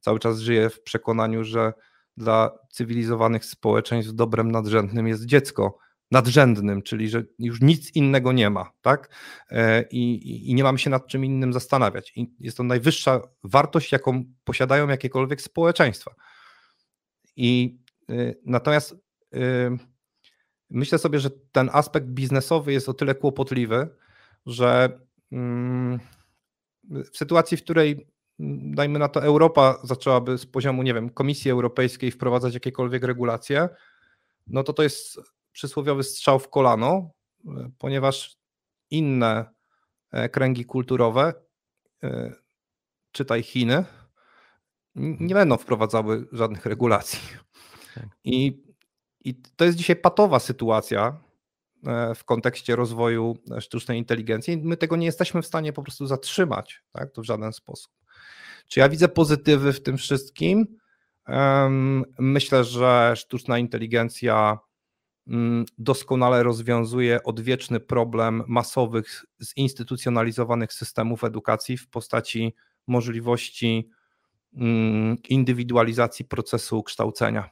cały 0.00 0.18
czas 0.18 0.38
żyję 0.38 0.70
w 0.70 0.82
przekonaniu, 0.82 1.44
że 1.44 1.72
dla 2.16 2.50
cywilizowanych 2.70 3.44
społeczeństw 3.44 4.12
dobrem 4.12 4.50
nadrzędnym 4.50 5.08
jest 5.08 5.24
dziecko 5.24 5.78
nadrzędnym, 6.10 6.82
czyli 6.82 7.08
że 7.08 7.24
już 7.38 7.60
nic 7.60 7.96
innego 7.96 8.32
nie 8.32 8.50
ma, 8.50 8.70
tak? 8.82 9.10
E, 9.50 9.82
I, 9.90 10.50
i 10.50 10.54
nie 10.54 10.62
mamy 10.62 10.78
się 10.78 10.90
nad 10.90 11.06
czym 11.06 11.24
innym 11.24 11.52
zastanawiać. 11.52 12.12
I 12.16 12.34
jest 12.40 12.56
to 12.56 12.62
najwyższa 12.62 13.20
wartość, 13.44 13.92
jaką 13.92 14.24
posiadają 14.44 14.88
jakiekolwiek 14.88 15.42
społeczeństwa. 15.42 16.14
I 17.36 17.78
y, 18.10 18.40
natomiast 18.44 18.92
y, 19.34 19.78
myślę 20.70 20.98
sobie, 20.98 21.20
że 21.20 21.30
ten 21.52 21.70
aspekt 21.72 22.06
biznesowy 22.06 22.72
jest 22.72 22.88
o 22.88 22.94
tyle 22.94 23.14
kłopotliwy, 23.14 23.88
że 24.46 24.98
mm, 25.32 26.00
w 27.12 27.16
sytuacji, 27.16 27.56
w 27.56 27.62
której 27.62 28.06
dajmy 28.74 28.98
na 28.98 29.08
to 29.08 29.22
Europa 29.22 29.78
zaczęłaby 29.82 30.38
z 30.38 30.46
poziomu, 30.46 30.82
nie 30.82 30.94
wiem, 30.94 31.10
Komisji 31.10 31.50
Europejskiej 31.50 32.10
wprowadzać 32.10 32.54
jakiekolwiek 32.54 33.04
regulacje, 33.04 33.68
no 34.46 34.62
to 34.62 34.72
to 34.72 34.82
jest 34.82 35.20
przysłowiowy 35.52 36.02
strzał 36.02 36.38
w 36.38 36.48
kolano, 36.48 37.10
ponieważ 37.78 38.36
inne 38.90 39.44
e, 40.10 40.28
kręgi 40.28 40.64
kulturowe, 40.64 41.34
e, 42.04 42.32
czytaj 43.12 43.42
Chiny, 43.42 43.84
nie 44.94 45.34
będą 45.34 45.56
wprowadzały 45.56 46.26
żadnych 46.32 46.66
regulacji. 46.66 47.18
Tak. 47.94 48.04
I, 48.24 48.62
I 49.24 49.34
to 49.34 49.64
jest 49.64 49.78
dzisiaj 49.78 49.96
patowa 49.96 50.38
sytuacja 50.38 51.20
e, 51.86 52.14
w 52.14 52.24
kontekście 52.24 52.76
rozwoju 52.76 53.36
sztucznej 53.60 53.98
inteligencji. 53.98 54.56
My 54.56 54.76
tego 54.76 54.96
nie 54.96 55.06
jesteśmy 55.06 55.42
w 55.42 55.46
stanie 55.46 55.72
po 55.72 55.82
prostu 55.82 56.06
zatrzymać 56.06 56.82
tak, 56.92 57.10
to 57.10 57.22
w 57.22 57.24
żaden 57.24 57.52
sposób. 57.52 57.92
Czy 58.68 58.80
ja 58.80 58.88
widzę 58.88 59.08
pozytywy 59.08 59.72
w 59.72 59.82
tym 59.82 59.96
wszystkim? 59.96 60.66
Myślę, 62.18 62.64
że 62.64 63.12
sztuczna 63.16 63.58
inteligencja 63.58 64.58
mm, 65.28 65.64
doskonale 65.78 66.42
rozwiązuje 66.42 67.22
odwieczny 67.22 67.80
problem 67.80 68.42
masowych, 68.46 69.24
zinstytucjonalizowanych 69.42 70.72
systemów 70.72 71.24
edukacji 71.24 71.76
w 71.76 71.88
postaci 71.88 72.54
możliwości 72.86 73.90
mm, 74.54 75.16
indywidualizacji 75.28 76.24
procesu 76.24 76.82
kształcenia. 76.82 77.50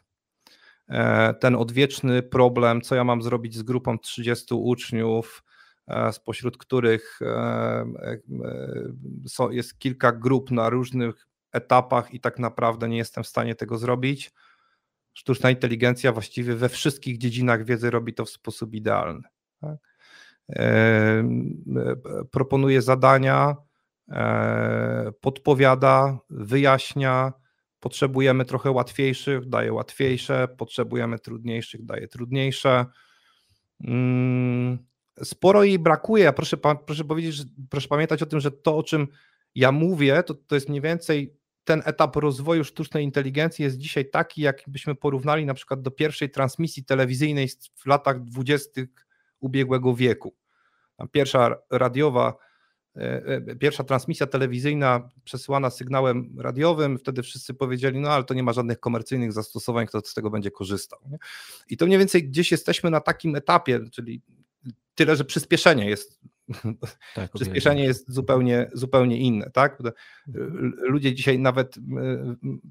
E, 0.88 1.34
ten 1.34 1.54
odwieczny 1.54 2.22
problem, 2.22 2.80
co 2.80 2.94
ja 2.94 3.04
mam 3.04 3.22
zrobić 3.22 3.56
z 3.56 3.62
grupą 3.62 3.98
30 3.98 4.54
uczniów, 4.54 5.42
E, 5.86 6.12
spośród 6.12 6.56
których 6.56 7.18
e, 7.22 7.84
jest 9.50 9.78
kilka 9.78 10.12
grup 10.12 10.50
na 10.50 10.70
różnych 10.70 11.26
etapach 11.52 12.14
i 12.14 12.20
tak 12.20 12.38
naprawdę 12.38 12.88
nie 12.88 12.96
jestem 12.96 13.24
w 13.24 13.28
stanie 13.28 13.54
tego 13.54 13.78
zrobić. 13.78 14.32
Sztuczna 15.14 15.50
inteligencja 15.50 16.12
właściwie 16.12 16.54
we 16.54 16.68
wszystkich 16.68 17.18
dziedzinach 17.18 17.64
wiedzy 17.64 17.90
robi 17.90 18.14
to 18.14 18.24
w 18.24 18.30
sposób 18.30 18.74
idealny. 18.74 19.22
Tak? 19.60 19.76
Proponuje 22.30 22.82
zadania, 22.82 23.56
podpowiada, 25.20 26.18
wyjaśnia. 26.30 27.32
Potrzebujemy 27.82 28.44
trochę 28.44 28.70
łatwiejszych, 28.70 29.48
daje 29.48 29.72
łatwiejsze, 29.72 30.48
potrzebujemy 30.58 31.18
trudniejszych, 31.18 31.84
daje 31.84 32.08
trudniejsze. 32.08 32.86
Mm, 33.84 34.78
sporo 35.22 35.64
jej 35.64 35.78
brakuje. 35.78 36.32
Proszę, 36.32 36.56
proszę 36.86 37.04
powiedzieć, 37.04 37.36
proszę 37.70 37.88
pamiętać 37.88 38.22
o 38.22 38.26
tym, 38.26 38.40
że 38.40 38.50
to, 38.50 38.76
o 38.76 38.82
czym 38.82 39.08
ja 39.54 39.72
mówię, 39.72 40.22
to, 40.22 40.34
to 40.34 40.54
jest 40.54 40.68
mniej 40.68 40.80
więcej 40.80 41.36
ten 41.64 41.82
etap 41.84 42.16
rozwoju 42.16 42.64
sztucznej 42.64 43.04
inteligencji 43.04 43.62
jest 43.64 43.78
dzisiaj 43.78 44.10
taki, 44.10 44.42
jakbyśmy 44.42 44.94
porównali 44.94 45.46
na 45.46 45.54
przykład 45.54 45.82
do 45.82 45.90
pierwszej 45.90 46.30
transmisji 46.30 46.84
telewizyjnej 46.84 47.48
w 47.74 47.86
latach 47.86 48.24
dwudziestych 48.24 48.88
ubiegłego 49.40 49.94
wieku. 49.94 50.36
Pierwsza 51.12 51.56
radiowa, 51.70 52.36
pierwsza 53.61 53.84
transmisja 53.84 54.26
telewizyjna 54.26 55.09
przesyłana 55.24 55.70
sygnałem 55.70 56.34
radiowym, 56.38 56.99
wtedy 56.99 57.22
wszyscy 57.22 57.55
powiedzieli, 57.55 58.01
no 58.01 58.11
ale 58.11 58.24
to 58.24 58.34
nie 58.34 58.43
ma 58.43 58.53
żadnych 58.53 58.80
komercyjnych 58.80 59.32
zastosowań, 59.32 59.86
kto 59.86 60.01
z 60.01 60.14
tego 60.14 60.30
będzie 60.30 60.51
korzystał. 60.51 60.99
Nie? 61.11 61.18
I 61.68 61.76
to 61.76 61.86
mniej 61.86 61.99
więcej 61.99 62.28
gdzieś 62.28 62.51
jesteśmy 62.51 62.90
na 62.90 63.01
takim 63.01 63.36
etapie, 63.36 63.80
czyli 63.93 64.22
Tyle, 64.95 65.16
że 65.16 65.24
przyspieszenie 65.24 65.90
jest. 65.90 66.20
Tak, 67.14 67.32
przyspieszenie 67.32 67.84
jest 67.84 68.12
zupełnie, 68.12 68.70
zupełnie 68.72 69.16
inne. 69.16 69.51
Tak? 69.51 69.78
Mhm. 70.28 70.74
Ludzie 70.78 71.14
dzisiaj 71.14 71.38
nawet 71.38 71.74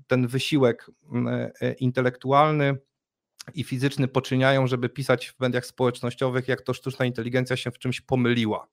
ten 0.08 0.28
wysiłek 0.28 0.92
e, 1.62 1.74
intelektualny 1.74 2.78
i 3.54 3.64
fizyczny 3.64 4.08
poczyniają, 4.08 4.68
żeby 4.68 4.90
pisać 4.90 5.28
w 5.28 5.40
mediach 5.40 5.66
społecznościowych, 5.66 6.48
jak 6.48 6.62
to 6.62 6.74
sztuczna 6.74 7.06
inteligencja 7.06 7.58
się 7.58 7.72
w 7.72 7.80
czymś 7.80 8.02
pomyliła. 8.02 8.68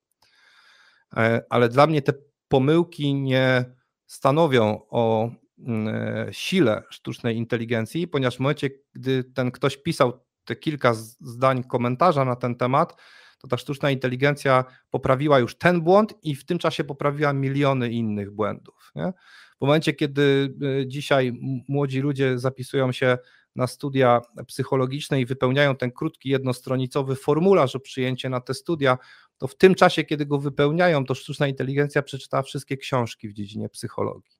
E, 1.16 1.42
ale 1.50 1.68
dla 1.68 1.86
mnie 1.86 2.02
te 2.02 2.12
pomyłki 2.48 3.14
nie 3.14 3.64
stanowią 4.06 4.80
o 4.90 5.30
e, 5.68 6.28
sile 6.30 6.82
sztucznej 6.90 7.36
inteligencji, 7.36 8.08
ponieważ 8.08 8.36
w 8.36 8.40
momencie, 8.40 8.70
gdy 8.92 9.24
ten 9.24 9.50
ktoś 9.50 9.76
pisał 9.76 10.12
te 10.44 10.56
kilka 10.56 10.94
zdań 11.20 11.64
komentarza 11.64 12.24
na 12.24 12.36
ten 12.36 12.56
temat, 12.56 12.96
to 13.38 13.48
ta 13.48 13.56
sztuczna 13.56 13.90
inteligencja 13.90 14.64
poprawiła 14.90 15.38
już 15.38 15.58
ten 15.58 15.80
błąd 15.80 16.14
i 16.22 16.34
w 16.34 16.44
tym 16.44 16.58
czasie 16.58 16.84
poprawiła 16.84 17.32
miliony 17.32 17.90
innych 17.90 18.30
błędów. 18.30 18.92
Nie? 18.94 19.12
W 19.58 19.60
momencie, 19.60 19.92
kiedy 19.92 20.54
y, 20.82 20.86
dzisiaj 20.86 21.32
młodzi 21.68 22.00
ludzie 22.00 22.38
zapisują 22.38 22.92
się 22.92 23.18
na 23.56 23.66
studia 23.66 24.20
psychologiczne 24.46 25.20
i 25.20 25.26
wypełniają 25.26 25.76
ten 25.76 25.92
krótki, 25.92 26.28
jednostronicowy 26.28 27.16
formularz 27.16 27.76
o 27.76 27.80
przyjęcie 27.80 28.28
na 28.28 28.40
te 28.40 28.54
studia, 28.54 28.98
to 29.38 29.46
w 29.46 29.56
tym 29.56 29.74
czasie, 29.74 30.04
kiedy 30.04 30.26
go 30.26 30.38
wypełniają, 30.38 31.04
to 31.04 31.14
sztuczna 31.14 31.48
inteligencja 31.48 32.02
przeczytała 32.02 32.42
wszystkie 32.42 32.76
książki 32.76 33.28
w 33.28 33.32
dziedzinie 33.32 33.68
psychologii. 33.68 34.38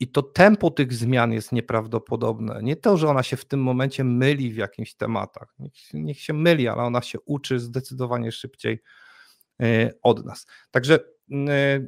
I 0.00 0.08
to 0.08 0.22
tempo 0.22 0.70
tych 0.70 0.92
zmian 0.92 1.32
jest 1.32 1.52
nieprawdopodobne. 1.52 2.60
Nie 2.62 2.76
to, 2.76 2.96
że 2.96 3.08
ona 3.08 3.22
się 3.22 3.36
w 3.36 3.44
tym 3.44 3.62
momencie 3.62 4.04
myli 4.04 4.52
w 4.52 4.56
jakichś 4.56 4.94
tematach. 4.94 5.54
Niech, 5.58 5.72
niech 5.94 6.20
się 6.20 6.32
myli, 6.32 6.68
ale 6.68 6.82
ona 6.82 7.02
się 7.02 7.20
uczy 7.20 7.60
zdecydowanie 7.60 8.32
szybciej 8.32 8.82
e, 9.62 9.90
od 10.02 10.24
nas. 10.26 10.46
Także 10.70 10.94
e, 11.48 11.80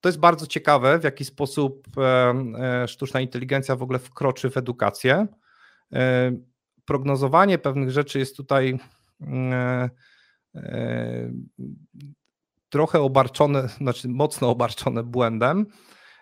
to 0.00 0.08
jest 0.08 0.18
bardzo 0.18 0.46
ciekawe, 0.46 0.98
w 0.98 1.04
jaki 1.04 1.24
sposób 1.24 1.86
e, 1.98 2.88
sztuczna 2.88 3.20
inteligencja 3.20 3.76
w 3.76 3.82
ogóle 3.82 3.98
wkroczy 3.98 4.50
w 4.50 4.56
edukację. 4.56 5.26
Prognozowanie 6.84 7.58
pewnych 7.58 7.90
rzeczy 7.90 8.18
jest 8.18 8.36
tutaj 8.36 8.78
trochę 12.68 13.00
obarczone, 13.00 13.68
znaczy 13.68 14.08
mocno 14.08 14.50
obarczone 14.50 15.02
błędem. 15.02 15.66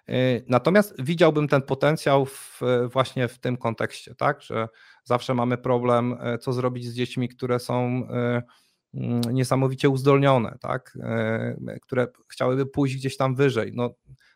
E, 0.09 0.41
natomiast 0.49 0.95
widziałbym 0.99 1.49
ten 1.49 1.63
potencjał 1.63 2.27
w, 2.27 2.61
właśnie 2.93 3.29
w 3.29 3.39
tym 3.39 3.57
kontekście, 3.57 4.15
tak, 4.15 4.43
że 4.43 4.69
zawsze 5.05 5.35
mamy 5.35 5.59
problem, 5.59 6.17
e, 6.21 6.39
co 6.39 6.53
zrobić 6.53 6.87
z 6.87 6.95
dziećmi, 6.95 7.29
które 7.29 7.59
są 7.59 8.09
e, 8.11 8.43
mm, 8.95 9.21
niesamowicie 9.33 9.89
uzdolnione, 9.89 10.59
tak, 10.61 10.99
które 11.83 12.07
chciałyby 12.33 12.67
pójść 12.67 12.97
gdzieś 12.97 13.17
tam 13.17 13.35
wyżej. 13.35 13.73
No, 13.75 13.95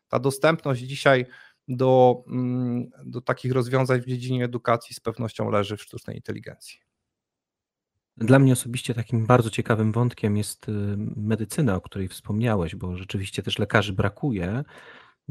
ta 0.09 0.18
dostępność 0.18 0.82
dzisiaj 0.82 1.26
do, 1.68 2.24
mm, 2.28 2.90
do 3.05 3.20
takich 3.20 3.53
rozwiązań 3.53 4.01
w 4.01 4.07
dziedzinie 4.07 4.44
edukacji 4.44 4.94
z 4.94 5.01
pewnością 5.01 5.51
leży 5.51 5.76
w 5.76 5.82
sztucznej 5.82 6.16
inteligencji. 6.16 6.88
Dla 8.20 8.38
mnie 8.38 8.52
osobiście 8.52 8.94
takim 8.94 9.26
bardzo 9.26 9.50
ciekawym 9.50 9.92
wątkiem 9.92 10.36
jest 10.36 10.68
y, 10.68 10.72
medycyna, 11.16 11.74
o 11.74 11.80
której 11.80 12.08
wspomniałeś, 12.08 12.76
bo 12.76 12.96
rzeczywiście 12.96 13.42
też 13.42 13.58
lekarzy 13.58 13.92
brakuje. 13.92 14.64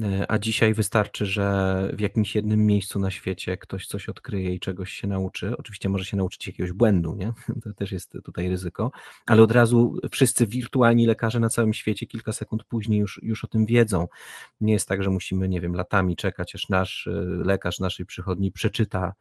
E, 0.02 0.32
a 0.32 0.40
dzisiaj 0.40 0.74
wystarczy, 0.74 1.26
że 1.26 1.90
w 1.94 2.00
jakimś 2.00 2.36
jednym 2.36 2.66
miejscu 2.66 3.00
na 3.00 3.12
świecie 3.12 3.58
ktoś 3.58 3.88
coś 3.88 4.10
odkryje 4.10 4.54
i 4.54 4.60
czegoś 4.60 4.92
się 4.92 5.08
nauczy. 5.08 5.58
Oczywiście 5.58 5.90
może 5.90 6.06
się 6.06 6.18
nauczyć 6.18 6.48
jakiegoś 6.48 6.72
błędu, 6.72 7.16
nie? 7.16 7.34
To 7.64 7.74
też 7.74 7.92
jest 7.92 8.18
tutaj 8.24 8.50
ryzyko, 8.50 8.92
ale 9.26 9.42
od 9.42 9.52
razu 9.52 10.00
wszyscy 10.12 10.48
wirtualni 10.48 11.06
lekarze 11.06 11.40
na 11.40 11.50
całym 11.50 11.74
świecie 11.74 12.06
kilka 12.06 12.32
sekund 12.32 12.64
później 12.64 13.00
już, 13.00 13.20
już 13.24 13.44
o 13.44 13.48
tym 13.48 13.66
wiedzą. 13.66 14.08
Nie 14.62 14.74
jest 14.74 14.88
tak, 14.88 15.04
że 15.04 15.10
musimy, 15.10 15.50
nie 15.50 15.62
wiem, 15.62 15.76
latami 15.76 16.16
czekać, 16.16 16.56
aż 16.56 16.70
nasz 16.70 17.08
e, 17.08 17.12
lekarz 17.46 17.80
naszej 17.80 18.06
przychodni 18.06 18.52
przeczyta 18.52 19.14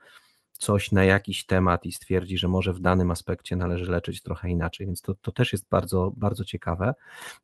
coś 0.57 0.92
na 0.92 1.04
jakiś 1.04 1.46
temat 1.46 1.86
i 1.86 1.92
stwierdzi, 1.92 2.38
że 2.38 2.48
może 2.48 2.72
w 2.72 2.80
danym 2.80 3.11
aspekcie 3.11 3.57
należy 3.57 3.90
leczyć 3.90 4.22
trochę 4.22 4.50
inaczej, 4.50 4.86
więc 4.86 5.02
to, 5.02 5.14
to 5.14 5.32
też 5.32 5.52
jest 5.52 5.68
bardzo, 5.68 6.12
bardzo 6.16 6.44
ciekawe. 6.44 6.94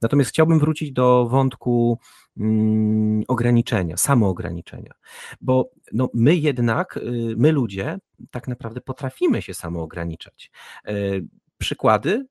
Natomiast 0.02 0.30
chciałbym 0.30 0.58
wrócić 0.58 0.92
do 0.92 1.26
wątku 1.26 1.98
mm, 2.36 3.22
ograniczenia, 3.28 3.96
samoograniczenia, 3.96 4.94
bo 5.40 5.70
no, 5.92 6.08
my 6.14 6.36
jednak, 6.36 6.96
y, 6.96 7.34
my 7.36 7.52
ludzie, 7.52 7.98
tak 8.30 8.48
naprawdę 8.48 8.80
potrafimy 8.80 9.42
się 9.42 9.54
samoograniczać. 9.54 10.50
Y, 10.88 11.26
przykłady 11.58 12.26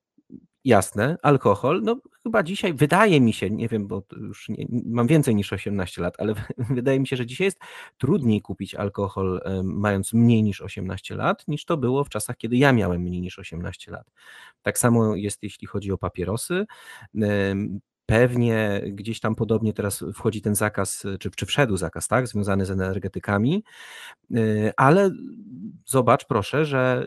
jasne, 0.64 1.16
alkohol, 1.22 1.82
no 1.84 1.96
chyba 2.22 2.42
dzisiaj 2.42 2.74
wydaje 2.74 3.20
mi 3.20 3.32
się, 3.32 3.50
nie 3.50 3.68
wiem, 3.68 3.86
bo 3.86 4.02
już 4.16 4.48
nie, 4.48 4.66
mam 4.68 5.06
więcej 5.06 5.34
niż 5.34 5.52
18 5.52 6.02
lat, 6.02 6.14
ale 6.18 6.34
wydaje 6.58 7.00
mi 7.00 7.06
się, 7.06 7.16
że 7.16 7.26
dzisiaj 7.26 7.44
jest 7.44 7.58
trudniej 7.98 8.42
kupić 8.42 8.74
alkohol 8.74 9.40
mając 9.64 10.12
mniej 10.12 10.42
niż 10.42 10.60
18 10.60 11.16
lat, 11.16 11.48
niż 11.48 11.64
to 11.64 11.76
było 11.76 12.04
w 12.04 12.08
czasach, 12.08 12.36
kiedy 12.36 12.56
ja 12.56 12.72
miałem 12.72 13.02
mniej 13.02 13.20
niż 13.20 13.38
18 13.38 13.90
lat. 13.90 14.10
Tak 14.62 14.78
samo 14.78 15.16
jest, 15.16 15.42
jeśli 15.42 15.66
chodzi 15.66 15.92
o 15.92 15.98
papierosy. 15.98 16.66
Pewnie 18.06 18.82
gdzieś 18.86 19.20
tam 19.20 19.34
podobnie 19.34 19.72
teraz 19.72 20.04
wchodzi 20.14 20.42
ten 20.42 20.54
zakaz, 20.54 21.04
czy, 21.20 21.30
czy 21.30 21.46
wszedł 21.46 21.76
zakaz, 21.76 22.08
tak, 22.08 22.28
związany 22.28 22.66
z 22.66 22.70
energetykami, 22.70 23.64
y, 24.36 24.72
ale 24.76 25.10
zobacz 25.86 26.24
proszę, 26.24 26.64
że 26.64 27.06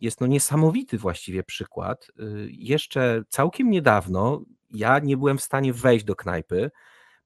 jest 0.00 0.20
no 0.20 0.26
niesamowity 0.26 0.98
właściwie 0.98 1.42
przykład. 1.42 2.08
Y, 2.20 2.48
jeszcze 2.50 3.22
całkiem 3.28 3.70
niedawno 3.70 4.42
ja 4.70 4.98
nie 4.98 5.16
byłem 5.16 5.38
w 5.38 5.42
stanie 5.42 5.72
wejść 5.72 6.04
do 6.04 6.16
knajpy, 6.16 6.70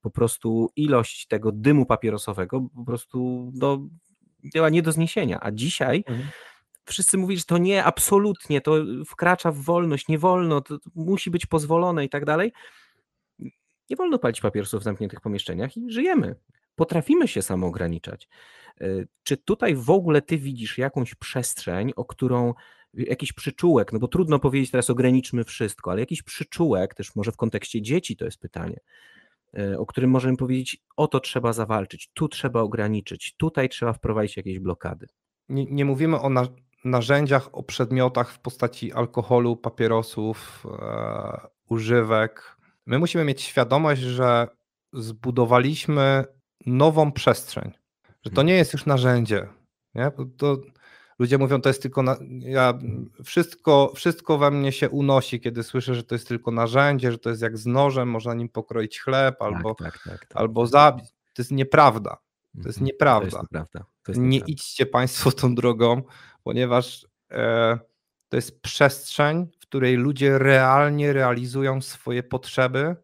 po 0.01 0.11
prostu 0.11 0.71
ilość 0.77 1.27
tego 1.27 1.53
dymu 1.53 1.87
papierosowego 1.87 2.61
po 2.75 2.85
prostu 2.85 3.51
no, 3.55 3.89
była 4.55 4.69
nie 4.69 4.83
do 4.83 4.93
zniesienia, 4.93 5.39
a 5.43 5.51
dzisiaj 5.51 6.05
mhm 6.07 6.29
wszyscy 6.87 7.19
mówią, 7.19 7.37
że 7.37 7.45
to 7.45 7.59
nie, 7.59 7.85
absolutnie, 7.85 8.61
to 8.61 8.75
wkracza 9.07 9.53
w 9.53 9.57
wolność, 9.57 10.09
nie 10.09 10.19
wolno, 10.19 10.61
to 10.61 10.79
musi 10.95 11.31
być 11.31 11.47
pozwolone 11.47 12.05
i 12.05 12.09
tak 12.09 12.25
dalej. 12.25 12.53
Nie 13.91 13.97
wolno 13.97 14.19
palić 14.19 14.41
papierosów 14.41 14.81
w 14.81 14.85
zamkniętych 14.85 15.21
pomieszczeniach 15.21 15.77
i 15.77 15.91
żyjemy. 15.91 16.37
Potrafimy 16.75 17.29
się 17.29 17.43
samoograniczać. 17.43 18.29
E, 18.81 18.87
czy 19.23 19.37
tutaj 19.37 19.75
w 19.75 19.91
ogóle 19.91 20.23
ty 20.23 20.39
widzisz 20.39 20.79
jakąś 20.79 21.15
przestrzeń, 21.15 21.93
o 21.97 22.05
którą 22.05 22.55
jakiś 22.95 23.33
przyczółek, 23.33 23.93
no 23.93 23.99
bo 23.99 24.09
trudno 24.09 24.39
powiedzieć 24.39 24.71
teraz 24.71 24.91
ograniczmy 24.91 25.45
wszystko, 25.45 25.91
ale 25.91 26.01
jakiś 26.01 26.23
przyczółek, 26.23 26.95
też 26.95 27.17
może 27.17 27.33
w 27.33 27.37
kontekście 27.37 27.83
dzieci 27.83 28.17
to 28.17 28.25
jest 28.25 28.41
pytanie, 28.41 28.81
e, 29.59 29.79
o 29.79 29.87
którym 29.87 30.11
możemy 30.11 30.37
powiedzieć, 30.37 30.83
o 30.97 31.09
to 31.09 31.21
trzeba 31.21 31.53
zawalczyć, 31.53 32.11
tu 32.15 32.29
trzeba 32.29 32.61
ograniczyć, 32.61 33.35
tutaj 33.37 33.69
trzeba 33.69 33.93
wprowadzić 33.93 34.37
jakieś 34.37 34.59
blokady. 34.59 35.07
Nie, 35.49 35.65
nie 35.65 35.85
mówimy 35.85 36.21
o 36.21 36.29
na, 36.29 36.47
narzędziach, 36.85 37.49
o 37.53 37.63
przedmiotach 37.63 38.33
w 38.33 38.39
postaci 38.39 38.93
alkoholu, 38.93 39.57
papierosów, 39.57 40.67
e, 40.81 41.41
używek, 41.69 42.56
My 42.87 42.99
musimy 42.99 43.25
mieć 43.25 43.43
świadomość, 43.43 44.01
że 44.01 44.49
zbudowaliśmy 44.93 46.25
nową 46.67 47.13
przestrzeń, 47.13 47.73
że 48.25 48.31
to 48.31 48.43
nie 48.43 48.55
jest 48.55 48.73
już 48.73 48.87
narzędzie. 48.87 49.49
Nie? 49.95 50.11
To 50.37 50.57
ludzie 51.19 51.39
mówią, 51.39 51.61
to 51.61 51.69
jest 51.69 51.83
tylko. 51.83 52.03
Na, 52.03 52.17
ja, 52.39 52.79
wszystko, 53.25 53.93
wszystko 53.95 54.39
we 54.39 54.51
mnie 54.51 54.73
się 54.73 54.91
unosi, 54.91 55.41
kiedy 55.41 55.63
słyszę, 55.63 55.95
że 55.95 56.05
to 56.05 56.15
jest 56.15 56.29
tylko 56.29 56.51
narzędzie, 56.51 57.13
że 57.13 57.19
to 57.19 57.31
jest 57.31 57.43
jak 57.43 57.59
z 57.59 57.67
nożem, 57.67 58.11
można 58.11 58.35
nim 58.35 58.49
pokroić 58.49 59.01
chleb 59.01 59.39
tak, 59.39 59.49
albo, 59.49 59.75
tak, 59.75 59.99
tak, 60.05 60.27
tak, 60.27 60.29
albo 60.35 60.67
zabić. 60.67 61.07
To 61.11 61.43
jest 61.43 61.51
nieprawda. 61.51 62.17
To 62.63 62.69
jest 62.69 62.81
nieprawda. 62.81 63.31
To 63.31 63.37
jest 63.37 63.53
nieprawda. 63.53 63.85
To 64.03 64.13
jest 64.13 64.21
nie 64.21 64.39
idźcie 64.39 64.87
Państwo 64.87 65.33
tą 65.33 65.55
drogą, 65.55 66.03
ponieważ 66.43 67.07
e, 67.31 67.79
to 68.29 68.37
jest 68.37 68.61
przestrzeń, 68.61 69.47
której 69.69 69.97
ludzie 69.97 70.39
realnie 70.39 71.13
realizują 71.13 71.83
swoje 71.83 72.23
potrzeby, 72.23 72.97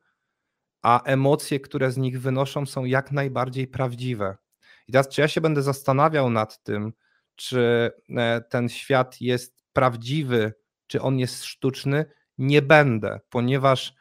a 0.82 1.02
emocje, 1.02 1.60
które 1.60 1.90
z 1.90 1.96
nich 1.96 2.20
wynoszą, 2.20 2.66
są 2.66 2.84
jak 2.84 3.12
najbardziej 3.12 3.66
prawdziwe. 3.66 4.36
I 4.88 4.92
teraz, 4.92 5.08
czy 5.08 5.20
ja 5.20 5.28
się 5.28 5.40
będę 5.40 5.62
zastanawiał 5.62 6.30
nad 6.30 6.62
tym, 6.62 6.92
czy 7.36 7.90
e, 8.16 8.40
ten 8.40 8.68
świat 8.68 9.20
jest 9.20 9.64
prawdziwy, 9.72 10.54
czy 10.86 11.00
on 11.00 11.18
jest 11.18 11.44
sztuczny? 11.44 12.04
Nie 12.38 12.62
będę, 12.62 13.20
ponieważ 13.30 13.94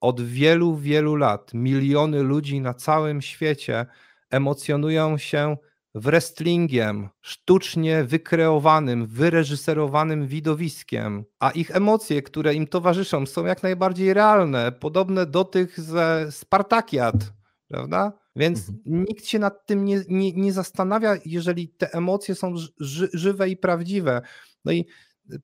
od 0.00 0.20
wielu, 0.20 0.76
wielu 0.76 1.16
lat 1.16 1.54
miliony 1.54 2.22
ludzi 2.22 2.60
na 2.60 2.74
całym 2.74 3.22
świecie 3.22 3.86
emocjonują 4.30 5.18
się 5.18 5.56
wrestlingiem, 5.94 7.08
sztucznie 7.20 8.04
wykreowanym, 8.04 9.06
wyreżyserowanym 9.06 10.26
widowiskiem, 10.26 11.24
a 11.38 11.50
ich 11.50 11.76
emocje, 11.76 12.22
które 12.22 12.54
im 12.54 12.66
towarzyszą, 12.66 13.26
są 13.26 13.46
jak 13.46 13.62
najbardziej 13.62 14.14
realne, 14.14 14.72
podobne 14.72 15.26
do 15.26 15.44
tych 15.44 15.80
ze 15.80 16.26
Spartakiad, 16.30 17.32
prawda? 17.68 18.12
Więc 18.36 18.68
mhm. 18.68 19.04
nikt 19.04 19.26
się 19.26 19.38
nad 19.38 19.66
tym 19.66 19.84
nie, 19.84 20.02
nie, 20.08 20.32
nie 20.32 20.52
zastanawia, 20.52 21.16
jeżeli 21.24 21.68
te 21.68 21.92
emocje 21.92 22.34
są 22.34 22.54
ży, 22.80 23.08
żywe 23.12 23.48
i 23.48 23.56
prawdziwe. 23.56 24.22
No 24.64 24.72
i 24.72 24.86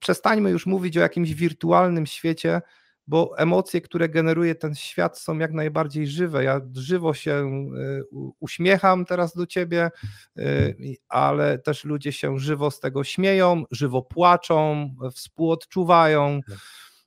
przestańmy 0.00 0.50
już 0.50 0.66
mówić 0.66 0.96
o 0.96 1.00
jakimś 1.00 1.34
wirtualnym 1.34 2.06
świecie, 2.06 2.62
bo 3.06 3.38
emocje, 3.38 3.80
które 3.80 4.08
generuje 4.08 4.54
ten 4.54 4.74
świat, 4.74 5.18
są 5.18 5.38
jak 5.38 5.52
najbardziej 5.52 6.06
żywe. 6.06 6.44
Ja 6.44 6.60
żywo 6.74 7.14
się 7.14 7.32
e, 7.32 8.02
uśmiecham 8.40 9.04
teraz 9.04 9.34
do 9.34 9.46
ciebie, 9.46 9.90
e, 10.38 10.74
ale 11.08 11.58
też 11.58 11.84
ludzie 11.84 12.12
się 12.12 12.38
żywo 12.38 12.70
z 12.70 12.80
tego 12.80 13.04
śmieją, 13.04 13.64
żywo 13.70 14.02
płaczą, 14.02 14.90
współodczuwają, 15.12 16.40
tak. 16.48 16.58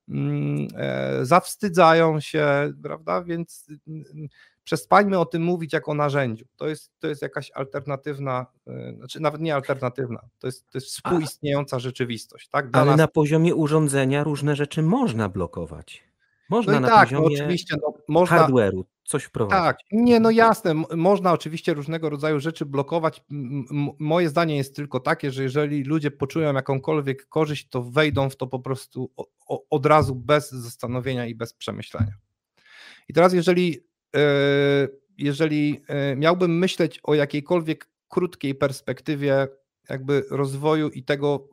mm, 0.09 0.67
e, 0.75 1.25
zawstydzają 1.25 2.19
się, 2.19 2.73
prawda? 2.83 3.23
Więc 3.23 3.67
przestańmy 4.67 5.19
o 5.19 5.25
tym 5.25 5.43
mówić 5.43 5.73
jako 5.73 5.93
narzędziu. 5.93 6.45
To 6.55 6.67
jest, 6.67 6.91
to 6.99 7.07
jest 7.07 7.21
jakaś 7.21 7.51
alternatywna, 7.51 8.45
e, 8.67 8.93
znaczy 8.97 9.19
nawet 9.19 9.41
nie 9.41 9.55
alternatywna, 9.55 10.19
to 10.39 10.47
jest, 10.47 10.65
to 10.71 10.77
jest 10.77 10.87
współistniejąca 10.87 11.79
rzeczywistość. 11.79 12.49
Tak? 12.49 12.69
Ale 12.71 12.85
nas... 12.85 12.97
na 12.97 13.07
poziomie 13.07 13.55
urządzenia 13.55 14.23
różne 14.23 14.55
rzeczy 14.55 14.83
można 14.83 15.29
blokować. 15.29 16.03
Można 16.49 16.73
no 16.73 16.79
na 16.79 16.87
tak, 16.87 17.11
no 17.11 17.21
poziomie 17.21 17.37
no 17.37 17.43
oczywiście, 17.43 17.75
no, 17.81 17.93
można, 18.07 18.47
hardware'u 18.47 18.83
coś 19.03 19.23
wprowadzić. 19.23 19.63
Tak, 19.63 19.77
nie, 19.91 20.19
no 20.19 20.31
jasne, 20.31 20.73
można 20.95 21.31
oczywiście 21.31 21.73
różnego 21.73 22.09
rodzaju 22.09 22.39
rzeczy 22.39 22.65
blokować. 22.65 23.23
moje 23.99 24.29
zdanie 24.29 24.57
jest 24.57 24.75
tylko 24.75 24.99
takie, 24.99 25.31
że 25.31 25.43
jeżeli 25.43 25.83
ludzie 25.83 26.11
poczują 26.11 26.53
jakąkolwiek 26.53 27.27
korzyść, 27.27 27.69
to 27.69 27.83
wejdą 27.83 28.29
w 28.29 28.35
to 28.35 28.47
po 28.47 28.59
prostu 28.59 29.11
od 29.69 29.85
razu 29.85 30.15
bez 30.15 30.51
zastanowienia 30.51 31.25
i 31.25 31.35
bez 31.35 31.53
przemyślenia. 31.53 32.13
I 33.09 33.13
teraz 33.13 33.33
jeżeli 33.33 33.86
jeżeli 35.17 35.81
e, 35.87 36.15
miałbym 36.15 36.57
myśleć 36.57 36.99
o 37.03 37.13
jakiejkolwiek 37.13 37.89
krótkiej 38.07 38.55
perspektywie 38.55 39.47
jakby 39.89 40.25
rozwoju 40.31 40.89
i 40.89 41.03
tego, 41.03 41.47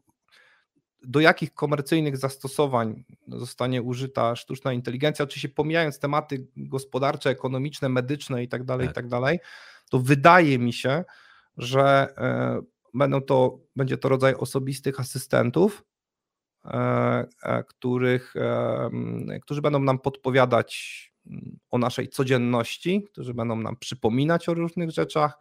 do 1.02 1.20
jakich 1.20 1.55
komercyjnych 1.55 2.16
zastosowań 2.16 3.05
zostanie 3.28 3.82
użyta 3.82 4.36
sztuczna 4.36 4.72
inteligencja, 4.72 5.22
oczywiście 5.22 5.48
pomijając 5.48 5.98
tematy 5.98 6.46
gospodarcze, 6.57 7.30
ekonomiczne, 7.30 7.88
medyczne 7.88 8.42
i 8.42 8.48
tak 8.48 8.64
dalej, 8.64 8.84
i 8.84 8.88
tak, 8.88 8.94
tak 8.94 9.09
dalej, 9.09 9.38
to 9.90 9.98
wydaje 9.98 10.59
mi 10.59 10.72
się, 10.72 11.05
że 11.57 12.14
e, 12.18 12.62
będą 12.94 13.20
to, 13.20 13.59
będzie 13.76 13.98
to 13.98 14.09
rodzaj 14.09 14.34
osobistych 14.34 15.00
asystentów, 15.00 15.84
których, 17.66 18.34
którzy 19.42 19.62
będą 19.62 19.78
nam 19.78 19.98
podpowiadać 19.98 21.13
o 21.70 21.79
naszej 21.79 22.09
codzienności, 22.09 23.03
którzy 23.12 23.35
będą 23.35 23.57
nam 23.57 23.77
przypominać 23.77 24.49
o 24.49 24.55
różnych 24.55 24.91
rzeczach, 24.91 25.39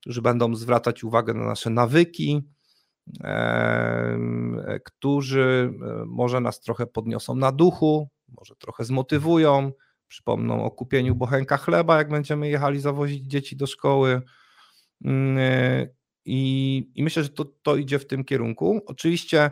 którzy 0.00 0.22
będą 0.22 0.54
zwracać 0.54 1.04
uwagę 1.04 1.34
na 1.34 1.44
nasze 1.44 1.70
nawyki, 1.70 2.42
którzy 4.84 5.72
e, 5.82 6.04
może 6.06 6.40
nas 6.40 6.60
trochę 6.60 6.86
podniosą 6.86 7.34
na 7.34 7.52
duchu, 7.52 8.08
może 8.28 8.54
trochę 8.56 8.84
zmotywują, 8.84 9.72
przypomną 10.08 10.64
o 10.64 10.70
kupieniu 10.70 11.14
bochenka 11.14 11.56
chleba, 11.56 11.98
jak 11.98 12.08
będziemy 12.08 12.48
jechali 12.48 12.80
zawozić 12.80 13.26
dzieci 13.26 13.56
do 13.56 13.66
szkoły. 13.66 14.22
Mm, 15.04 15.38
e, 15.38 15.88
I, 16.24 16.90
i 16.94 17.02
myślę, 17.02 17.22
że 17.22 17.28
to, 17.28 17.44
to 17.44 17.76
idzie 17.76 17.98
w 17.98 18.06
tym 18.06 18.24
kierunku. 18.24 18.80
Oczywiście 18.86 19.50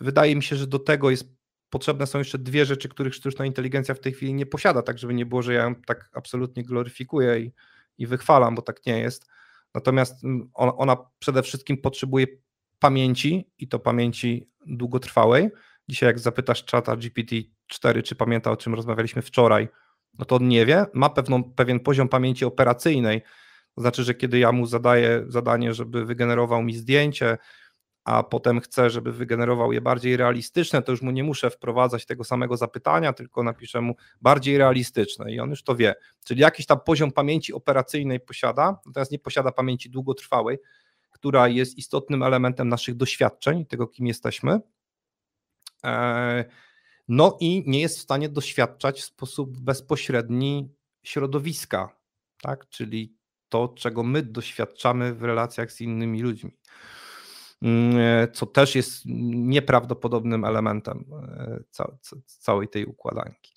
wydaje 0.00 0.36
mi 0.36 0.42
się, 0.42 0.56
że 0.56 0.66
do 0.66 0.78
tego 0.78 1.10
jest 1.10 1.37
potrzebne 1.70 2.06
są 2.06 2.18
jeszcze 2.18 2.38
dwie 2.38 2.66
rzeczy, 2.66 2.88
których 2.88 3.14
sztuczna 3.14 3.46
inteligencja 3.46 3.94
w 3.94 4.00
tej 4.00 4.12
chwili 4.12 4.34
nie 4.34 4.46
posiada, 4.46 4.82
tak 4.82 4.98
żeby 4.98 5.14
nie 5.14 5.26
było, 5.26 5.42
że 5.42 5.54
ja 5.54 5.62
ją 5.62 5.74
tak 5.74 6.10
absolutnie 6.14 6.64
gloryfikuję 6.64 7.40
i, 7.40 7.52
i 7.98 8.06
wychwalam, 8.06 8.54
bo 8.54 8.62
tak 8.62 8.86
nie 8.86 8.98
jest. 9.00 9.26
Natomiast 9.74 10.24
mm, 10.24 10.50
ona, 10.54 10.76
ona 10.76 10.96
przede 11.18 11.42
wszystkim 11.42 11.76
potrzebuje 11.76 12.26
pamięci 12.78 13.50
i 13.58 13.68
to 13.68 13.78
pamięci 13.78 14.50
długotrwałej. 14.66 15.48
Dzisiaj 15.88 16.06
jak 16.06 16.18
zapytasz 16.18 16.64
czata 16.64 16.96
GPT-4, 16.96 18.02
czy 18.02 18.14
pamięta 18.14 18.50
o 18.50 18.56
czym 18.56 18.74
rozmawialiśmy 18.74 19.22
wczoraj, 19.22 19.68
no 20.18 20.24
to 20.24 20.36
on 20.36 20.48
nie 20.48 20.66
wie, 20.66 20.86
ma 20.94 21.10
pewną, 21.10 21.44
pewien 21.44 21.80
poziom 21.80 22.08
pamięci 22.08 22.44
operacyjnej, 22.44 23.22
to 23.74 23.80
znaczy, 23.80 24.04
że 24.04 24.14
kiedy 24.14 24.38
ja 24.38 24.52
mu 24.52 24.66
zadaję 24.66 25.24
zadanie, 25.28 25.74
żeby 25.74 26.04
wygenerował 26.04 26.62
mi 26.62 26.74
zdjęcie, 26.74 27.38
a 28.08 28.22
potem 28.22 28.60
chcę, 28.60 28.90
żeby 28.90 29.12
wygenerował 29.12 29.72
je 29.72 29.80
bardziej 29.80 30.16
realistyczne, 30.16 30.82
to 30.82 30.92
już 30.92 31.02
mu 31.02 31.10
nie 31.10 31.24
muszę 31.24 31.50
wprowadzać 31.50 32.06
tego 32.06 32.24
samego 32.24 32.56
zapytania, 32.56 33.12
tylko 33.12 33.42
napiszę 33.42 33.80
mu 33.80 33.94
bardziej 34.20 34.58
realistyczne 34.58 35.32
i 35.32 35.40
on 35.40 35.50
już 35.50 35.62
to 35.62 35.76
wie. 35.76 35.94
Czyli 36.24 36.40
jakiś 36.40 36.66
tam 36.66 36.80
poziom 36.86 37.12
pamięci 37.12 37.52
operacyjnej 37.52 38.20
posiada, 38.20 38.80
natomiast 38.86 39.12
nie 39.12 39.18
posiada 39.18 39.52
pamięci 39.52 39.90
długotrwałej, 39.90 40.58
która 41.10 41.48
jest 41.48 41.78
istotnym 41.78 42.22
elementem 42.22 42.68
naszych 42.68 42.94
doświadczeń, 42.94 43.66
tego 43.66 43.86
kim 43.86 44.06
jesteśmy. 44.06 44.60
E, 45.84 46.44
no 47.08 47.36
i 47.40 47.64
nie 47.66 47.80
jest 47.80 47.98
w 47.98 48.02
stanie 48.02 48.28
doświadczać 48.28 49.00
w 49.00 49.04
sposób 49.04 49.60
bezpośredni 49.60 50.74
środowiska, 51.02 51.96
tak? 52.42 52.68
czyli 52.68 53.16
to, 53.48 53.68
czego 53.68 54.02
my 54.02 54.22
doświadczamy 54.22 55.14
w 55.14 55.22
relacjach 55.22 55.72
z 55.72 55.80
innymi 55.80 56.22
ludźmi. 56.22 56.52
Mm, 57.62 57.96
e, 57.98 58.28
co 58.32 58.46
też 58.46 58.74
jest 58.74 59.02
nieprawdopodobnym 59.06 60.44
elementem 60.44 61.04
e, 61.22 61.60
całej 62.26 62.68
tej 62.68 62.86
układanki. 62.86 63.52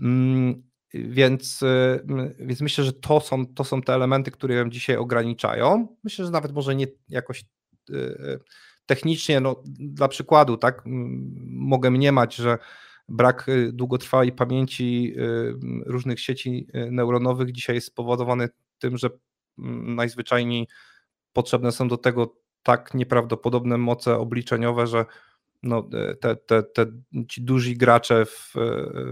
Mm, 0.00 0.62
więc, 0.94 1.62
e, 1.62 2.00
więc 2.38 2.60
myślę, 2.60 2.84
że 2.84 2.92
to 2.92 3.20
są, 3.20 3.46
to 3.46 3.64
są 3.64 3.82
te 3.82 3.94
elementy, 3.94 4.30
które 4.30 4.54
ją 4.54 4.70
dzisiaj 4.70 4.96
ograniczają. 4.96 5.96
Myślę, 6.04 6.24
że 6.24 6.30
nawet 6.30 6.52
może 6.52 6.74
nie 6.74 6.86
jakoś 7.08 7.44
technicznie, 8.86 9.40
no, 9.40 9.62
dla 9.66 10.08
przykładu, 10.08 10.56
tak, 10.56 10.82
mogę 11.46 11.90
mniemać, 11.90 12.34
że 12.34 12.58
brak 13.08 13.46
długotrwałej 13.72 14.32
pamięci 14.32 15.14
różnych 15.86 16.20
sieci 16.20 16.66
neuronowych 16.74 17.52
dzisiaj 17.52 17.74
jest 17.74 17.86
spowodowany 17.86 18.48
tym, 18.78 18.98
że 18.98 19.10
najzwyczajniej 19.84 20.68
potrzebne 21.32 21.72
są 21.72 21.88
do 21.88 21.96
tego 21.96 22.41
tak 22.62 22.94
nieprawdopodobne 22.94 23.78
moce 23.78 24.18
obliczeniowe, 24.18 24.86
że 24.86 25.04
no, 25.62 25.88
te, 26.20 26.36
te, 26.36 26.62
te, 26.62 26.86
ci 27.28 27.42
duzi 27.42 27.76
gracze 27.76 28.26
w, 28.26 28.54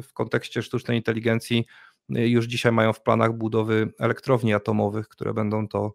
w 0.03 0.13
kontekście 0.13 0.63
sztucznej 0.63 0.97
inteligencji 0.97 1.67
już 2.09 2.47
dzisiaj 2.47 2.73
mają 2.73 2.93
w 2.93 3.03
planach 3.03 3.33
budowy 3.33 3.93
elektrowni 3.99 4.55
atomowych, 4.55 5.09
które 5.09 5.35
będą 5.35 5.69
to, 5.69 5.95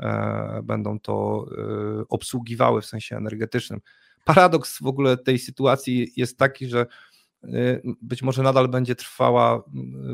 e, 0.00 0.60
będą 0.64 1.00
to 1.00 1.46
e, 1.50 2.04
obsługiwały 2.08 2.80
w 2.82 2.86
sensie 2.86 3.16
energetycznym. 3.16 3.80
Paradoks 4.24 4.78
w 4.82 4.86
ogóle 4.86 5.16
tej 5.16 5.38
sytuacji 5.38 6.12
jest 6.16 6.38
taki, 6.38 6.66
że 6.66 6.86
e, 7.44 7.48
być 8.02 8.22
może 8.22 8.42
nadal 8.42 8.68
będzie 8.68 8.94
trwała 8.94 9.62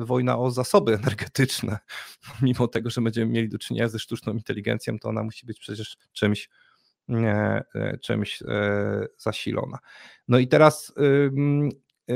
wojna 0.01 0.39
o 0.39 0.51
zasoby 0.51 0.95
energetyczne, 0.95 1.79
mimo 2.43 2.69
tego, 2.69 2.91
że 2.91 3.01
będziemy 3.01 3.33
mieli 3.33 3.49
do 3.49 3.59
czynienia 3.59 3.89
ze 3.89 3.99
sztuczną 3.99 4.33
inteligencją, 4.33 4.99
to 4.99 5.09
ona 5.09 5.23
musi 5.23 5.47
być 5.47 5.61
przecież 5.61 5.97
czymś 6.13 6.49
E, 6.49 6.68
czymś 8.03 8.43
e, 8.43 9.07
zasilona. 9.19 9.79
No 10.29 10.39
i 10.39 10.49
teraz, 10.49 10.93
e, 12.09 12.15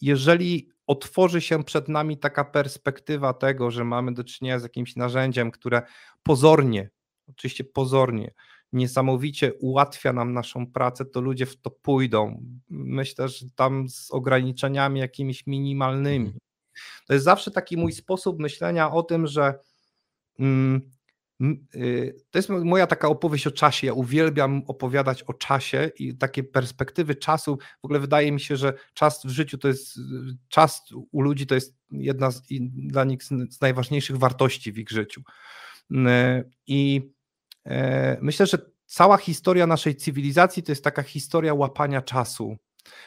jeżeli 0.00 0.68
otworzy 0.86 1.40
się 1.40 1.64
przed 1.64 1.88
nami 1.88 2.18
taka 2.18 2.44
perspektywa 2.44 3.32
tego, 3.32 3.70
że 3.70 3.84
mamy 3.84 4.14
do 4.14 4.24
czynienia 4.24 4.58
z 4.58 4.62
jakimś 4.62 4.96
narzędziem, 4.96 5.50
które 5.50 5.82
pozornie, 6.22 6.90
oczywiście 7.28 7.64
pozornie, 7.64 8.34
niesamowicie 8.72 9.54
ułatwia 9.54 10.12
nam 10.12 10.32
naszą 10.32 10.66
pracę, 10.66 11.04
to 11.04 11.20
ludzie 11.20 11.46
w 11.46 11.56
to 11.56 11.70
pójdą. 11.70 12.42
Myślę, 12.70 13.28
że 13.28 13.46
tam 13.54 13.88
z 13.88 14.10
ograniczeniami 14.10 15.00
jakimiś 15.00 15.46
minimalnymi. 15.46 16.26
Mhm. 16.26 16.40
To 17.06 17.12
jest 17.12 17.24
zawsze 17.24 17.50
taki 17.50 17.76
mój 17.76 17.92
sposób 17.92 18.38
myślenia 18.38 18.90
o 18.90 19.02
tym, 19.02 19.26
że 19.26 19.58
mm, 20.38 20.90
to 22.30 22.38
jest 22.38 22.48
moja 22.48 22.86
taka 22.86 23.08
opowieść 23.08 23.46
o 23.46 23.50
czasie. 23.50 23.86
Ja 23.86 23.92
uwielbiam 23.92 24.62
opowiadać 24.66 25.22
o 25.22 25.34
czasie 25.34 25.90
i 25.98 26.16
takie 26.16 26.44
perspektywy 26.44 27.14
czasu. 27.14 27.58
W 27.82 27.84
ogóle 27.84 28.00
wydaje 28.00 28.32
mi 28.32 28.40
się, 28.40 28.56
że 28.56 28.72
czas 28.94 29.26
w 29.26 29.30
życiu 29.30 29.58
to 29.58 29.68
jest, 29.68 29.98
czas 30.48 30.82
u 31.12 31.22
ludzi 31.22 31.46
to 31.46 31.54
jest 31.54 31.76
jedna 31.90 32.30
z, 32.30 32.42
dla 32.72 33.04
nich 33.04 33.24
z 33.24 33.60
najważniejszych 33.60 34.16
wartości 34.16 34.72
w 34.72 34.78
ich 34.78 34.90
życiu. 34.90 35.22
Y, 35.90 35.94
I 36.66 37.10
e, 37.64 38.18
myślę, 38.22 38.46
że 38.46 38.58
cała 38.86 39.16
historia 39.16 39.66
naszej 39.66 39.96
cywilizacji 39.96 40.62
to 40.62 40.72
jest 40.72 40.84
taka 40.84 41.02
historia 41.02 41.54
łapania 41.54 42.02
czasu 42.02 42.56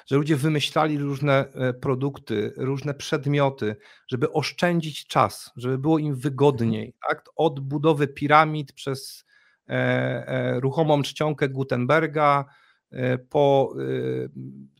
że 0.05 0.15
ludzie 0.15 0.36
wymyślali 0.36 0.97
różne 0.97 1.45
e, 1.53 1.73
produkty, 1.73 2.53
różne 2.57 2.93
przedmioty, 2.93 3.75
żeby 4.07 4.32
oszczędzić 4.32 5.07
czas, 5.07 5.51
żeby 5.55 5.77
było 5.77 5.99
im 5.99 6.15
wygodniej. 6.15 6.86
Mhm. 6.86 6.93
Tak? 7.09 7.30
Od 7.36 7.59
budowy 7.59 8.07
piramid 8.07 8.73
przez 8.73 9.25
e, 9.69 9.73
e, 9.73 10.59
ruchomą 10.59 11.01
czcionkę 11.01 11.49
Gutenberga, 11.49 12.45
po 13.30 13.73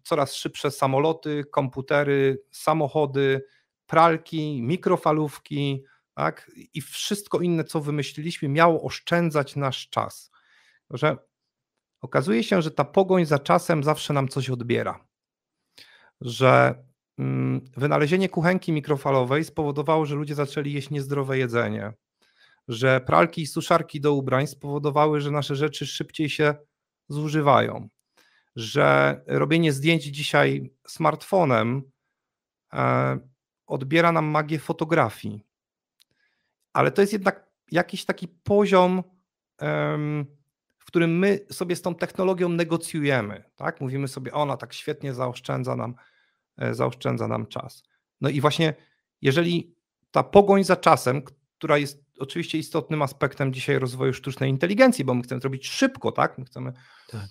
coraz 0.04 0.34
szybsze 0.34 0.72
samoloty, 0.72 1.46
komputery, 1.52 2.44
samochody, 2.52 3.42
pralki, 3.88 4.62
mikrofalówki, 4.62 5.84
tak? 6.16 6.52
i 6.74 6.82
wszystko 6.82 7.40
inne, 7.40 7.64
co 7.64 7.82
wymyśliliśmy, 7.82 8.50
miało 8.50 8.82
oszczędzać 8.82 9.56
nasz 9.56 9.90
czas. 9.90 10.32
Że 10.90 11.18
okazuje 12.02 12.44
się, 12.44 12.62
że 12.62 12.72
ta 12.72 12.84
pogoń 12.84 13.26
za 13.26 13.40
czasem 13.40 13.84
zawsze 13.84 14.14
nam 14.14 14.28
coś 14.28 14.50
odbiera. 14.50 15.06
Że 16.22 16.84
mm, 17.18 17.62
wynalezienie 17.78 18.30
kuchenki 18.30 18.72
mikrofalowej 18.72 19.44
spowodowało, 19.44 20.06
że 20.06 20.16
ludzie 20.16 20.36
zaczęli 20.36 20.74
jeść 20.74 20.90
niezdrowe 20.90 21.38
jedzenie, 21.38 21.94
że 22.68 23.02
pralki 23.02 23.42
i 23.42 23.48
suszarki 23.48 24.02
do 24.02 24.14
ubrań 24.14 24.48
spowodowały, 24.48 25.22
że 25.22 25.32
nasze 25.32 25.56
rzeczy 25.56 25.88
szybciej 25.88 26.30
się 26.30 26.56
zużywają, 27.10 27.90
że 28.56 29.22
robienie 29.28 29.74
zdjęć 29.74 30.04
dzisiaj 30.04 30.70
smartfonem 30.88 31.82
e, 32.74 33.20
odbiera 33.68 34.12
nam 34.12 34.26
magię 34.26 34.60
fotografii. 34.60 35.44
Ale 36.74 36.92
to 36.92 37.02
jest 37.02 37.14
jednak 37.14 37.50
jakiś 37.72 38.06
taki 38.06 38.28
poziom 38.28 39.04
którym 40.92 41.20
my 41.20 41.40
sobie 41.52 41.76
z 41.76 41.82
tą 41.82 41.96
technologią 41.96 42.50
negocjujemy. 42.50 43.44
Tak? 43.56 43.82
Mówimy 43.82 44.08
sobie, 44.08 44.34
ona 44.34 44.58
tak 44.58 44.74
świetnie 44.74 45.14
zaoszczędza 45.14 45.76
nam, 45.76 45.96
e, 46.58 46.74
zaoszczędza 46.74 47.28
nam 47.28 47.48
czas. 47.48 47.84
No 48.22 48.30
i 48.30 48.42
właśnie, 48.42 48.74
jeżeli 49.22 49.76
ta 50.12 50.24
pogoń 50.24 50.64
za 50.64 50.76
czasem, 50.76 51.22
która 51.58 51.78
jest 51.78 52.04
oczywiście 52.20 52.58
istotnym 52.58 53.02
aspektem 53.02 53.54
dzisiaj 53.54 53.80
rozwoju 53.80 54.14
sztucznej 54.14 54.50
inteligencji, 54.50 55.06
bo 55.06 55.14
my 55.14 55.24
chcemy 55.24 55.42
to 55.42 55.46
robić 55.46 55.68
szybko, 55.68 56.12
tak? 56.12 56.38
My 56.38 56.46
chcemy 56.46 56.74
tak. 57.10 57.28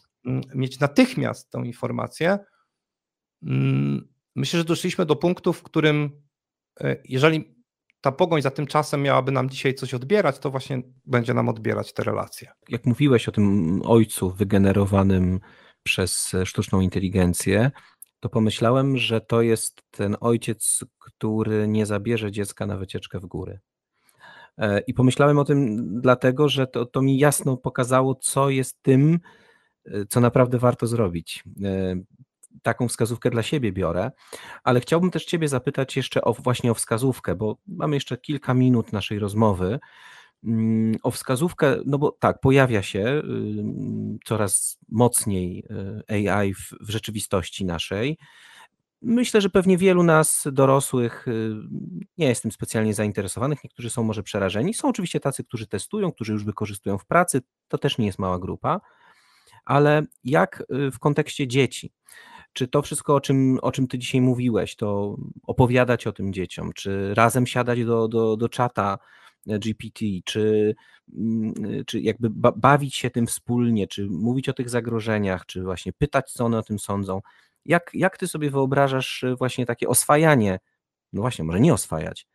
Mieć 0.55 0.81
natychmiast 0.81 1.51
tą 1.51 1.63
informację. 1.63 2.39
Myślę, 4.35 4.59
że 4.59 4.65
doszliśmy 4.65 5.07
do 5.07 5.17
punktu, 5.17 5.53
w 5.53 5.63
którym 5.63 6.23
e, 6.81 6.97
jeżeli 7.05 7.58
ta 8.01 8.13
pogoń 8.13 8.43
za 8.43 8.51
tym 8.51 8.67
czasem 8.67 9.03
miałaby 9.03 9.33
nam 9.33 9.51
dzisiaj 9.51 9.75
coś 9.75 9.95
odbierać, 9.95 10.39
to 10.39 10.51
właśnie 10.51 10.83
będzie 11.07 11.35
nam 11.35 11.49
odbierać 11.49 11.93
te 11.93 12.05
relacje. 12.05 12.51
Jak 12.69 12.87
mówiłeś 12.87 13.29
o 13.29 13.33
tym 13.33 13.81
ojcu 13.85 14.31
wygenerowanym 14.31 15.41
przez 15.83 16.33
sztuczną 16.45 16.81
inteligencję, 16.81 17.71
to 18.21 18.29
pomyślałem, 18.29 18.97
że 18.97 19.21
to 19.21 19.43
jest 19.43 19.83
ten 19.91 20.17
ojciec, 20.21 20.85
który 20.99 21.69
nie 21.69 21.87
zabierze 21.87 22.33
dziecka 22.33 22.67
na 22.67 22.77
wycieczkę 22.77 23.21
w 23.21 23.27
góry. 23.27 23.59
E, 24.59 24.81
I 24.81 24.95
pomyślałem 24.95 25.39
o 25.39 25.45
tym 25.45 25.87
dlatego, 26.01 26.49
że 26.49 26.67
to, 26.67 26.87
to 26.87 27.03
mi 27.03 27.19
jasno 27.19 27.57
pokazało, 27.57 28.15
co 28.15 28.51
jest 28.51 28.83
tym, 28.83 29.19
e, 29.85 30.07
co 30.07 30.21
naprawdę 30.21 30.59
warto 30.59 30.87
zrobić. 30.87 31.45
Taką 32.63 32.89
wskazówkę 32.89 33.31
dla 33.31 33.43
siebie 33.43 33.73
biorę, 33.73 34.11
ale 34.65 34.81
chciałbym 34.81 35.11
też 35.11 35.25
Ciebie 35.25 35.49
zapytać 35.49 35.97
jeszcze 35.97 36.23
o, 36.23 36.33
właśnie 36.33 36.71
o 36.71 36.75
wskazówkę, 36.75 37.35
bo 37.35 37.57
mamy 37.67 37.97
jeszcze 37.97 38.17
kilka 38.17 38.55
minut 38.55 38.93
naszej 38.93 39.19
rozmowy. 39.19 39.79
Mm, 40.45 40.97
o 41.03 41.11
wskazówkę, 41.11 41.77
no 41.87 41.99
bo 41.99 42.13
tak, 42.13 42.41
pojawia 42.41 42.83
się 42.83 43.23
coraz 44.25 44.79
mocniej 44.89 45.65
y, 46.11 46.29
AI 46.29 46.55
w, 46.55 46.73
w 46.81 46.91
rzeczywistości 46.91 47.65
naszej. 47.65 48.19
Myślę, 49.03 49.41
że 49.41 49.51
pewnie 49.51 49.79
wielu 49.79 50.03
nas 50.03 50.45
dorosłych 50.53 51.29
y, 51.29 51.55
nie 52.19 52.29
jest 52.29 52.43
tym 52.43 52.53
specjalnie 52.53 52.95
zainteresowanych. 52.95 53.65
Niektórzy 53.65 53.91
są 53.91 54.03
może 54.03 54.23
przerażeni. 54.23 54.75
Są 54.75 54.89
oczywiście 54.89 55.21
tacy, 55.21 55.45
którzy 55.45 55.67
testują, 55.67 56.13
którzy 56.13 56.33
już 56.33 56.45
wykorzystują 56.45 56.99
w 56.99 57.07
pracy. 57.07 57.41
To 57.69 57.79
też 57.79 57.99
nie 57.99 58.07
jest 58.07 58.19
mała 58.19 58.39
grupa 58.39 58.81
ale 59.69 60.03
jak 60.25 60.65
y, 60.75 60.91
w 60.91 60.99
kontekście 60.99 61.49
dzieci? 61.49 61.93
Czy 62.53 62.69
to 62.69 62.83
wszystko, 62.83 63.15
o 63.15 63.21
czym, 63.21 63.59
o 63.63 63.73
czym 63.73 63.87
ty 63.89 63.99
dzisiaj 63.99 64.21
mówiłeś, 64.21 64.77
to 64.77 65.17
opowiadać 65.43 66.07
o 66.07 66.13
tym 66.13 66.33
dzieciom, 66.33 66.73
czy 66.75 67.15
razem 67.15 67.47
siadać 67.47 67.85
do, 67.85 68.09
do, 68.09 68.37
do 68.37 68.49
czata 68.49 68.99
e, 69.49 69.59
GPT, 69.59 70.05
czy, 70.25 70.75
mm, 71.17 71.55
czy 71.87 72.01
jakby 72.01 72.31
bawić 72.57 72.97
się 72.97 73.11
tym 73.11 73.27
wspólnie, 73.27 73.87
czy 73.87 74.07
mówić 74.11 74.49
o 74.49 74.53
tych 74.53 74.71
zagrożeniach, 74.71 75.47
czy 75.47 75.63
właśnie 75.63 75.93
pytać, 75.93 76.33
co 76.33 76.45
one 76.45 76.59
o 76.59 76.63
tym 76.63 76.79
sądzą. 76.79 77.21
Jak, 77.65 77.91
jak 77.95 78.19
ty 78.19 78.29
sobie 78.29 78.51
wyobrażasz 78.51 79.25
e, 79.25 79.37
właśnie 79.37 79.67
takie 79.67 79.89
oswajanie, 79.89 80.59
no 81.13 81.21
właśnie, 81.21 81.45
może 81.45 81.61
nie 81.61 81.75
oswajać, 81.75 82.27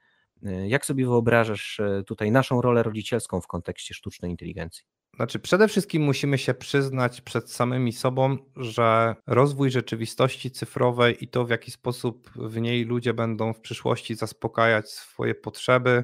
e, 0.45 0.67
jak 0.67 0.85
sobie 0.85 1.05
wyobrażasz 1.05 1.81
tutaj 2.07 2.31
naszą 2.31 2.61
rolę 2.61 2.83
rodzicielską 2.83 3.41
w 3.41 3.47
kontekście 3.47 3.93
sztucznej 3.93 4.31
inteligencji? 4.31 4.83
Znaczy, 5.15 5.39
przede 5.39 5.67
wszystkim 5.67 6.03
musimy 6.03 6.37
się 6.37 6.53
przyznać 6.53 7.21
przed 7.21 7.51
samymi 7.51 7.93
sobą, 7.93 8.37
że 8.55 9.15
rozwój 9.27 9.71
rzeczywistości 9.71 10.51
cyfrowej 10.51 11.23
i 11.23 11.27
to, 11.27 11.45
w 11.45 11.49
jaki 11.49 11.71
sposób 11.71 12.29
w 12.35 12.61
niej 12.61 12.85
ludzie 12.85 13.13
będą 13.13 13.53
w 13.53 13.61
przyszłości 13.61 14.15
zaspokajać 14.15 14.89
swoje 14.89 15.35
potrzeby, 15.35 16.03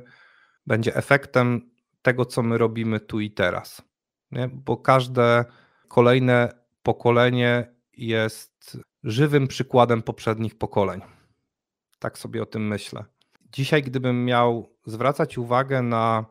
będzie 0.68 0.95
efektem 0.95 1.72
tego, 2.01 2.26
co 2.26 2.43
my 2.43 2.57
robimy 2.57 2.99
tu 2.99 3.20
i 3.20 3.32
teraz. 3.32 3.82
Nie? 4.32 4.49
Bo 4.53 4.78
każde 4.78 5.45
kolejne 5.88 6.49
pokolenie 6.84 7.74
jest 7.93 8.78
żywym 9.03 9.47
przykładem 9.47 10.01
poprzednich 10.01 10.57
pokoleń. 10.57 11.01
Tak 11.99 12.18
sobie 12.18 12.41
o 12.41 12.45
tym 12.45 12.68
myślę. 12.68 13.05
Dzisiaj, 13.51 13.84
gdybym 13.84 14.26
miał 14.26 14.76
zwracać 14.86 15.38
uwagę 15.38 15.82
na 15.82 16.26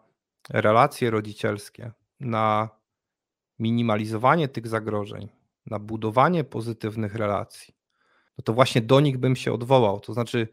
relacje 0.50 1.10
rodzicielskie, 1.10 1.92
na 2.20 2.68
minimalizowanie 3.58 4.48
tych 4.48 4.68
zagrożeń, 4.68 5.28
na 5.66 5.78
budowanie 5.78 6.44
pozytywnych 6.44 7.14
relacji, 7.14 7.74
no 8.38 8.42
to 8.42 8.52
właśnie 8.52 8.80
do 8.80 9.00
nich 9.00 9.18
bym 9.18 9.36
się 9.36 9.52
odwołał. 9.52 10.00
To 10.00 10.12
znaczy, 10.12 10.48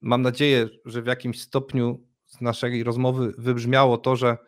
mam 0.00 0.22
nadzieję, 0.22 0.68
że 0.84 1.02
w 1.02 1.06
jakimś 1.06 1.40
stopniu 1.40 2.06
z 2.26 2.40
naszej 2.40 2.84
rozmowy 2.84 3.34
wybrzmiało 3.38 3.98
to, 3.98 4.16
że, 4.16 4.38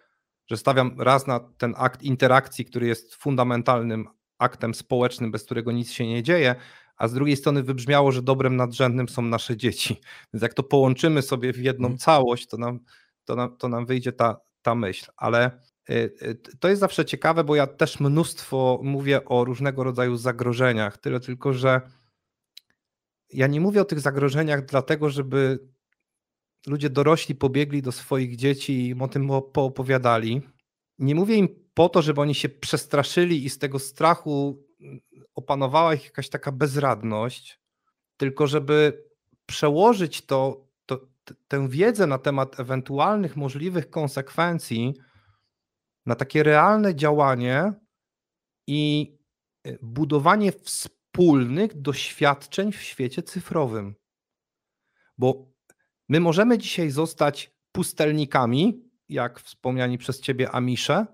że 0.47 0.57
stawiam 0.57 1.01
raz 1.01 1.26
na 1.26 1.41
ten 1.41 1.74
akt 1.76 2.03
interakcji, 2.03 2.64
który 2.64 2.87
jest 2.87 3.14
fundamentalnym 3.14 4.09
aktem 4.39 4.74
społecznym, 4.74 5.30
bez 5.32 5.45
którego 5.45 5.72
nic 5.72 5.91
się 5.91 6.07
nie 6.07 6.22
dzieje, 6.22 6.55
a 6.97 7.09
z 7.09 7.12
drugiej 7.12 7.37
strony 7.37 7.62
wybrzmiało, 7.62 8.12
że 8.12 8.22
dobrem 8.22 8.57
nadrzędnym 8.57 9.09
są 9.09 9.22
nasze 9.22 9.57
dzieci. 9.57 10.01
Więc 10.32 10.43
jak 10.43 10.55
to 10.55 10.62
połączymy 10.62 11.22
sobie 11.22 11.53
w 11.53 11.59
jedną 11.59 11.87
mhm. 11.87 11.99
całość, 11.99 12.47
to 12.47 12.57
nam, 12.57 12.80
to 13.24 13.37
nam, 13.37 13.57
to 13.57 13.68
nam 13.68 13.87
wyjdzie 13.87 14.12
ta, 14.12 14.41
ta 14.62 14.74
myśl. 14.74 15.11
Ale 15.16 15.61
to 16.61 16.68
jest 16.68 16.80
zawsze 16.80 17.05
ciekawe, 17.05 17.45
bo 17.45 17.57
ja 17.57 17.66
też 17.66 18.01
mnóstwo 18.01 18.80
mówię 18.82 19.24
o 19.24 19.45
różnego 19.45 19.84
rodzaju 19.84 20.16
zagrożeniach. 20.16 20.99
Tyle 20.99 21.20
tylko, 21.20 21.53
że 21.53 21.80
ja 23.32 23.47
nie 23.47 23.61
mówię 23.61 23.80
o 23.80 23.84
tych 23.84 24.01
zagrożeniach 24.01 24.64
dlatego, 24.64 25.11
żeby 25.11 25.59
ludzie 26.66 26.91
dorośli 26.91 27.34
pobiegli 27.34 27.82
do 27.82 27.93
swoich 27.93 28.37
dzieci 28.37 28.72
i 28.72 28.89
im 28.89 29.03
o 29.03 29.09
tym 29.09 29.28
poopowiadali. 29.28 30.43
Nie 30.99 31.14
mówię 31.14 31.37
im 31.37 31.49
po 31.74 31.89
to, 31.89 32.03
żeby 32.03 32.20
oni 32.20 32.34
się 32.34 32.49
przestraszyli 32.49 33.45
i 33.45 33.51
z 33.51 33.59
tego 33.59 33.78
strachu 33.78 34.64
opanowała 35.34 35.95
ich 35.95 36.05
jakaś 36.05 36.28
taka 36.28 36.53
bezradność, 36.53 37.61
tylko 38.16 38.47
żeby 38.47 39.05
przełożyć 39.47 40.26
to, 40.26 40.66
to, 40.87 41.01
tę 41.49 41.68
wiedzę 41.68 42.07
na 42.07 42.18
temat 42.18 42.61
ewentualnych 42.61 43.37
możliwych 43.37 43.91
konsekwencji 43.91 44.95
na 46.07 46.14
takie 46.14 46.42
realne 46.42 46.94
działanie 46.94 47.72
i 48.66 49.12
e, 49.64 49.78
budowanie 49.82 50.52
wspólnych 50.52 51.80
doświadczeń 51.80 52.72
w 52.72 52.82
świecie 52.82 53.22
cyfrowym. 53.22 53.94
Bo 55.18 55.52
my 56.09 56.20
możemy 56.20 56.59
dzisiaj 56.59 56.90
zostać 56.90 57.57
pustelnikami, 57.72 58.90
jak 59.09 59.40
wspomniani 59.40 59.98
przez 59.98 60.20
ciebie 60.20 60.50
Amisze, 60.50 61.07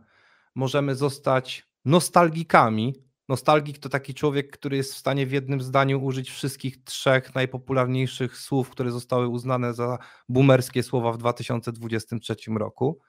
możemy 0.55 0.95
zostać 0.95 1.67
nostalgikami. 1.85 2.95
Nostalgik 3.29 3.79
to 3.79 3.89
taki 3.89 4.15
człowiek, 4.15 4.51
który 4.51 4.77
jest 4.77 4.95
w 4.95 4.99
stanie 4.99 5.27
w 5.27 5.33
jednym 5.33 5.61
zdaniu 5.61 6.05
użyć 6.05 6.31
wszystkich 6.31 6.85
trzech 6.85 7.35
najpopularniejszych 7.35 8.39
słów, 8.39 8.71
które 8.71 8.91
zostały 8.91 9.29
uznane 9.29 9.75
za 9.75 9.99
boomerskie 10.29 10.83
słowa 10.83 11.13
w 11.13 11.19
2023 11.19 12.37
roku 12.57 13.01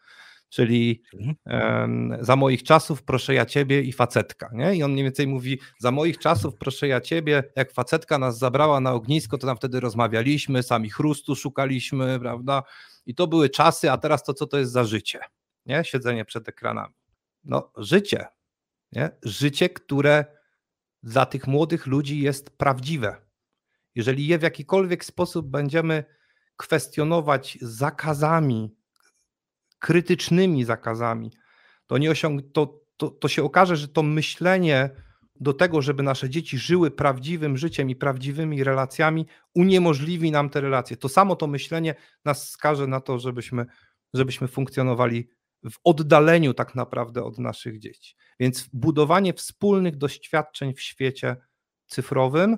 czyli 0.54 1.04
um, 1.46 2.18
za 2.22 2.36
moich 2.36 2.64
czasów 2.64 3.04
proszę 3.04 3.34
ja 3.34 3.46
ciebie 3.46 3.82
i 3.82 3.94
facetka, 3.94 4.50
nie? 4.54 4.76
I 4.76 4.84
on 4.84 4.92
mniej 4.92 5.04
więcej 5.04 5.28
mówi, 5.28 5.60
za 5.80 5.92
moich 5.92 6.18
czasów 6.18 6.56
proszę 6.56 6.88
ja 6.88 7.02
ciebie, 7.02 7.44
jak 7.56 7.72
facetka 7.72 8.18
nas 8.18 8.38
zabrała 8.38 8.80
na 8.80 8.94
ognisko, 8.94 9.38
to 9.38 9.48
tam 9.48 9.58
wtedy 9.58 9.80
rozmawialiśmy, 9.80 10.64
sami 10.64 10.90
chrustu 10.90 11.36
szukaliśmy, 11.36 12.20
prawda? 12.20 12.64
I 13.06 13.16
to 13.16 13.28
były 13.28 13.50
czasy, 13.50 13.92
a 13.92 13.98
teraz 13.98 14.24
to 14.24 14.34
co 14.34 14.48
to 14.48 14.60
jest 14.60 14.72
za 14.72 14.84
życie, 14.84 15.20
nie? 15.66 15.84
Siedzenie 15.84 16.26
przed 16.26 16.50
ekranami. 16.50 16.94
No, 17.44 17.72
życie, 17.78 18.26
nie? 18.92 19.10
Życie, 19.24 19.70
które 19.70 20.26
dla 21.04 21.26
tych 21.26 21.48
młodych 21.48 21.88
ludzi 21.88 22.20
jest 22.20 22.58
prawdziwe. 22.58 23.16
Jeżeli 23.96 24.28
je 24.28 24.40
w 24.40 24.42
jakikolwiek 24.42 25.06
sposób 25.06 25.48
będziemy 25.48 26.04
kwestionować 26.56 27.58
zakazami, 27.62 28.76
krytycznymi 29.84 30.64
zakazami, 30.64 31.32
to, 31.88 31.98
nie 31.98 32.12
osiąg- 32.12 32.52
to, 32.54 32.80
to, 32.98 33.10
to 33.10 33.28
się 33.28 33.44
okaże, 33.44 33.76
że 33.76 33.88
to 33.88 34.04
myślenie 34.04 34.90
do 35.36 35.54
tego, 35.54 35.82
żeby 35.82 36.04
nasze 36.04 36.30
dzieci 36.30 36.58
żyły 36.58 36.92
prawdziwym 36.92 37.58
życiem 37.58 37.90
i 37.90 37.96
prawdziwymi 37.96 38.64
relacjami, 38.64 39.26
uniemożliwi 39.56 40.32
nam 40.32 40.50
te 40.50 40.62
relacje. 40.62 40.98
To 40.98 41.10
samo 41.10 41.36
to 41.36 41.48
myślenie 41.48 41.96
nas 42.26 42.50
skaże 42.50 42.88
na 42.88 43.02
to, 43.02 43.20
żebyśmy, 43.20 43.66
żebyśmy 44.14 44.48
funkcjonowali 44.48 45.30
w 45.72 45.76
oddaleniu 45.84 46.54
tak 46.54 46.76
naprawdę 46.76 47.24
od 47.24 47.40
naszych 47.40 47.80
dzieci. 47.80 48.16
Więc 48.40 48.70
budowanie 48.74 49.34
wspólnych 49.34 49.98
doświadczeń 49.98 50.74
w 50.74 50.82
świecie 50.82 51.36
cyfrowym, 51.88 52.58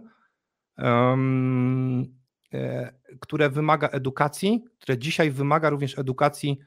um, 0.77 2.17
e, 2.53 2.93
które 3.19 3.49
wymaga 3.49 3.87
edukacji, 3.87 4.63
które 4.79 4.97
dzisiaj 4.97 5.31
wymaga 5.31 5.69
również 5.69 5.99
edukacji 5.99 6.59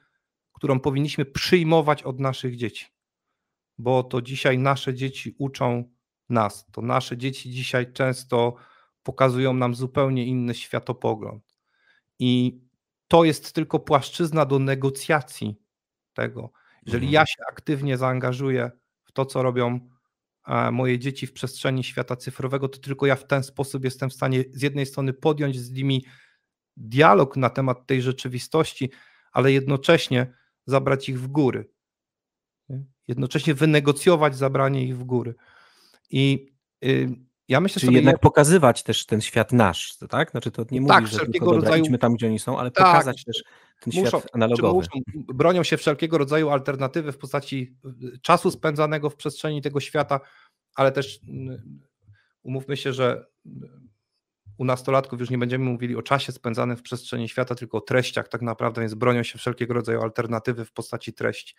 którą 0.59 0.80
powinniśmy 0.80 1.24
przyjmować 1.24 2.02
od 2.02 2.20
naszych 2.20 2.56
dzieci. 2.56 2.86
Bo 3.78 4.02
to 4.02 4.22
dzisiaj 4.22 4.59
nasze 4.59 4.94
dzieci 4.94 5.34
uczą 5.38 5.84
nas. 6.28 6.66
To 6.72 6.82
nasze 6.82 7.16
dzieci 7.16 7.50
dzisiaj 7.50 7.92
często 7.92 8.54
pokazują 9.02 9.54
nam 9.54 9.74
zupełnie 9.74 10.26
inny 10.26 10.54
światopogląd. 10.54 11.56
I 12.18 12.61
to 13.09 13.24
jest 13.24 13.52
tylko 13.52 13.78
płaszczyzna 13.78 14.44
do 14.44 14.59
negocjacji 14.59 15.61
tego. 16.12 16.50
Jeżeli 16.86 17.06
mhm. 17.06 17.12
ja 17.12 17.26
się 17.26 17.42
aktywnie 17.48 17.96
zaangażuję 17.96 18.70
w 19.04 19.12
to, 19.12 19.26
co 19.26 19.42
robią 19.42 19.80
e, 20.46 20.70
moje 20.70 20.98
dzieci 20.98 21.26
w 21.26 21.32
przestrzeni 21.32 21.84
świata 21.84 22.16
cyfrowego, 22.16 22.68
to 22.68 22.78
tylko 22.78 23.06
ja 23.06 23.16
w 23.16 23.26
ten 23.26 23.42
sposób 23.42 23.84
jestem 23.84 24.11
w 24.11 24.14
stanie 24.14 24.44
z 24.52 24.62
jednej 24.62 24.86
strony 24.86 25.12
podjąć 25.12 25.61
z 25.61 25.70
nimi 25.70 26.04
dialog 26.76 27.36
na 27.36 27.50
temat 27.50 27.86
tej 27.86 28.02
rzeczywistości, 28.02 28.90
ale 29.32 29.52
jednocześnie 29.52 30.34
zabrać 30.68 31.08
ich 31.08 31.20
w 31.20 31.26
góry. 31.26 31.70
Jednocześnie 33.08 33.54
wynegocjować 33.54 34.36
zabranie 34.36 34.84
ich 34.84 34.98
w 34.98 35.04
góry. 35.04 35.34
I 36.10 36.52
y, 36.84 37.08
ja 37.48 37.60
myślę 37.60 37.80
Czyli 37.80 37.86
sobie, 37.86 37.96
jednak 37.98 38.18
pokazywać 38.20 38.82
też 38.82 39.06
ten 39.06 39.20
świat 39.20 39.52
nasz, 39.52 39.96
tak? 40.08 40.30
Znaczy 40.30 40.50
to 40.50 40.64
nie 40.70 40.86
tak, 40.86 41.06
że 41.06 41.18
tylko 41.18 41.46
dobra, 41.46 41.60
rodzaju... 41.60 41.82
idźmy 41.82 41.98
tam, 41.98 42.14
gdzie 42.14 42.26
oni 42.26 42.38
są, 42.38 42.58
ale 42.58 42.70
tak, 42.70 42.86
pokazać 42.86 43.24
też 43.24 43.44
ten 43.80 43.92
muszą, 43.96 44.18
świat 44.18 44.34
analogowy. 44.34 44.74
Muszą, 44.74 45.24
bronią 45.34 45.62
się 45.62 45.76
wszelkiego 45.76 46.18
rodzaju 46.18 46.50
alternatywy 46.50 47.12
w 47.12 47.18
postaci 47.18 47.76
y, 48.14 48.18
czasu 48.18 48.50
spędzanego 48.50 49.10
w 49.10 49.16
przestrzeni 49.16 49.62
tego 49.62 49.80
świata, 49.80 50.20
ale 50.74 50.92
też 50.92 51.16
y, 51.16 51.20
umówmy 52.42 52.76
się, 52.76 52.92
że 52.92 53.26
u 54.59 54.64
nastolatków 54.64 55.20
już 55.20 55.30
nie 55.30 55.38
będziemy 55.38 55.64
mówili 55.64 55.96
o 55.96 56.02
czasie 56.02 56.32
spędzanym 56.32 56.76
w 56.76 56.82
przestrzeni 56.82 57.28
świata, 57.28 57.54
tylko 57.54 57.78
o 57.78 57.80
treściach 57.80 58.28
tak 58.28 58.42
naprawdę, 58.42 58.80
więc 58.80 58.94
bronią 58.94 59.22
się 59.22 59.38
wszelkiego 59.38 59.74
rodzaju 59.74 60.02
alternatywy 60.02 60.64
w 60.64 60.72
postaci 60.72 61.12
treści. 61.12 61.54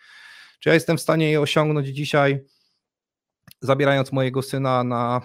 Czy 0.60 0.70
ja 0.70 0.74
jestem 0.74 0.98
w 0.98 1.02
stanie 1.02 1.32
je 1.32 1.42
osiągnąć 1.42 1.88
dzisiaj, 1.88 2.46
zabierając 3.62 4.12
mojego 4.12 4.42
syna 4.42 4.84
na 4.84 5.22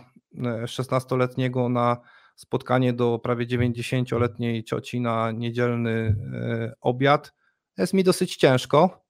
16-letniego 0.64 1.66
e, 1.66 1.68
na 1.68 1.96
spotkanie 2.36 2.92
do 2.92 3.18
prawie 3.18 3.46
90-letniej 3.46 4.64
cioci 4.64 5.00
na 5.00 5.30
niedzielny 5.30 6.16
e, 6.32 6.74
obiad, 6.80 7.32
jest 7.78 7.94
mi 7.94 8.04
dosyć 8.04 8.36
ciężko. 8.36 9.04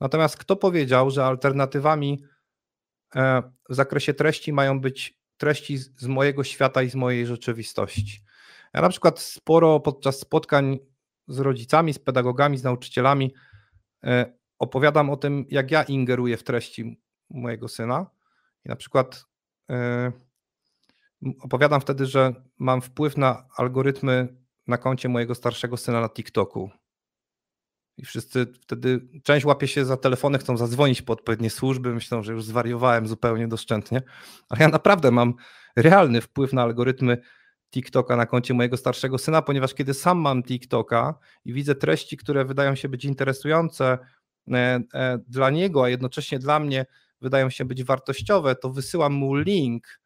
Natomiast 0.00 0.36
kto 0.36 0.56
powiedział, 0.56 1.10
że 1.10 1.24
alternatywami 1.24 2.24
e, 3.16 3.42
w 3.68 3.74
zakresie 3.74 4.14
treści 4.14 4.52
mają 4.52 4.80
być 4.80 5.23
treści 5.36 5.78
z 5.78 6.06
mojego 6.06 6.44
świata 6.44 6.82
i 6.82 6.90
z 6.90 6.94
mojej 6.94 7.26
rzeczywistości. 7.26 8.20
Ja 8.74 8.80
na 8.80 8.88
przykład 8.88 9.20
sporo 9.20 9.80
podczas 9.80 10.18
spotkań 10.18 10.78
z 11.28 11.38
rodzicami, 11.38 11.94
z 11.94 11.98
pedagogami, 11.98 12.58
z 12.58 12.64
nauczycielami 12.64 13.34
e, 14.04 14.32
opowiadam 14.58 15.10
o 15.10 15.16
tym, 15.16 15.46
jak 15.50 15.70
ja 15.70 15.82
ingeruję 15.82 16.36
w 16.36 16.42
treści 16.42 17.00
mojego 17.30 17.68
syna 17.68 18.06
I 18.64 18.68
na 18.68 18.76
przykład 18.76 19.24
yy, 19.68 20.12
opowiadam 21.40 21.80
wtedy, 21.80 22.06
że 22.06 22.34
mam 22.58 22.82
wpływ 22.82 23.16
na 23.16 23.48
algorytmy 23.56 24.36
na 24.66 24.78
koncie 24.78 25.08
mojego 25.08 25.34
starszego 25.34 25.76
syna 25.76 26.00
na 26.00 26.08
TikToku. 26.08 26.70
I 27.96 28.04
wszyscy 28.04 28.46
wtedy, 28.60 29.00
część 29.22 29.46
łapie 29.46 29.68
się 29.68 29.84
za 29.84 29.96
telefony, 29.96 30.38
chcą 30.38 30.56
zadzwonić 30.56 31.02
po 31.02 31.12
odpowiednie 31.12 31.50
służby, 31.50 31.94
myślą, 31.94 32.22
że 32.22 32.32
już 32.32 32.44
zwariowałem 32.44 33.06
zupełnie 33.06 33.48
doszczętnie, 33.48 34.02
ale 34.48 34.60
ja 34.60 34.68
naprawdę 34.68 35.10
mam 35.10 35.34
realny 35.76 36.20
wpływ 36.20 36.52
na 36.52 36.62
algorytmy 36.62 37.18
TikToka 37.70 38.16
na 38.16 38.26
koncie 38.26 38.54
mojego 38.54 38.76
starszego 38.76 39.18
syna, 39.18 39.42
ponieważ 39.42 39.74
kiedy 39.74 39.94
sam 39.94 40.18
mam 40.18 40.42
TikToka 40.42 41.14
i 41.44 41.52
widzę 41.52 41.74
treści, 41.74 42.16
które 42.16 42.44
wydają 42.44 42.74
się 42.74 42.88
być 42.88 43.04
interesujące 43.04 43.98
e, 44.52 44.80
e, 44.94 45.18
dla 45.28 45.50
niego, 45.50 45.84
a 45.84 45.88
jednocześnie 45.88 46.38
dla 46.38 46.60
mnie 46.60 46.86
wydają 47.20 47.50
się 47.50 47.64
być 47.64 47.84
wartościowe, 47.84 48.54
to 48.54 48.70
wysyłam 48.70 49.12
mu 49.12 49.34
link, 49.36 50.00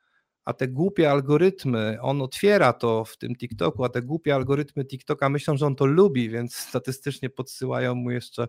a 0.49 0.53
te 0.53 0.69
głupie 0.69 1.11
algorytmy, 1.11 1.99
on 2.01 2.23
otwiera 2.23 2.73
to 2.73 3.05
w 3.05 3.17
tym 3.17 3.37
TikToku, 3.37 3.85
a 3.85 3.89
te 3.89 4.03
głupie 4.03 4.35
algorytmy 4.35 4.85
TikToka 4.85 5.29
myślą, 5.29 5.57
że 5.57 5.67
on 5.67 5.77
to 5.77 5.87
lubi, 5.87 6.31
więc 6.31 6.57
statystycznie 6.57 7.31
podsyłają 7.31 7.95
mu 7.95 8.11
jeszcze 8.11 8.49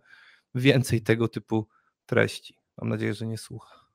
więcej 0.55 1.01
tego 1.01 1.27
typu 1.27 1.67
treści. 2.05 2.55
Mam 2.77 2.89
nadzieję, 2.89 3.13
że 3.13 3.27
nie 3.27 3.37
słucha. 3.37 3.85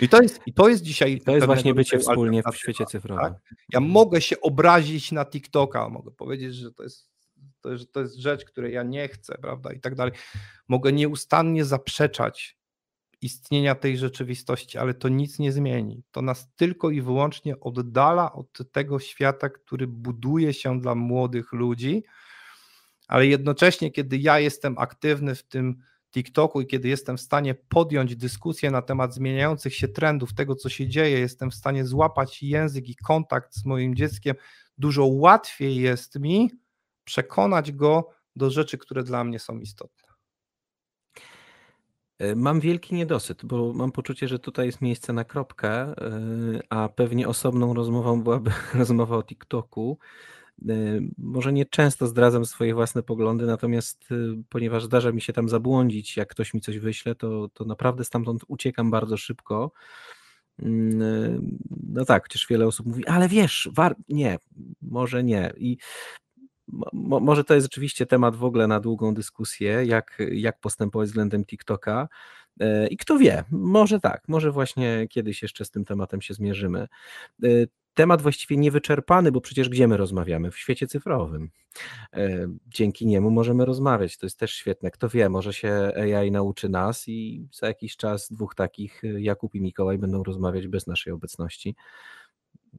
I 0.00 0.08
to 0.08 0.22
jest, 0.22 0.40
i 0.46 0.52
to 0.52 0.68
jest 0.68 0.82
dzisiaj. 0.82 1.20
To 1.20 1.34
jest 1.34 1.46
właśnie 1.46 1.74
bycie 1.74 1.98
wspólnie 1.98 2.42
w 2.52 2.56
świecie 2.56 2.86
cyfrowym. 2.86 3.24
Tak? 3.24 3.34
Ja 3.72 3.80
mogę 3.80 4.20
się 4.20 4.40
obrazić 4.40 5.12
na 5.12 5.24
TikToka, 5.24 5.88
mogę 5.88 6.10
powiedzieć, 6.10 6.54
że 6.54 6.72
to 6.72 6.82
jest, 6.82 7.08
to, 7.60 7.76
że 7.76 7.86
to 7.86 8.00
jest 8.00 8.16
rzecz, 8.16 8.44
której 8.44 8.74
ja 8.74 8.82
nie 8.82 9.08
chcę, 9.08 9.38
prawda? 9.42 9.72
I 9.72 9.80
tak 9.80 9.94
dalej. 9.94 10.12
Mogę 10.68 10.92
nieustannie 10.92 11.64
zaprzeczać 11.64 12.59
istnienia 13.22 13.74
tej 13.74 13.98
rzeczywistości, 13.98 14.78
ale 14.78 14.94
to 14.94 15.08
nic 15.08 15.38
nie 15.38 15.52
zmieni. 15.52 16.02
To 16.10 16.22
nas 16.22 16.48
tylko 16.56 16.90
i 16.90 17.02
wyłącznie 17.02 17.60
oddala 17.60 18.32
od 18.32 18.72
tego 18.72 18.98
świata, 18.98 19.48
który 19.48 19.86
buduje 19.86 20.54
się 20.54 20.80
dla 20.80 20.94
młodych 20.94 21.52
ludzi, 21.52 22.04
ale 23.08 23.26
jednocześnie, 23.26 23.90
kiedy 23.90 24.18
ja 24.18 24.38
jestem 24.38 24.78
aktywny 24.78 25.34
w 25.34 25.42
tym 25.42 25.82
TikToku 26.12 26.60
i 26.60 26.66
kiedy 26.66 26.88
jestem 26.88 27.16
w 27.16 27.20
stanie 27.20 27.54
podjąć 27.54 28.16
dyskusję 28.16 28.70
na 28.70 28.82
temat 28.82 29.14
zmieniających 29.14 29.74
się 29.74 29.88
trendów, 29.88 30.34
tego 30.34 30.54
co 30.54 30.68
się 30.68 30.88
dzieje, 30.88 31.18
jestem 31.18 31.50
w 31.50 31.54
stanie 31.54 31.86
złapać 31.86 32.42
język 32.42 32.88
i 32.88 32.96
kontakt 32.96 33.54
z 33.54 33.64
moim 33.64 33.94
dzieckiem, 33.94 34.36
dużo 34.78 35.06
łatwiej 35.06 35.76
jest 35.76 36.18
mi 36.18 36.50
przekonać 37.04 37.72
go 37.72 38.10
do 38.36 38.50
rzeczy, 38.50 38.78
które 38.78 39.02
dla 39.02 39.24
mnie 39.24 39.38
są 39.38 39.58
istotne. 39.58 40.09
E, 42.20 42.34
mam 42.34 42.60
wielki 42.60 42.94
niedosyt, 42.94 43.44
bo 43.44 43.72
mam 43.72 43.92
poczucie, 43.92 44.28
że 44.28 44.38
tutaj 44.38 44.66
jest 44.66 44.80
miejsce 44.80 45.12
na 45.12 45.24
kropkę, 45.24 45.70
e, 45.70 45.94
a 46.68 46.88
pewnie 46.88 47.28
osobną 47.28 47.74
rozmową 47.74 48.22
byłaby 48.22 48.50
rozmowa 48.74 49.16
o 49.16 49.22
TikToku. 49.22 49.98
E, 50.68 50.74
może 51.18 51.52
nie 51.52 51.66
często 51.66 52.06
zdradzam 52.06 52.44
swoje 52.44 52.74
własne 52.74 53.02
poglądy, 53.02 53.46
natomiast 53.46 54.08
ponieważ 54.48 54.84
zdarza 54.84 55.12
mi 55.12 55.20
się 55.20 55.32
tam 55.32 55.48
zabłądzić, 55.48 56.16
jak 56.16 56.28
ktoś 56.28 56.54
mi 56.54 56.60
coś 56.60 56.78
wyśle, 56.78 57.14
to, 57.14 57.48
to 57.54 57.64
naprawdę 57.64 58.04
stamtąd 58.04 58.42
uciekam 58.48 58.90
bardzo 58.90 59.16
szybko. 59.16 59.72
Mm, 60.62 61.58
no 61.88 62.04
tak, 62.04 62.22
chociaż 62.22 62.46
wiele 62.50 62.66
osób 62.66 62.86
mówi, 62.86 63.06
ale 63.06 63.28
wiesz, 63.28 63.68
war... 63.72 63.96
nie, 64.08 64.38
może 64.82 65.24
nie. 65.24 65.52
I 65.56 65.76
Mo, 66.92 67.20
może 67.20 67.44
to 67.44 67.54
jest 67.54 67.64
rzeczywiście 67.64 68.06
temat 68.06 68.36
w 68.36 68.44
ogóle 68.44 68.66
na 68.66 68.80
długą 68.80 69.14
dyskusję, 69.14 69.84
jak, 69.84 70.18
jak 70.32 70.60
postępować 70.60 71.08
względem 71.08 71.44
TikToka. 71.44 72.08
E, 72.60 72.86
I 72.86 72.96
kto 72.96 73.18
wie, 73.18 73.44
może 73.50 74.00
tak, 74.00 74.22
może 74.28 74.52
właśnie 74.52 75.06
kiedyś 75.10 75.42
jeszcze 75.42 75.64
z 75.64 75.70
tym 75.70 75.84
tematem 75.84 76.22
się 76.22 76.34
zmierzymy. 76.34 76.88
E, 77.42 77.48
temat 77.94 78.22
właściwie 78.22 78.56
niewyczerpany, 78.56 79.32
bo 79.32 79.40
przecież 79.40 79.68
gdzie 79.68 79.88
my 79.88 79.96
rozmawiamy? 79.96 80.50
W 80.50 80.58
świecie 80.58 80.86
cyfrowym. 80.86 81.50
E, 82.12 82.46
dzięki 82.66 83.06
niemu 83.06 83.30
możemy 83.30 83.64
rozmawiać, 83.64 84.18
to 84.18 84.26
jest 84.26 84.38
też 84.38 84.54
świetne. 84.54 84.90
Kto 84.90 85.08
wie, 85.08 85.28
może 85.28 85.52
się 85.52 85.92
AI 85.96 86.30
nauczy 86.30 86.68
nas 86.68 87.08
i 87.08 87.48
za 87.52 87.66
jakiś 87.66 87.96
czas 87.96 88.32
dwóch 88.32 88.54
takich, 88.54 89.02
Jakub 89.18 89.54
i 89.54 89.60
Mikołaj, 89.60 89.98
będą 89.98 90.22
rozmawiać 90.22 90.68
bez 90.68 90.86
naszej 90.86 91.12
obecności 91.12 91.76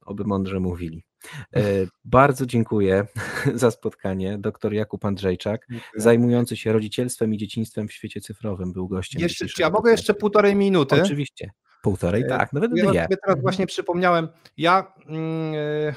oby 0.06 0.24
mądrze 0.24 0.60
mówili. 0.60 1.04
E, 1.56 1.62
bardzo 2.06 2.46
dziękuję 2.46 3.08
za 3.54 3.72
spotkanie. 3.72 4.38
Doktor 4.38 4.74
Jakub 4.74 5.06
Andrzejczak, 5.06 5.68
dziękuję. 5.70 6.02
zajmujący 6.02 6.58
się 6.58 6.74
rodzicielstwem 6.74 7.34
i 7.34 7.38
dzieciństwem 7.38 7.88
w 7.88 7.94
świecie 7.94 8.22
cyfrowym, 8.22 8.74
był 8.74 8.88
gościem. 8.88 9.22
Jeszcze, 9.22 9.46
czy 9.46 9.62
ja 9.62 9.70
mogę 9.70 9.92
jeszcze 9.92 10.14
półtorej 10.14 10.56
minuty? 10.56 11.02
Oczywiście. 11.02 11.52
Półtorej, 11.82 12.24
e, 12.24 12.26
tak, 12.26 12.54
nawet 12.54 12.72
ja 12.76 12.90
dwie. 12.90 12.94
Teraz 12.94 13.20
mhm. 13.28 13.42
właśnie 13.42 13.68
przypomniałem, 13.68 14.28
ja 14.58 14.94
yy, 15.10 15.94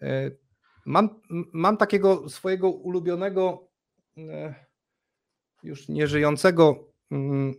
yy, 0.00 0.38
mam, 0.86 1.20
mam 1.52 1.76
takiego 1.76 2.28
swojego 2.28 2.70
ulubionego, 2.70 3.68
yy, 4.16 4.54
już 5.62 5.88
nieżyjącego 5.88 6.92
mm, 7.10 7.54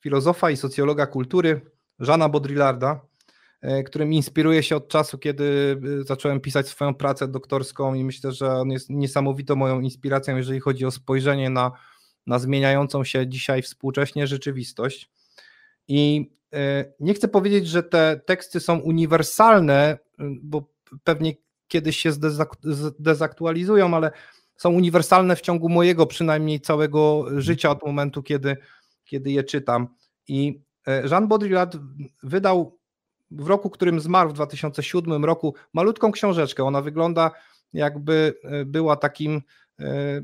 filozofa 0.00 0.50
i 0.50 0.56
socjologa 0.56 1.06
kultury, 1.06 1.60
Żana 1.98 2.28
Baudrillarda, 2.28 3.00
E, 3.00 3.11
którym 3.86 4.12
inspiruję 4.12 4.62
się 4.62 4.76
od 4.76 4.88
czasu, 4.88 5.18
kiedy 5.18 5.76
e, 6.00 6.04
zacząłem 6.04 6.40
pisać 6.40 6.68
swoją 6.68 6.94
pracę 6.94 7.28
doktorską 7.28 7.94
i 7.94 8.04
myślę, 8.04 8.32
że 8.32 8.52
on 8.52 8.70
jest 8.70 8.90
niesamowitą 8.90 9.56
moją 9.56 9.80
inspiracją, 9.80 10.36
jeżeli 10.36 10.60
chodzi 10.60 10.84
o 10.84 10.90
spojrzenie 10.90 11.50
na, 11.50 11.72
na 12.26 12.38
zmieniającą 12.38 13.04
się 13.04 13.28
dzisiaj 13.28 13.62
współcześnie 13.62 14.26
rzeczywistość. 14.26 15.10
I 15.88 16.30
e, 16.52 16.92
nie 17.00 17.14
chcę 17.14 17.28
powiedzieć, 17.28 17.68
że 17.68 17.82
te 17.82 18.20
teksty 18.26 18.60
są 18.60 18.78
uniwersalne, 18.78 19.98
bo 20.42 20.68
pewnie 21.04 21.32
kiedyś 21.68 21.96
się 21.96 22.12
zdezaktualizują, 22.62 23.94
ale 23.94 24.10
są 24.56 24.70
uniwersalne 24.70 25.36
w 25.36 25.40
ciągu 25.40 25.68
mojego 25.68 26.06
przynajmniej 26.06 26.60
całego 26.60 27.24
życia 27.40 27.70
od 27.70 27.82
momentu, 27.82 28.22
kiedy, 28.22 28.56
kiedy 29.04 29.30
je 29.30 29.44
czytam. 29.44 29.88
I 30.28 30.62
Jean 31.10 31.28
Baudrillard 31.28 31.76
wydał 32.22 32.81
w 33.36 33.46
roku, 33.46 33.70
którym 33.70 34.00
zmarł 34.00 34.30
w 34.30 34.32
2007 34.32 35.24
roku, 35.24 35.54
malutką 35.72 36.12
książeczkę. 36.12 36.64
Ona 36.64 36.82
wygląda 36.82 37.30
jakby 37.72 38.34
e, 38.44 38.64
była 38.64 38.96
takim 38.96 39.42
e, 39.80 39.84
e, 39.84 40.22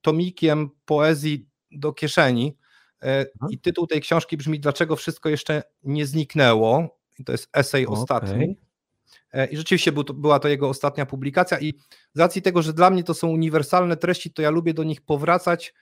tomikiem 0.00 0.70
poezji 0.84 1.48
do 1.70 1.92
kieszeni. 1.92 2.56
I 3.50 3.58
tytuł 3.58 3.86
tej 3.86 4.00
książki 4.00 4.36
brzmi 4.36 4.60
Dlaczego 4.60 4.96
wszystko 4.96 5.28
jeszcze 5.28 5.62
nie 5.82 6.06
zniknęło? 6.06 6.98
I 7.18 7.24
to 7.24 7.32
jest 7.32 7.48
esej 7.52 7.86
okay. 7.86 8.02
ostatni. 8.02 8.58
I 9.50 9.56
rzeczywiście 9.56 9.92
był 9.92 10.04
to, 10.04 10.14
była 10.14 10.38
to 10.38 10.48
jego 10.48 10.68
ostatnia 10.68 11.06
publikacja. 11.06 11.60
I 11.60 11.74
z 12.14 12.18
racji 12.18 12.42
tego, 12.42 12.62
że 12.62 12.72
dla 12.72 12.90
mnie 12.90 13.04
to 13.04 13.14
są 13.14 13.28
uniwersalne 13.28 13.96
treści, 13.96 14.30
to 14.30 14.42
ja 14.42 14.50
lubię 14.50 14.74
do 14.74 14.84
nich 14.84 15.00
powracać, 15.00 15.74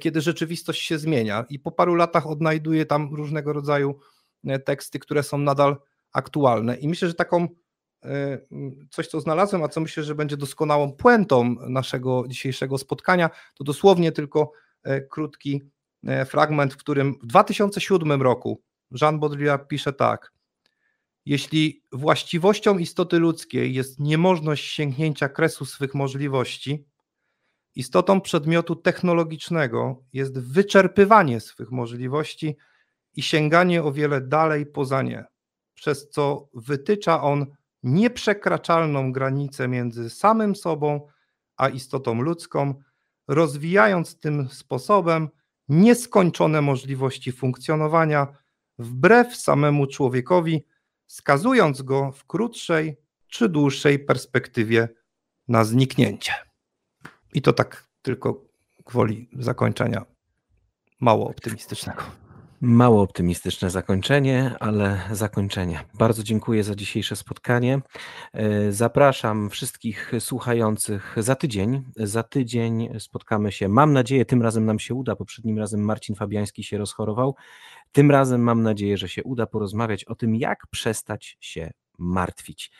kiedy 0.00 0.20
rzeczywistość 0.20 0.82
się 0.82 0.98
zmienia. 0.98 1.44
I 1.48 1.58
po 1.58 1.72
paru 1.72 1.94
latach 1.94 2.26
odnajduję 2.26 2.86
tam 2.86 3.14
różnego 3.14 3.52
rodzaju 3.52 3.98
teksty, 4.64 4.98
które 4.98 5.22
są 5.22 5.38
nadal 5.38 5.76
aktualne. 6.12 6.76
I 6.76 6.88
myślę, 6.88 7.08
że 7.08 7.14
taką 7.14 7.48
e, 8.04 8.38
coś, 8.90 9.06
co 9.06 9.20
znalazłem, 9.20 9.62
a 9.62 9.68
co 9.68 9.80
myślę, 9.80 10.04
że 10.04 10.14
będzie 10.14 10.36
doskonałą 10.36 10.92
puentą 10.92 11.54
naszego 11.68 12.24
dzisiejszego 12.28 12.78
spotkania, 12.78 13.30
to 13.54 13.64
dosłownie 13.64 14.12
tylko 14.12 14.52
e, 14.82 15.00
krótki 15.00 15.62
e, 16.06 16.24
fragment, 16.24 16.74
w 16.74 16.76
którym 16.76 17.14
w 17.22 17.26
2007 17.26 18.22
roku 18.22 18.62
Jean 19.00 19.20
Baudrillard 19.20 19.68
pisze 19.68 19.92
tak. 19.92 20.32
Jeśli 21.26 21.82
właściwością 21.92 22.78
istoty 22.78 23.18
ludzkiej 23.18 23.74
jest 23.74 24.00
niemożność 24.00 24.72
sięgnięcia 24.72 25.28
kresu 25.28 25.64
swych 25.64 25.94
możliwości, 25.94 26.84
istotą 27.74 28.20
przedmiotu 28.20 28.76
technologicznego 28.76 30.04
jest 30.12 30.38
wyczerpywanie 30.38 31.40
swych 31.40 31.70
możliwości 31.70 32.56
i 33.14 33.22
sięganie 33.22 33.82
o 33.82 33.92
wiele 33.92 34.20
dalej 34.20 34.66
poza 34.66 35.02
nie 35.02 35.31
przez 35.82 36.08
co 36.10 36.48
wytycza 36.54 37.22
on 37.22 37.46
nieprzekraczalną 37.82 39.12
granicę 39.12 39.68
między 39.68 40.10
samym 40.10 40.56
sobą 40.56 41.08
a 41.56 41.68
istotą 41.68 42.20
ludzką, 42.20 42.74
rozwijając 43.28 44.20
tym 44.20 44.48
sposobem 44.48 45.28
nieskończone 45.68 46.62
możliwości 46.62 47.32
funkcjonowania 47.32 48.26
wbrew 48.78 49.36
samemu 49.36 49.86
człowiekowi, 49.86 50.66
skazując 51.06 51.82
go 51.82 52.12
w 52.12 52.24
krótszej 52.24 52.96
czy 53.26 53.48
dłuższej 53.48 53.98
perspektywie 53.98 54.88
na 55.48 55.64
zniknięcie. 55.64 56.32
I 57.34 57.42
to 57.42 57.52
tak 57.52 57.88
tylko 58.02 58.44
gwoli 58.86 59.28
zakończenia 59.32 60.04
mało 61.00 61.30
optymistycznego. 61.30 62.21
Mało 62.64 63.02
optymistyczne 63.02 63.70
zakończenie, 63.70 64.54
ale 64.60 65.00
zakończenie. 65.12 65.84
Bardzo 65.94 66.22
dziękuję 66.22 66.64
za 66.64 66.74
dzisiejsze 66.74 67.16
spotkanie. 67.16 67.80
E, 68.32 68.72
zapraszam 68.72 69.50
wszystkich 69.50 70.12
słuchających 70.18 71.16
za 71.16 71.34
tydzień. 71.34 71.82
Za 71.96 72.22
tydzień 72.22 72.88
spotkamy 72.98 73.52
się. 73.52 73.68
Mam 73.68 73.92
nadzieję, 73.92 74.24
tym 74.24 74.42
razem 74.42 74.64
nam 74.64 74.78
się 74.78 74.94
uda. 74.94 75.16
Poprzednim 75.16 75.58
razem 75.58 75.80
Marcin 75.80 76.16
Fabiański 76.16 76.64
się 76.64 76.78
rozchorował. 76.78 77.36
Tym 77.92 78.10
razem 78.10 78.40
mam 78.40 78.62
nadzieję, 78.62 78.96
że 78.96 79.08
się 79.08 79.22
uda 79.22 79.46
porozmawiać 79.46 80.04
o 80.04 80.14
tym, 80.14 80.34
jak 80.34 80.66
przestać 80.70 81.36
się 81.40 81.70
martwić. 81.98 82.70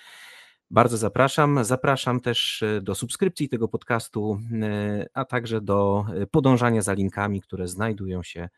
Bardzo 0.71 0.97
zapraszam. 0.97 1.65
Zapraszam 1.65 2.21
też 2.21 2.63
e, 2.63 2.81
do 2.81 2.95
subskrypcji 2.95 3.49
tego 3.49 3.69
podcastu, 3.69 4.39
e, 4.63 5.07
a 5.15 5.25
także 5.25 5.61
do 5.61 6.05
podążania 6.31 6.83
za 6.83 6.93
linkami, 6.93 7.41
które 7.41 7.69
znajdują 7.69 8.23
się 8.23 8.49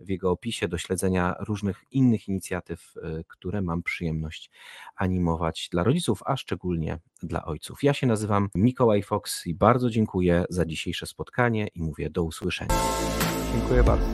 w 0.00 0.08
jego 0.08 0.30
opisie 0.30 0.68
do 0.68 0.78
śledzenia 0.78 1.34
różnych 1.40 1.84
innych 1.90 2.28
inicjatyw, 2.28 2.94
y, 2.96 3.24
które 3.28 3.62
mam 3.62 3.82
przyjemność 3.82 4.50
animować 4.96 5.68
dla 5.72 5.84
rodziców, 5.84 6.22
a 6.26 6.36
szczególnie 6.36 6.98
dla 7.22 7.44
ojców. 7.44 7.82
Ja 7.82 7.94
się 7.94 8.06
nazywam 8.06 8.48
Mikołaj 8.54 9.02
Fox 9.02 9.46
i 9.46 9.54
bardzo 9.54 9.90
dziękuję 9.90 10.44
za 10.50 10.64
dzisiejsze 10.64 11.06
spotkanie 11.06 11.68
i 11.74 11.82
mówię 11.82 12.10
do 12.10 12.22
usłyszenia. 12.22 12.74
Dziękuję 13.52 13.82
bardzo. 13.82 14.06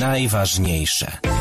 Najważniejsze. 0.00 1.35